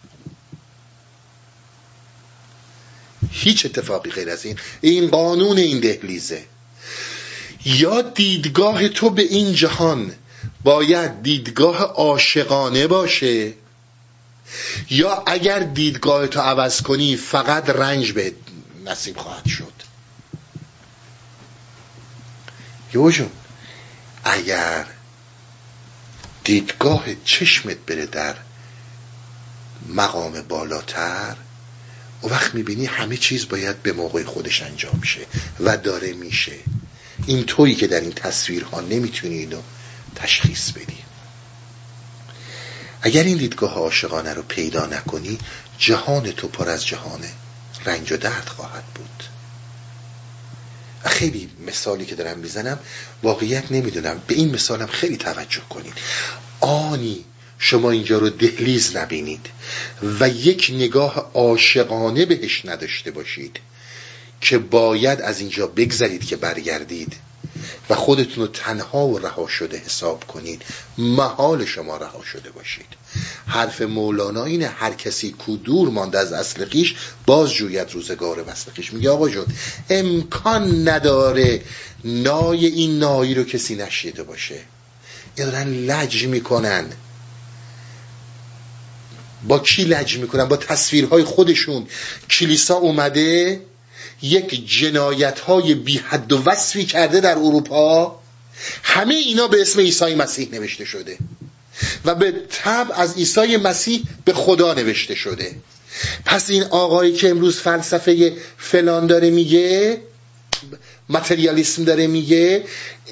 هیچ 3.32 3.66
اتفاقی 3.66 4.12
غیر 4.12 4.30
از 4.30 4.46
این. 4.46 4.60
این 4.82 5.08
قانون 5.08 5.58
این 5.58 5.80
دهلیزه. 5.80 6.44
یا 7.66 8.02
دیدگاه 8.02 8.88
تو 8.88 9.10
به 9.10 9.22
این 9.22 9.54
جهان 9.54 10.16
باید 10.64 11.24
دیدگاه 11.24 11.78
عاشقانه 11.78 12.88
باشه. 12.88 13.54
یا 14.90 15.24
اگر 15.28 15.60
دیدگاه 15.60 16.28
تو 16.28 16.40
عوض 16.40 16.82
کنی 16.82 17.16
فقط 17.16 17.70
رنج 17.70 18.12
به 18.12 18.34
نصیب 18.86 19.18
خواهد 19.18 19.48
شد. 19.48 19.74
یوجون 22.94 23.30
اگر 24.24 24.86
دیدگاه 26.44 27.06
چشمت 27.26 27.78
بره 27.78 28.06
در 28.06 28.36
مقام 29.88 30.42
بالاتر 30.42 31.36
و 32.24 32.28
وقت 32.28 32.56
می‌بینی 32.56 32.86
همه 32.86 33.18
چیز 33.18 33.48
باید 33.48 33.84
به 33.84 33.94
موقع 33.94 34.24
خودش 34.24 34.62
انجام 34.62 35.02
شه 35.02 35.26
و 35.60 35.78
داره 35.78 36.14
میشه. 36.14 36.56
این 37.26 37.44
طوری 37.44 37.76
که 37.76 37.88
در 37.88 38.00
این 38.00 38.12
تصویرها 38.12 38.82
نمی‌تونی 38.82 39.38
اینو 39.38 39.62
تشخیص 40.16 40.72
بدی. 40.72 41.07
اگر 43.02 43.24
این 43.24 43.38
دیدگاه 43.38 43.74
عاشقانه 43.74 44.34
رو 44.34 44.42
پیدا 44.42 44.86
نکنی 44.86 45.38
جهان 45.78 46.32
تو 46.32 46.48
پر 46.48 46.70
از 46.70 46.86
جهانه 46.86 47.32
رنج 47.86 48.12
و 48.12 48.18
درد 48.18 48.50
خواهد 48.50 48.84
بود. 48.84 49.24
خیلی 51.06 51.50
مثالی 51.60 52.06
که 52.06 52.16
دارم 52.16 52.38
می‌زنم 52.40 52.80
واقعیت 53.24 53.72
نمی‌دونم. 53.72 54.22
به 54.28 54.36
این 54.36 54.54
مثالم 54.56 54.88
خیلی 54.88 55.18
توجه 55.18 55.62
کنید. 55.70 55.94
آنی 56.60 57.26
شما 57.60 57.92
اینجا 57.92 58.18
رو 58.18 58.30
دهلیز 58.30 58.96
نبینید 58.96 59.46
و 60.20 60.30
یک 60.30 60.72
نگاه 60.74 61.32
عاشقانه 61.34 62.26
بهش 62.26 62.66
نداشته 62.66 63.12
باشید 63.12 63.60
که 64.42 64.58
باید 64.58 65.22
از 65.22 65.40
اینجا 65.40 65.68
بگذرید 65.68 66.26
که 66.26 66.36
برگردید. 66.36 67.16
و 67.90 67.96
خودتون 67.96 68.44
رو 68.44 68.48
تنها 68.48 69.08
و 69.08 69.20
رها 69.20 69.48
شده 69.48 69.78
حساب 69.78 70.28
کنید 70.28 70.62
محال 70.98 71.66
شما 71.66 71.98
رها 71.98 72.24
شده 72.24 72.52
باشید. 72.52 72.86
حرف 73.48 73.82
مولانا 73.82 74.46
اینه 74.46 74.68
هر 74.68 74.94
کسی 74.94 75.32
کو 75.32 75.58
دور 75.58 75.90
مانده 75.90 76.20
از 76.20 76.34
اصل 76.34 76.66
خیش 76.66 76.96
باز 77.26 77.54
جوید 77.54 77.92
روزگار 77.92 78.44
وصل 78.48 78.72
خیش. 78.72 78.94
میگه 78.94 79.10
آقا 79.10 79.30
جون 79.30 79.46
امکان 79.90 80.90
نداره 80.90 81.62
نای 82.04 82.66
این 82.66 83.00
نایی 83.00 83.34
رو 83.34 83.44
کسی 83.44 83.76
نشیده 83.76 84.24
باشه. 84.24 84.60
یا 85.38 85.46
دارن 85.46 85.68
لج 85.68 86.26
می‌کنن. 86.26 86.86
با 89.48 89.60
کی 89.60 89.84
لج 89.84 90.18
می‌کنن؟ 90.18 90.46
با 90.46 90.58
تصویرهای 90.58 91.24
خودشون. 91.24 91.88
کلیسا 92.30 92.76
اومده 92.76 93.62
یک 94.22 94.68
جنایت 94.80 95.40
های 95.40 95.76
بی 95.76 95.98
حد 95.98 96.34
و 96.34 96.44
وصفی 96.44 96.86
کرده 96.86 97.20
در 97.20 97.38
اروپا 97.38 98.20
همه 98.84 99.14
اینا 99.14 99.48
به 99.48 99.62
اسم 99.62 99.80
عیسی 99.80 100.16
مسیح 100.16 100.50
نوشته 100.52 100.86
شده 100.86 101.18
و 102.06 102.16
به 102.16 102.34
تب 102.50 102.88
از 102.96 103.16
عیسی 103.16 103.58
مسیح 103.58 104.04
به 104.26 104.34
خدا 104.34 104.74
نوشته 104.74 105.16
شده. 105.16 105.56
پس 106.26 106.50
این 106.50 106.64
آقایی 106.64 107.14
که 107.14 107.30
امروز 107.30 107.58
فلسفه 107.60 108.34
فلان 108.58 109.08
داره 109.08 109.30
میگه 109.30 110.02
متریالیسم 111.10 111.84
داره 111.84 112.08
میگه 112.08 112.64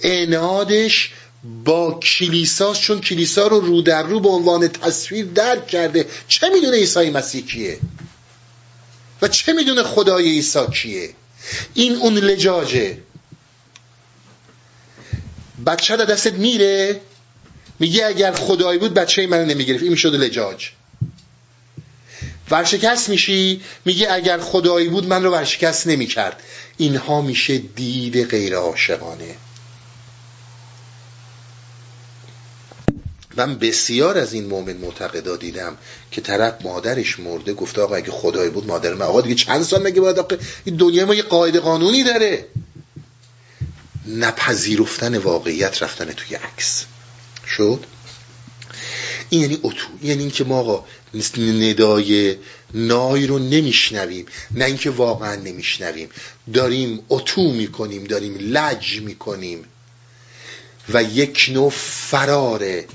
انادش 0.03 1.11
با 1.65 1.99
کلیساست 1.99 2.81
چون 2.81 3.01
کلیسا 3.01 3.47
رو 3.47 3.59
رو 3.59 3.81
در 3.81 4.03
رو 4.03 4.19
به 4.19 4.29
عنوان 4.29 4.67
تصویر 4.67 5.25
درک 5.25 5.67
کرده 5.67 6.05
چه 6.27 6.49
می‌دونه 6.49 6.77
عیسی 6.77 7.09
مسیح 7.09 7.45
کیه؟ 7.45 7.79
و 9.21 9.27
چه 9.27 9.53
می‌دونه 9.53 9.83
خدای 9.83 10.23
عیسی 10.23 10.65
کیه؟ 10.73 11.09
این 11.73 11.95
اون 11.95 12.13
لجاجه. 12.13 12.97
بچه 15.65 15.97
در 15.97 16.05
دستت 16.05 16.33
میره 16.33 17.01
میگه 17.79 18.05
اگر 18.05 18.31
خدایی 18.31 18.79
بود 18.79 18.93
بچه 18.93 19.27
من 19.27 19.45
نمی‌گرفت. 19.45 19.83
این 19.83 19.91
می‌شد 19.91 20.15
لجاج. 20.15 20.69
ورشکست 22.51 23.09
میشی 23.09 23.61
میگه 23.85 24.13
اگر 24.13 24.37
خدایی 24.37 24.87
بود 24.89 25.07
من 25.07 25.23
رو 25.23 25.31
ورشکست 25.31 25.87
نمی‌کرد. 25.87 26.43
اینها 26.77 27.21
میشه 27.21 27.57
دید 27.57 28.29
غیر 28.29 28.55
عاشقانه. 28.55 29.35
من 33.35 33.55
بسیار 33.55 34.17
از 34.17 34.33
این 34.33 34.45
مؤمن 34.45 34.77
معتقدا 34.77 35.35
دیدم 35.35 35.77
که 36.11 36.21
طرف 36.21 36.53
مادرش 36.61 37.19
مرده 37.19 37.53
گفته 37.53 37.81
آقا 37.81 37.95
اگه 37.95 38.11
خدایی 38.11 38.49
بود 38.49 38.67
مادر 38.67 38.93
من. 38.93 39.05
آقا 39.05 39.21
دیگه 39.21 39.35
چند 39.35 39.63
سال 39.63 39.83
مگه 39.83 40.01
باید 40.01 40.19
آقا 40.19 40.35
این 40.65 40.75
دنیا 40.75 41.05
ما 41.05 41.15
یه 41.15 41.21
قاعده 41.21 41.59
قانونی 41.59 42.03
داره. 42.03 42.45
نپذیرفتن 44.07 45.17
واقعیت 45.17 45.83
رفتن 45.83 46.11
توی 46.11 46.35
عکس. 46.35 46.85
شد؟ 47.47 47.85
این 49.29 49.41
یعنی 49.41 49.59
اتو. 49.63 49.87
یعنی 50.03 50.21
اینکه 50.21 50.43
ما 50.43 50.59
آقا 50.59 50.85
ندای 51.37 52.35
نای 52.73 53.27
رو 53.27 53.39
نمیشنویم. 53.39 54.25
نه 54.51 54.65
اینکه 54.65 54.89
واقعا 54.89 55.35
نمیشنویم. 55.35 56.09
داریم 56.53 56.99
اتو 57.09 57.51
می‌کنیم 57.51 58.03
داریم 58.03 58.37
لج 58.39 58.99
می‌کنیم. 58.99 59.65
و 60.93 61.03
یک 61.03 61.49
نوع 61.53 61.69
فراره. 62.09 62.85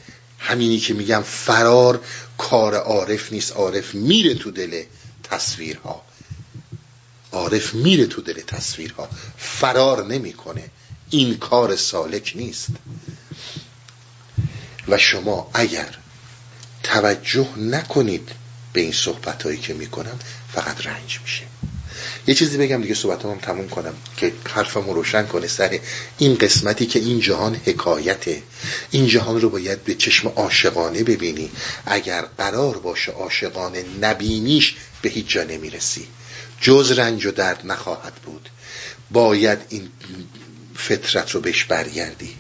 همینی 0.41 0.79
که 0.79 0.95
میگم 0.95 1.23
فرار 1.23 2.01
کار 2.39 2.75
عارف 2.75 3.33
نیست. 3.33 3.53
عارف 3.53 3.95
میره 3.95 4.35
تو 4.35 4.51
دل 4.51 4.85
تصویرها. 5.23 6.03
عارف 7.33 7.75
میره 7.75 8.07
تو 8.07 8.21
دل 8.21 8.41
تصویرها. 8.41 9.09
فرار 9.39 10.07
نمی‌کنه. 10.07 10.71
این 11.11 11.37
کار 11.37 11.77
سالک 11.77 12.33
نیست. 12.37 12.69
و 14.89 14.99
شما 14.99 15.51
اگر 15.55 15.99
توجه 16.83 17.59
نکنید 17.59 18.29
به 18.73 18.81
این 18.81 18.93
صحبت 18.93 19.43
هایی 19.43 19.59
که 19.59 19.75
می‌کنم 19.75 20.19
فقط 20.53 20.87
رنج 20.87 21.19
میشه. 21.23 21.49
یه 22.27 22.35
چیزی 22.35 22.59
بگم 22.59 22.83
دیگه 22.83 22.95
صحبت 22.95 23.25
هم 23.25 23.39
تموم 23.39 23.69
کنم 23.69 23.95
که 24.17 24.33
حرفم 24.49 24.87
رو 24.87 24.93
روشن 24.93 25.27
کنه 25.27 25.47
سر 25.47 25.79
این 26.19 26.35
قسمتی 26.35 26.87
که 26.87 26.99
این 26.99 27.21
جهان 27.21 27.55
حکایته. 27.55 28.43
این 28.91 29.07
جهان 29.07 29.41
رو 29.41 29.51
باید 29.51 29.85
به 29.85 29.95
چشم 29.95 30.29
عاشقانه 30.29 31.05
ببینی. 31.05 31.51
اگر 31.87 32.25
قرار 32.39 32.79
باشه 32.79 33.13
عاشقانه 33.13 33.85
نبینیش 34.01 34.75
به 35.03 35.09
هیچ 35.09 35.29
جا 35.29 35.45
نمی‌رسی. 35.45 36.07
جز 36.61 36.93
رنج 36.93 37.27
و 37.27 37.31
درد 37.31 37.61
نخواهد 37.65 38.15
بود. 38.15 38.49
باید 39.11 39.59
این 39.69 39.89
فطرت 40.77 41.31
رو 41.31 41.41
بهش 41.41 41.65
برگردی. 41.65 42.35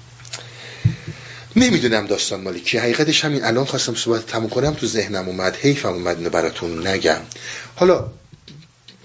نمی‌دونم 1.56 2.06
داستان 2.06 2.40
مالی 2.40 2.62
حقیقتش 2.78 3.24
همین 3.24 3.44
الان 3.44 3.64
خواستم 3.64 3.94
صحبت 3.94 4.26
تموم 4.26 4.50
کنم 4.50 4.74
تو 4.74 4.86
ذهنم 4.86 5.28
اومد 5.28 5.56
حیفم 5.56 5.92
اومد 5.92 6.16
اینو 6.16 6.30
براتون 6.30 6.86
نگم. 6.86 7.20
حالا 7.76 8.12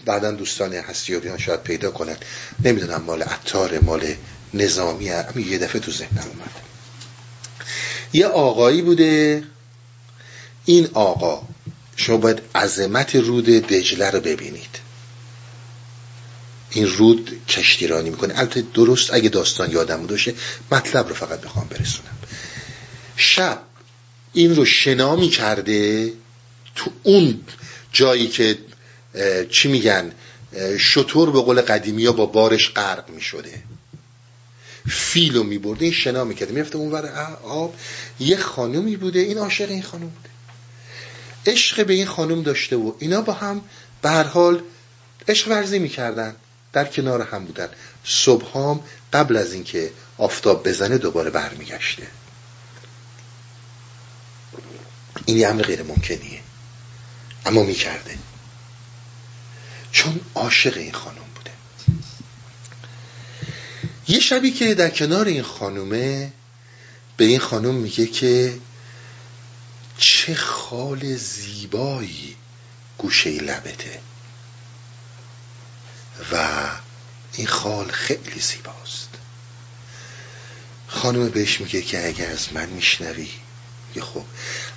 بعدا 0.06 0.32
دوستان 0.32 0.74
هستیاریان 0.74 1.38
شاید 1.38 1.64
پیدا 1.64 1.92
کنن. 1.92 2.18
نمی‌دونم 2.64 3.02
مال 3.02 3.24
عطار 3.24 3.80
مال 3.80 4.16
نظامی 4.54 5.10
همین 5.10 5.48
یه 5.48 5.58
دفعه 5.58 5.82
تو 5.82 5.92
ذهنم 5.92 6.28
اومد. 6.28 6.52
یه 8.14 8.26
آقایی 8.26 8.82
بوده. 8.82 9.44
این 10.66 10.90
آقا 10.94 11.42
شما 11.96 12.18
باید 12.18 12.42
عظمت 12.56 13.16
رود 13.16 13.46
دجله 13.46 14.10
رو 14.10 14.20
ببینید. 14.20 14.80
این 16.72 16.88
رود 16.88 17.42
کشتیرانی 17.48 18.10
می‌کنه. 18.10 18.40
البته 18.40 18.64
درست 18.74 19.14
اگه 19.14 19.30
داستان 19.30 19.72
یادم 19.72 20.08
باشه 20.08 20.34
مطلب 20.72 21.08
رو 21.08 21.16
فقط 21.16 21.42
بخوام 21.42 21.68
برسونم. 21.68 22.18
شب 23.18 23.62
این 24.34 24.56
رو 24.56 24.66
شنا 24.66 25.16
می‌کرده 25.16 26.14
تو 26.76 26.92
اون 27.04 27.42
جایی 27.92 28.28
که 28.28 28.58
چی 29.52 29.68
میگن؟ 29.68 30.12
شطور 30.80 31.32
به 31.32 31.42
قول 31.42 31.62
قدیمی 31.62 32.06
ها 32.06 32.12
با 32.12 32.26
بارش 32.26 32.70
غرق 32.70 33.10
می‌شده. 33.10 33.64
فیلو 34.90 35.44
میبرده 35.44 35.86
این 35.86 35.94
شنا 35.94 36.24
می‌کرده 36.24 36.54
می‌رفته 36.54 36.78
اونور 36.78 37.06
آب. 37.44 37.76
یه 38.20 38.38
خانومی 38.38 38.96
بوده. 38.96 39.20
این 39.20 39.38
عاشق 39.38 39.70
این 39.70 39.84
خانوم 39.84 40.10
بوده. 40.10 40.30
عشق 41.48 41.86
به 41.86 41.94
این 41.94 42.06
خانوم 42.06 42.44
داشته 42.44 42.76
و 42.76 42.92
اینا 43.00 43.22
با 43.22 43.34
هم 43.34 43.62
به 44.02 44.10
هر 44.10 44.24
حال 44.24 44.62
عشق 45.28 45.48
ورزی 45.48 45.80
می‌کردن. 45.80 46.36
در 46.74 46.86
کنار 46.86 47.22
هم 47.22 47.46
بودن. 47.46 47.70
صبحام 48.04 48.84
قبل 49.14 49.38
از 49.38 49.54
اینکه 49.54 49.92
آفتاب 50.18 50.68
بزنه 50.68 50.98
دوباره 50.98 51.30
برمیگشته. 51.30 52.08
این 55.26 55.38
یه 55.38 55.48
امر 55.48 55.62
غیر 55.62 55.84
ممکنیه. 55.84 56.40
اما 57.46 57.64
می‌کرده. 57.64 58.18
چون 60.06 60.20
عاشق 60.36 60.78
این 60.78 60.94
خانم 60.94 61.26
بوده. 61.36 61.52
یه 64.08 64.20
شبی 64.20 64.52
که 64.52 64.74
در 64.74 64.90
کنار 64.90 65.26
این 65.26 65.44
خانومه 65.44 66.32
به 67.18 67.26
این 67.26 67.40
خانم 67.40 67.76
میگه 67.76 68.06
که 68.06 68.60
چه 69.98 70.36
خال 70.36 71.16
زیبایی 71.16 72.36
گوشه 72.98 73.30
لبته. 73.30 74.00
و 76.32 76.68
این 77.34 77.48
خال 77.48 77.92
خیلی 77.92 78.40
زیباست. 78.40 79.10
خانم 80.88 81.30
بهش 81.30 81.62
میگه 81.62 81.82
که 81.82 82.08
اگر 82.08 82.32
از 82.32 82.54
من 82.54 82.70
میشنوی 82.70 83.30
یه 83.96 84.02
خب 84.02 84.24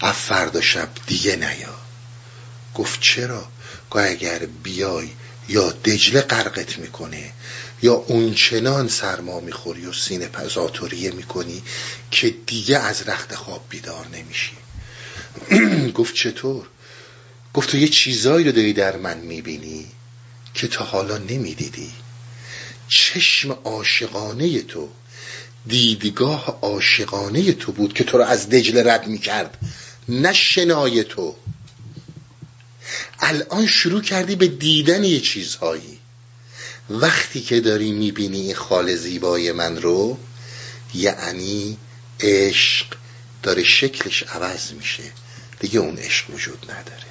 از 0.01 0.15
فردا 0.15 0.61
شب 0.61 0.89
دیگه 1.07 1.37
نیا. 1.37 1.88
گفت 2.75 3.01
چرا؟ 3.01 3.49
گاه 3.91 4.07
اگر 4.07 4.39
بیای 4.39 5.09
یا 5.49 5.71
دجله 5.71 6.21
غرقت 6.21 6.79
می‌کنه 6.79 7.33
یا 7.83 7.95
اونچنان 7.95 8.89
سرما 8.89 9.41
می‌خوری 9.41 9.87
و 9.87 9.93
سینه 9.93 10.27
پزاتوریه 10.27 11.11
می‌کنی 11.11 11.63
که 12.11 12.35
دیگه 12.47 12.79
از 12.79 13.09
رخت 13.09 13.35
خواب 13.35 13.65
بیدار 13.71 14.07
نمیشی. 14.07 14.57
گفت 15.99 16.15
چطور؟ 16.15 16.67
گفت 17.55 17.71
تو 17.71 17.77
یه 17.77 17.89
چیزایی 17.89 18.47
رو 18.47 18.53
داری 18.53 18.73
در 18.73 18.97
من 18.97 19.19
می‌بینی 19.19 19.87
که 20.55 20.69
تا 20.69 20.85
حالا 20.85 21.19
نمی‌دیدی. 21.19 21.93
چشم 22.89 23.53
عاشقانه 23.65 24.63
تو 24.63 24.89
دیدگاه 25.67 26.59
عاشقانه 26.63 27.53
تو 27.53 27.73
بود 27.73 27.93
که 27.93 28.05
تو 28.05 28.19
رو 28.19 28.25
از 28.25 28.49
دجله 28.49 28.93
رد 28.93 29.07
می‌کرد 29.07 29.59
نه 30.09 30.33
شنای 30.33 31.05
تو. 31.05 31.37
الان 33.21 33.67
شروع 33.67 34.03
کردی 34.03 34.37
به 34.37 34.47
دیدن 34.47 35.05
یه 35.05 35.21
چیزهایی. 35.21 35.99
وقتی 36.91 37.41
که 37.41 37.61
داری 37.61 37.93
می‌بینی 37.93 38.41
این 38.41 38.55
خال 38.55 38.95
زیبای 38.95 39.53
من 39.53 39.83
رو 39.83 40.19
یعنی 40.95 41.77
عشق 42.21 42.87
داره 43.43 43.65
شکلش 43.65 44.23
عوض 44.23 44.73
میشه. 44.73 45.03
دیگه 45.61 45.81
اون 45.81 45.99
عشق 45.99 46.31
وجود 46.31 46.71
نداره. 46.71 47.09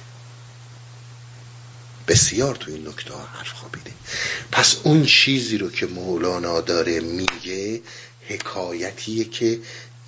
بسیار 2.08 2.56
تو 2.56 2.70
این 2.70 2.88
نکته 2.88 3.14
ها 3.14 3.28
حرف 3.34 3.52
خوابیده. 3.52 3.90
پس 4.52 4.76
اون 4.82 5.04
چیزی 5.06 5.58
رو 5.58 5.70
که 5.70 5.86
مولانا 5.86 6.60
داره 6.60 7.00
میگه 7.00 7.80
حکایتیه 8.28 9.24
که 9.24 9.58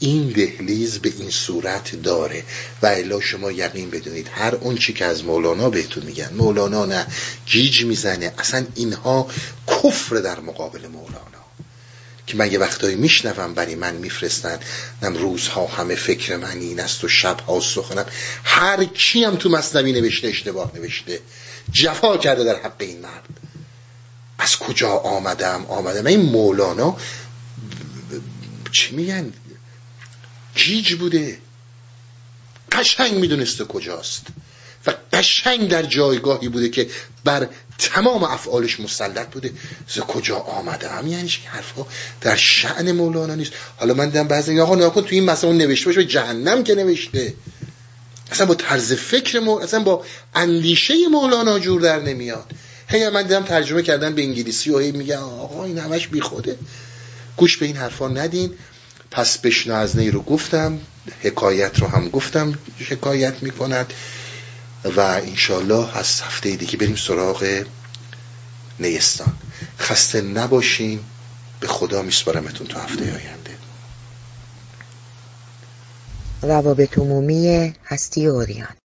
این 0.01 0.28
دهلیز 0.28 0.98
به 0.98 1.12
این 1.18 1.31
صورت 1.31 2.02
داره. 2.02 2.44
و 2.82 2.86
الا 2.86 3.20
شما 3.20 3.52
یقین 3.52 3.90
بدونید 3.90 4.28
هر 4.32 4.55
اون 4.55 4.77
چی 4.77 4.93
که 4.93 5.05
از 5.05 5.24
مولانا 5.24 5.70
بهتون 5.70 6.05
میگن. 6.05 6.31
مولانا 6.35 6.86
نه 6.86 7.06
جیج 7.47 7.85
می‌زنه. 7.85 8.35
اصلا 8.39 8.66
اینها 8.74 9.28
کفر 9.68 10.16
در 10.16 10.40
مقابل 10.40 10.86
مولانا. 10.86 11.31
که 12.27 12.36
من 12.36 12.52
یه 12.52 12.59
وقتایی 12.59 12.97
میشنوم 12.97 13.55
برای 13.55 13.74
من 13.74 13.94
میفرستن. 13.94 14.59
نم 15.02 15.14
روزها 15.14 15.66
همه 15.66 15.94
فکر 15.94 16.36
من 16.36 16.59
این 16.59 16.81
است 16.81 17.05
و 17.05 17.09
شبها 17.09 17.60
سخنم. 17.60 18.06
هر 18.44 18.85
کی 18.85 19.24
هم 19.24 19.36
تو 19.36 19.48
مصنوی 19.48 19.93
نوشته 19.93 20.28
اشتباه 20.28 20.72
نوشته. 20.74 21.20
جفا 21.72 22.16
کرده 22.16 22.44
در 22.44 22.56
حق 22.56 22.77
این 22.78 23.01
مرد. 23.01 23.28
از 24.39 24.56
کجا 24.56 24.90
آمدم؟ 24.90 25.66
آمدم. 25.68 26.06
این 26.06 26.20
مولانا 26.20 26.97
چی 28.72 28.97
میگن؟ 28.97 29.32
گیج 30.55 30.94
بوده 30.94 31.39
قشنگ 32.72 33.12
می‌دونسته 33.12 33.64
کجاست. 33.64 34.27
و 34.86 34.94
قشنگ 35.12 35.68
در 35.68 35.82
جایگاهی 35.82 36.48
بوده 36.48 36.68
که 36.68 36.89
بر 37.24 37.48
تمام 37.78 38.24
افعالش 38.24 38.81
مسلط 38.81 39.27
بوده. 39.27 39.52
ز 39.89 39.98
کجا 39.98 40.36
آمده 40.36 40.89
هم 40.89 41.06
یعنی 41.06 41.28
که 41.28 41.48
حرفا 41.48 41.86
در 42.20 42.36
شعن 42.36 42.93
مولانا 42.93 43.35
نیست. 43.35 43.52
حالا 43.77 43.94
من 43.94 44.06
دیدم 44.06 44.28
بعضی 44.28 44.60
آقا 44.60 44.77
نکن 44.77 45.01
تو 45.01 45.09
این 45.10 45.24
مسئله 45.24 45.52
نوشته 45.52 45.86
باشه 45.86 46.01
به 46.01 46.06
جهنم 46.06 46.64
که 46.64 46.74
نوشته. 46.74 47.35
اصلا 48.32 48.47
با 48.47 48.55
طرز 48.55 48.93
فکر 48.93 49.40
مو... 49.40 49.59
اصلا 49.59 49.81
با 49.81 50.05
اندیشه 50.35 50.94
مولانا 51.09 51.59
جور 51.59 51.81
در 51.81 52.01
نمیاد. 52.01 52.51
هی 52.89 53.09
من 53.09 53.22
دیدم 53.22 53.44
ترجمه 53.44 53.82
کردن 53.82 54.14
به 54.14 54.22
انگلیسی 54.22 54.70
و 54.70 54.78
هی 54.78 54.93
میگن 54.93 55.16
آقا 55.16 55.64
این 55.64 55.78
همش 55.78 56.09
بی 56.09 56.20
خوده 56.20 56.59
گوش 57.36 57.56
به 57.56 57.66
این 57.66 57.77
حرفا 57.77 58.09
ندین. 58.09 58.51
پس 59.10 59.38
بشنو 59.38 59.74
از 59.74 59.96
نی 59.96 60.10
رو 60.10 60.22
گفتم 60.22 60.80
حکایت 61.20 61.78
رو 61.78 61.86
هم 61.86 62.08
گفتم 62.08 62.54
حکایت 62.90 63.42
می‌کند 63.42 63.92
و 64.96 65.00
انشالله 65.00 65.98
از 65.98 66.20
هفته 66.20 66.56
دیگه 66.56 66.76
بریم 66.76 66.96
سراغ 66.96 67.64
نیستان. 68.78 69.32
خسته 69.78 70.20
نباشین 70.20 71.00
به 71.60 71.66
خدا 71.66 72.02
میسپارمتون 72.02 72.66
تا 72.66 72.80
هفته 72.80 73.04
آینده. 73.04 73.50
روابط 76.42 76.98
عمومی 76.98 77.74
هستی 77.86 78.26
اوریان. 78.26 78.80